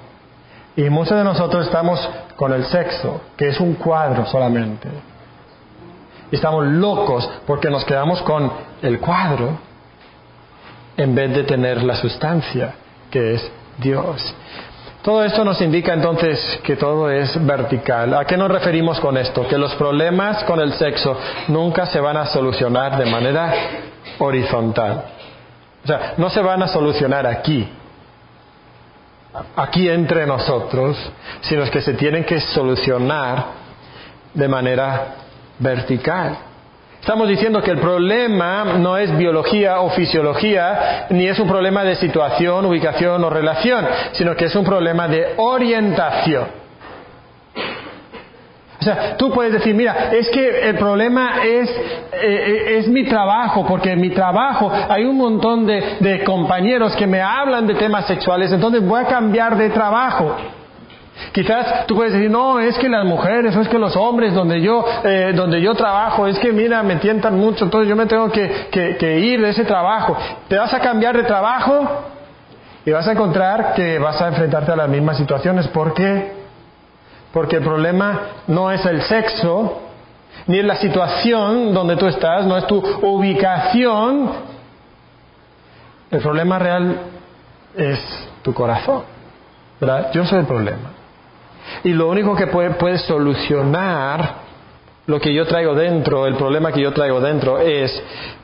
Y 0.77 0.89
muchos 0.89 1.17
de 1.17 1.25
nosotros 1.25 1.67
estamos 1.67 2.09
con 2.37 2.53
el 2.53 2.65
sexo, 2.67 3.23
que 3.37 3.49
es 3.49 3.61
un 3.61 3.75
cuadro 3.75 4.27
solamente. 4.27 4.89
Y 6.31 6.37
estamos 6.37 6.65
locos 6.67 7.29
porque 7.47 7.69
nos 7.71 7.85
quedamos 7.85 8.23
con 8.23 8.51
el 8.83 9.01
cuadro 9.01 9.59
en 10.97 11.15
vez 11.15 11.35
de 11.35 11.45
tener 11.45 11.83
la 11.83 11.97
sustancia, 11.97 12.75
que 13.11 13.35
es 13.35 13.51
Dios. 13.79 14.35
Todo 15.03 15.25
esto 15.25 15.45
nos 15.45 15.61
indica 15.63 15.95
entonces 15.95 16.61
que 16.63 16.77
todo 16.77 17.11
es 17.11 17.45
vertical. 17.47 18.15
¿A 18.15 18.27
qué 18.27 18.37
nos 18.37 18.51
referimos 18.51 19.01
con 19.01 19.17
esto? 19.17 19.49
Que 19.49 19.57
los 19.57 19.75
problemas 19.77 20.45
con 20.45 20.61
el 20.61 20.75
sexo 20.75 21.17
nunca 21.49 21.87
se 21.87 22.01
van 22.01 22.19
a 22.19 22.27
solucionar 22.27 22.99
de 22.99 23.11
manera 23.11 23.53
horizontal. 24.19 25.05
O 25.83 25.87
sea, 25.87 26.15
no 26.19 26.29
se 26.29 26.43
van 26.43 26.63
a 26.63 26.69
solucionar 26.69 27.27
aquí, 27.27 27.67
aquí 29.57 29.89
entre 29.89 30.27
nosotros, 30.27 30.97
sino 31.43 31.65
que 31.71 31.81
se 31.81 31.95
tienen 31.95 32.25
que 32.25 32.41
solucionar 32.41 33.45
de 34.35 34.49
manera 34.49 35.15
vertical. 35.59 36.37
Estamos 37.01 37.29
diciendo 37.29 37.63
que 37.63 37.71
el 37.71 37.79
problema 37.79 38.65
no 38.77 38.99
es 38.99 39.17
biología 39.17 39.81
o 39.81 39.91
fisiología, 39.91 41.07
ni 41.11 41.27
es 41.27 41.39
un 41.39 41.49
problema 41.49 41.83
de 41.83 41.97
situación, 41.97 42.67
ubicación 42.67 43.25
o 43.25 43.31
relación, 43.31 43.87
sino 44.13 44.37
que 44.37 44.47
es 44.47 44.55
un 44.55 44.65
problema 44.65 45.09
de 45.09 45.35
orientación. 45.39 46.61
O 48.81 48.83
sea, 48.83 49.17
tú 49.19 49.31
puedes 49.31 49.53
decir, 49.53 49.75
mira, 49.75 50.11
es 50.11 50.31
que 50.31 50.69
el 50.71 50.77
problema 50.77 51.43
es, 51.45 51.69
eh, 52.13 52.79
es 52.79 52.89
mi 52.89 53.05
trabajo, 53.05 53.67
porque 53.67 53.93
en 53.93 54.01
mi 54.01 54.09
trabajo 54.11 54.73
hay 54.89 55.05
un 55.05 55.19
montón 55.19 55.67
de, 55.67 55.99
de 56.01 56.25
compañeros 56.25 56.97
que 56.97 57.07
me 57.07 57.21
hablan 57.21 57.67
de 57.67 57.75
temas 57.75 58.07
sexuales, 58.07 58.51
entonces 58.51 58.83
voy 58.83 59.03
a 59.03 59.07
cambiar 59.07 59.59
de 59.59 59.69
trabajo. 59.69 60.35
Quizás 61.33 61.87
tú 61.87 61.95
puedes 61.95 62.15
decir, 62.15 62.31
no, 62.31 62.59
es 62.59 62.79
que 62.79 62.89
las 62.89 63.05
mujeres, 63.05 63.55
o 63.55 63.61
es 63.61 63.69
que 63.69 63.79
los 63.79 63.95
hombres 63.97 64.33
donde 64.33 64.63
yo, 64.63 64.83
eh, 65.05 65.33
donde 65.35 65.61
yo 65.61 65.75
trabajo, 65.75 66.27
es 66.27 66.39
que 66.39 66.51
mira, 66.51 66.83
me 66.83 66.97
tientan 66.97 67.39
mucho, 67.39 67.65
entonces 67.67 67.87
yo 67.87 67.97
me 67.97 68.07
tengo 68.07 68.31
que, 68.31 68.69
que, 68.71 68.97
que 68.97 69.19
ir 69.19 69.43
de 69.43 69.51
ese 69.51 69.65
trabajo. 69.65 70.17
Te 70.49 70.57
vas 70.57 70.73
a 70.73 70.81
cambiar 70.81 71.19
de 71.19 71.25
trabajo 71.25 71.87
y 72.87 72.91
vas 72.91 73.07
a 73.07 73.13
encontrar 73.13 73.75
que 73.75 73.99
vas 73.99 74.21
a 74.23 74.29
enfrentarte 74.29 74.73
a 74.73 74.77
las 74.77 74.89
mismas 74.89 75.19
situaciones. 75.19 75.69
¿Por 75.69 75.93
qué? 75.93 76.40
Porque 77.33 77.57
el 77.57 77.63
problema 77.63 78.21
no 78.49 78.71
es 78.71 78.85
el 78.87 79.03
sexo, 79.03 79.81
ni 80.47 80.59
es 80.59 80.65
la 80.65 80.77
situación 80.77 81.73
donde 81.73 81.97
tú 81.97 82.07
estás, 82.07 82.45
no 82.47 82.57
es 82.57 82.67
tu 82.67 82.79
ubicación, 83.03 84.51
El 86.11 86.21
problema 86.21 86.59
real 86.59 87.03
es 87.77 88.01
tu 88.43 88.53
corazón. 88.53 89.03
¿verdad? 89.81 90.11
Yo 90.13 90.25
soy 90.25 90.41
el 90.41 90.47
problema. 90.47 90.91
Y 91.85 91.91
lo 91.91 92.09
único 92.09 92.37
que 92.37 92.47
puede, 92.49 92.99
solucionar 92.99 94.51
lo 95.07 95.21
que 95.21 95.33
yo 95.33 95.47
traigo 95.47 95.75
dentro, 95.75 96.27
el 96.27 96.35
problema 96.35 96.73
que 96.73 96.81
yo 96.81 96.93
traigo 96.93 97.21
dentro 97.21 97.59
es 97.59 98.03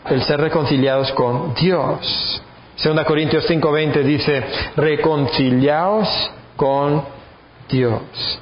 el 0.09 0.23
ser 0.23 0.41
reconciliados 0.41 1.13
con 1.13 1.55
Dios. 1.55 2.43
Segunda 2.77 3.05
Corintios 3.05 3.49
5:20 3.49 4.03
dice, 4.03 4.45
reconciliaos 4.77 6.09
con 6.57 7.05
Dios. 7.69 8.41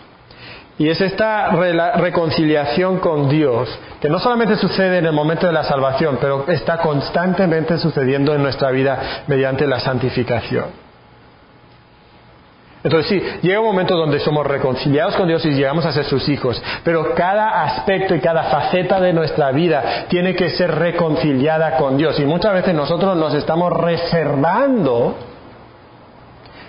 Y 0.77 0.89
es 0.89 1.01
esta 1.01 1.51
reconciliación 1.97 2.99
con 2.99 3.29
Dios, 3.29 3.69
que 4.01 4.09
no 4.09 4.19
solamente 4.19 4.57
sucede 4.57 4.99
en 4.99 5.07
el 5.07 5.13
momento 5.13 5.47
de 5.47 5.53
la 5.53 5.63
salvación, 5.63 6.19
pero 6.21 6.47
está 6.49 6.79
constantemente 6.79 7.79
sucediendo 7.79 8.35
en 8.35 8.43
nuestra 8.43 8.71
vida 8.73 9.25
mediante 9.29 9.69
la 9.69 9.79
santificación. 9.79 10.85
Entonces 12.83 13.09
sí, 13.09 13.39
llega 13.41 13.61
un 13.61 13.67
momento 13.67 13.97
donde 13.97 14.19
somos 14.19 14.47
reconciliados 14.47 15.17
con 15.17 15.27
Dios 15.27 15.43
y 15.47 15.53
llegamos 15.53 15.87
a 15.87 15.93
ser 15.93 16.05
sus 16.05 16.29
hijos, 16.29 16.63
pero 16.83 17.15
cada 17.15 17.63
aspecto 17.63 18.15
y 18.15 18.21
cada 18.21 18.43
faceta 18.45 19.01
de 19.01 19.15
nuestra 19.15 19.53
vida 19.53 20.05
tiene 20.09 20.35
que 20.35 20.51
ser 20.51 20.75
reconciliada 20.75 21.77
con 21.77 21.97
Dios. 21.97 22.21
Y 22.21 22.27
muchas 22.27 22.53
veces 22.53 22.75
nosotros 22.75 23.17
nos 23.17 23.33
estamos 23.33 23.73
reservando 23.73 25.17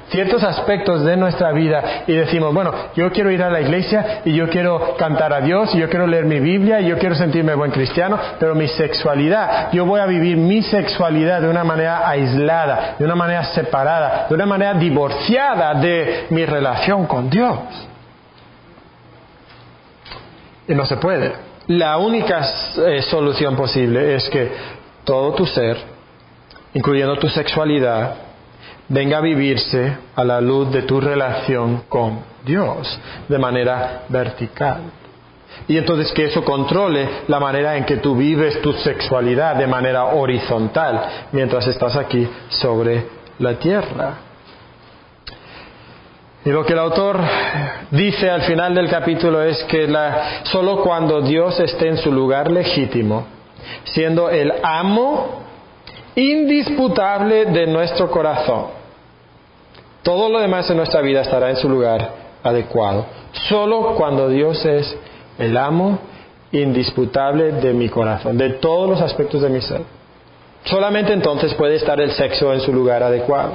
ciertos 0.09 0.43
aspectos 0.43 1.03
de 1.03 1.17
nuestra 1.17 1.51
vida 1.51 2.03
y 2.07 2.13
decimos, 2.13 2.53
bueno, 2.53 2.71
yo 2.95 3.11
quiero 3.11 3.31
ir 3.31 3.41
a 3.41 3.49
la 3.49 3.61
iglesia 3.61 4.21
y 4.25 4.33
yo 4.33 4.49
quiero 4.49 4.95
cantar 4.97 5.33
a 5.33 5.41
Dios 5.41 5.73
y 5.73 5.79
yo 5.79 5.89
quiero 5.89 6.07
leer 6.07 6.25
mi 6.25 6.39
Biblia 6.39 6.79
y 6.81 6.87
yo 6.87 6.97
quiero 6.97 7.15
sentirme 7.15 7.55
buen 7.55 7.71
cristiano, 7.71 8.19
pero 8.39 8.55
mi 8.55 8.67
sexualidad, 8.67 9.71
yo 9.71 9.85
voy 9.85 9.99
a 9.99 10.05
vivir 10.05 10.37
mi 10.37 10.61
sexualidad 10.61 11.41
de 11.41 11.49
una 11.49 11.63
manera 11.63 12.07
aislada, 12.07 12.95
de 12.99 13.05
una 13.05 13.15
manera 13.15 13.43
separada, 13.45 14.27
de 14.29 14.35
una 14.35 14.45
manera 14.45 14.73
divorciada 14.75 15.73
de 15.75 16.27
mi 16.29 16.45
relación 16.45 17.05
con 17.07 17.29
Dios. 17.29 17.57
Y 20.67 20.73
no 20.73 20.85
se 20.85 20.97
puede. 20.97 21.33
La 21.67 21.97
única 21.97 22.41
eh, 22.85 23.01
solución 23.03 23.55
posible 23.55 24.15
es 24.15 24.29
que 24.29 24.51
todo 25.03 25.33
tu 25.33 25.45
ser, 25.45 25.77
incluyendo 26.73 27.17
tu 27.17 27.27
sexualidad, 27.29 28.24
venga 28.89 29.17
a 29.17 29.21
vivirse 29.21 29.97
a 30.15 30.23
la 30.23 30.41
luz 30.41 30.71
de 30.71 30.83
tu 30.83 30.99
relación 30.99 31.83
con 31.89 32.19
Dios 32.45 32.99
de 33.27 33.37
manera 33.37 34.03
vertical. 34.09 34.81
Y 35.67 35.77
entonces 35.77 36.11
que 36.11 36.25
eso 36.25 36.43
controle 36.43 37.07
la 37.27 37.39
manera 37.39 37.75
en 37.75 37.85
que 37.85 37.97
tú 37.97 38.15
vives 38.15 38.61
tu 38.61 38.73
sexualidad 38.73 39.55
de 39.55 39.67
manera 39.67 40.05
horizontal 40.05 41.27
mientras 41.31 41.65
estás 41.67 41.95
aquí 41.95 42.27
sobre 42.49 43.05
la 43.39 43.53
tierra. 43.55 44.13
Y 46.43 46.49
lo 46.51 46.63
que 46.63 46.73
el 46.73 46.79
autor 46.79 47.19
dice 47.89 48.29
al 48.29 48.43
final 48.43 48.75
del 48.75 48.87
capítulo 48.87 49.41
es 49.41 49.63
que 49.63 49.87
la, 49.87 50.43
solo 50.43 50.83
cuando 50.83 51.21
Dios 51.21 51.59
esté 51.59 51.87
en 51.87 51.97
su 51.97 52.11
lugar 52.11 52.51
legítimo, 52.51 53.25
siendo 53.85 54.29
el 54.29 54.53
amo 54.61 55.43
indisputable 56.15 57.45
de 57.45 57.67
nuestro 57.67 58.09
corazón. 58.09 58.67
Todo 60.01 60.29
lo 60.29 60.39
demás 60.39 60.69
en 60.69 60.77
nuestra 60.77 61.01
vida 61.01 61.21
estará 61.21 61.49
en 61.49 61.57
su 61.57 61.67
lugar 61.67 62.09
adecuado. 62.43 63.05
Solo 63.49 63.95
cuando 63.95 64.29
Dios 64.29 64.63
es 64.65 64.95
el 65.37 65.57
amo 65.57 65.99
indisputable 66.51 67.53
de 67.53 67.73
mi 67.73 67.89
corazón, 67.89 68.37
de 68.37 68.51
todos 68.51 68.89
los 68.89 69.01
aspectos 69.01 69.41
de 69.41 69.49
mi 69.49 69.61
ser. 69.61 69.81
Solamente 70.63 71.13
entonces 71.13 71.53
puede 71.55 71.75
estar 71.75 71.99
el 71.99 72.11
sexo 72.11 72.53
en 72.53 72.61
su 72.61 72.71
lugar 72.71 73.03
adecuado. 73.03 73.53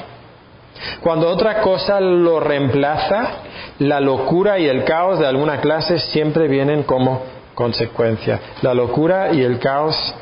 Cuando 1.02 1.28
otra 1.28 1.60
cosa 1.60 2.00
lo 2.00 2.40
reemplaza, 2.40 3.42
la 3.78 4.00
locura 4.00 4.58
y 4.58 4.66
el 4.66 4.84
caos 4.84 5.18
de 5.18 5.26
alguna 5.26 5.60
clase 5.60 5.98
siempre 5.98 6.46
vienen 6.48 6.82
como 6.84 7.22
consecuencia. 7.54 8.40
La 8.62 8.74
locura 8.74 9.32
y 9.32 9.42
el 9.42 9.58
caos 9.58 10.14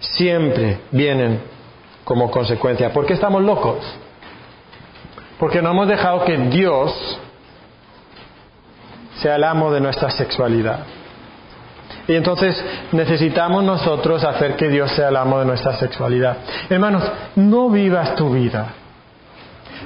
siempre 0.00 0.78
vienen 0.90 1.51
como 2.04 2.30
consecuencia. 2.30 2.92
¿Por 2.92 3.06
qué 3.06 3.14
estamos 3.14 3.42
locos? 3.42 3.78
Porque 5.38 5.62
no 5.62 5.70
hemos 5.70 5.88
dejado 5.88 6.24
que 6.24 6.36
Dios 6.36 7.18
sea 9.20 9.36
el 9.36 9.44
amo 9.44 9.72
de 9.72 9.80
nuestra 9.80 10.10
sexualidad. 10.10 10.80
Y 12.08 12.14
entonces 12.14 12.62
necesitamos 12.90 13.62
nosotros 13.62 14.24
hacer 14.24 14.56
que 14.56 14.68
Dios 14.68 14.90
sea 14.92 15.08
el 15.08 15.16
amo 15.16 15.38
de 15.38 15.44
nuestra 15.44 15.76
sexualidad. 15.78 16.38
Hermanos, 16.68 17.04
no 17.36 17.70
vivas 17.70 18.16
tu 18.16 18.30
vida 18.30 18.74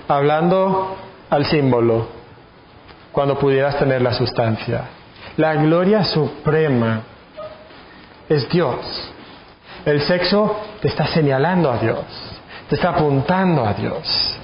hablando 0.09 0.97
al 1.29 1.45
símbolo 1.47 2.09
cuando 3.13 3.39
pudieras 3.39 3.79
tener 3.79 4.03
la 4.03 4.15
sustancia. 4.15 4.83
La 5.37 5.55
gloria 5.55 6.05
suprema 6.05 7.03
es 8.29 8.49
Dios. 8.49 8.79
El 9.87 10.03
sexo 10.03 10.57
te 10.83 10.89
está 10.89 11.07
señalando 11.07 11.71
a 11.71 11.79
Dios, 11.79 12.05
te 12.69 12.75
está 12.75 12.91
apuntando 12.91 13.65
a 13.65 13.73
Dios. 13.73 14.37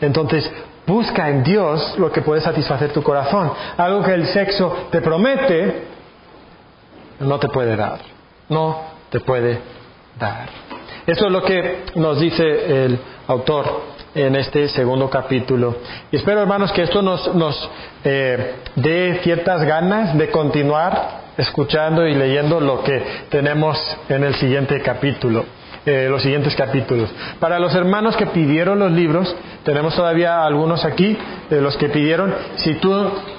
Entonces, 0.00 0.50
busca 0.84 1.28
en 1.28 1.44
Dios 1.44 1.94
lo 1.98 2.10
que 2.10 2.20
puede 2.20 2.40
satisfacer 2.40 2.92
tu 2.92 3.00
corazón. 3.00 3.52
Algo 3.76 4.02
que 4.02 4.14
el 4.14 4.26
sexo 4.26 4.88
te 4.90 5.00
promete, 5.00 5.84
no 7.20 7.38
te 7.38 7.48
puede 7.48 7.76
dar. 7.76 8.00
No 8.48 8.80
te 9.08 9.20
puede 9.20 9.60
dar. 10.18 10.48
Eso 11.06 11.26
es 11.26 11.32
lo 11.32 11.44
que 11.44 11.84
nos 11.94 12.18
dice 12.18 12.84
el 12.84 12.98
autor 13.28 13.82
en 14.16 14.34
este 14.34 14.68
segundo 14.68 15.08
capítulo. 15.08 15.76
Y 16.10 16.16
espero, 16.16 16.40
hermanos, 16.40 16.72
que 16.72 16.82
esto 16.82 17.02
nos, 17.02 17.34
nos 17.36 17.70
eh, 18.02 18.56
dé 18.74 19.20
ciertas 19.22 19.62
ganas 19.62 20.18
de 20.18 20.28
continuar 20.28 21.27
escuchando 21.38 22.06
y 22.06 22.14
leyendo 22.14 22.60
lo 22.60 22.82
que 22.82 23.02
tenemos 23.30 23.78
en 24.10 24.24
el 24.24 24.34
siguiente 24.34 24.82
capítulo. 24.82 25.44
Eh, 25.86 26.06
los 26.10 26.20
siguientes 26.20 26.54
capítulos. 26.54 27.08
Para 27.40 27.58
los 27.58 27.74
hermanos 27.74 28.14
que 28.14 28.26
pidieron 28.26 28.78
los 28.78 28.92
libros, 28.92 29.34
tenemos 29.64 29.94
todavía 29.96 30.44
algunos 30.44 30.84
aquí, 30.84 31.16
de 31.48 31.62
los 31.62 31.78
que 31.78 31.88
pidieron. 31.88 32.34
Si 32.56 32.74
tú 32.74 32.92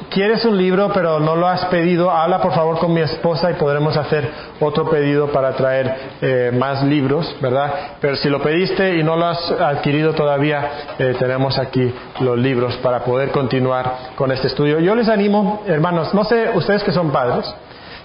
quieres 0.09 0.43
un 0.45 0.57
libro 0.57 0.91
pero 0.91 1.19
no 1.19 1.35
lo 1.35 1.47
has 1.47 1.65
pedido, 1.65 2.09
habla 2.09 2.41
por 2.41 2.53
favor 2.53 2.79
con 2.79 2.91
mi 2.91 3.01
esposa 3.01 3.51
y 3.51 3.53
podremos 3.53 3.95
hacer 3.97 4.27
otro 4.59 4.89
pedido 4.89 5.27
para 5.31 5.51
traer 5.51 5.93
eh, 6.21 6.51
más 6.57 6.83
libros, 6.83 7.35
¿verdad? 7.39 7.71
Pero 8.01 8.15
si 8.15 8.29
lo 8.29 8.41
pediste 8.41 8.97
y 8.97 9.03
no 9.03 9.15
lo 9.15 9.27
has 9.27 9.51
adquirido 9.51 10.13
todavía, 10.13 10.95
eh, 10.97 11.15
tenemos 11.19 11.59
aquí 11.59 11.93
los 12.21 12.37
libros 12.39 12.77
para 12.77 13.03
poder 13.03 13.29
continuar 13.29 14.13
con 14.15 14.31
este 14.31 14.47
estudio. 14.47 14.79
Yo 14.79 14.95
les 14.95 15.07
animo, 15.07 15.61
hermanos, 15.67 16.15
no 16.15 16.23
sé 16.23 16.49
ustedes 16.55 16.83
que 16.83 16.91
son 16.91 17.11
padres, 17.11 17.45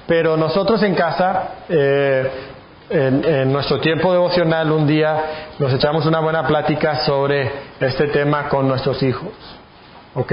pero 0.06 0.36
nosotros 0.36 0.82
en 0.82 0.94
casa, 0.94 1.48
eh, 1.68 2.30
en, 2.90 3.52
nuestro 3.52 3.80
tiempo 3.80 4.12
devocional, 4.12 4.70
un 4.70 4.86
día 4.86 5.16
nos 5.58 5.72
echamos 5.72 6.04
una 6.06 6.20
buena 6.20 6.46
plática 6.46 7.04
sobre 7.04 7.50
este 7.80 8.08
tema 8.08 8.48
con 8.48 8.68
nuestros 8.68 9.02
hijos. 9.02 9.32
¿Ok? 10.14 10.32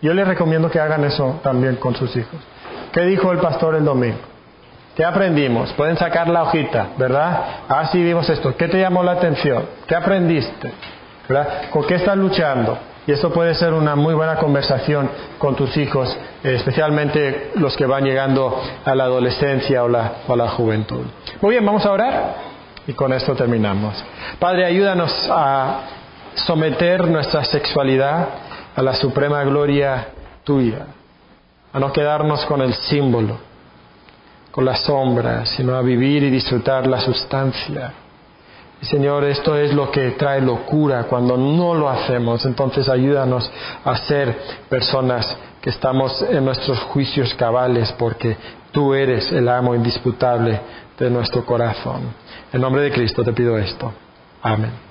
Yo 0.00 0.14
les 0.14 0.26
recomiendo 0.26 0.70
que 0.70 0.80
hagan 0.80 1.04
eso 1.04 1.40
también 1.42 1.76
con 1.76 1.94
sus 1.94 2.14
hijos. 2.16 2.40
¿Qué 2.92 3.02
dijo 3.02 3.30
el 3.32 3.38
pastor 3.38 3.74
el 3.74 3.84
domingo? 3.84 4.18
¿Qué 4.96 5.04
aprendimos? 5.04 5.72
Pueden 5.74 5.96
sacar 5.96 6.28
la 6.28 6.42
hojita, 6.42 6.88
¿verdad? 6.96 7.44
Ah, 7.68 7.88
sí, 7.92 8.02
vimos 8.02 8.28
esto. 8.28 8.56
¿Qué 8.56 8.66
te 8.66 8.80
llamó 8.80 9.02
la 9.02 9.12
atención? 9.12 9.64
¿Qué 9.86 9.94
aprendiste? 9.94 10.72
¿Verdad? 11.28 11.70
¿Con 11.70 11.86
qué 11.86 11.96
estás 11.96 12.16
luchando? 12.16 12.78
Y 13.08 13.12
eso 13.12 13.30
puede 13.30 13.54
ser 13.54 13.72
una 13.72 13.96
muy 13.96 14.12
buena 14.12 14.36
conversación 14.36 15.08
con 15.38 15.56
tus 15.56 15.74
hijos, 15.78 16.14
especialmente 16.42 17.52
los 17.54 17.74
que 17.74 17.86
van 17.86 18.04
llegando 18.04 18.60
a 18.84 18.94
la 18.94 19.04
adolescencia 19.04 19.82
o 19.82 19.88
o 20.26 20.36
la 20.36 20.48
juventud. 20.50 21.06
Muy 21.40 21.52
bien, 21.52 21.64
vamos 21.64 21.86
a 21.86 21.90
orar 21.90 22.34
y 22.86 22.92
con 22.92 23.10
esto 23.14 23.34
terminamos. 23.34 23.94
Padre, 24.38 24.66
ayúdanos 24.66 25.10
a 25.30 25.80
someter 26.34 27.08
nuestra 27.08 27.44
sexualidad 27.44 28.28
a 28.76 28.82
la 28.82 28.92
suprema 28.92 29.42
gloria 29.42 30.08
tuya, 30.44 30.84
a 31.72 31.78
no 31.78 31.90
quedarnos 31.90 32.44
con 32.44 32.60
el 32.60 32.74
símbolo, 32.74 33.38
con 34.50 34.66
la 34.66 34.76
sombra, 34.76 35.46
sino 35.46 35.74
a 35.76 35.80
vivir 35.80 36.24
y 36.24 36.30
disfrutar 36.30 36.86
la 36.86 37.00
sustancia 37.00 37.90
Señor, 38.82 39.24
esto 39.24 39.56
es 39.56 39.74
lo 39.74 39.90
que 39.90 40.12
trae 40.12 40.40
locura 40.40 41.04
cuando 41.04 41.36
no 41.36 41.74
lo 41.74 41.88
hacemos. 41.88 42.44
Entonces 42.46 42.88
ayúdanos 42.88 43.50
a 43.84 43.96
ser 43.96 44.38
personas 44.68 45.36
que 45.60 45.70
estamos 45.70 46.22
en 46.22 46.44
nuestros 46.44 46.78
juicios 46.84 47.34
cabales 47.34 47.92
porque 47.98 48.36
tú 48.70 48.94
eres 48.94 49.32
el 49.32 49.48
amo 49.48 49.74
indisputable 49.74 50.60
de 50.98 51.10
nuestro 51.10 51.44
corazón. 51.44 52.02
En 52.52 52.60
nombre 52.60 52.82
de 52.82 52.92
Cristo 52.92 53.24
te 53.24 53.32
pido 53.32 53.58
esto. 53.58 53.92
Amén. 54.42 54.87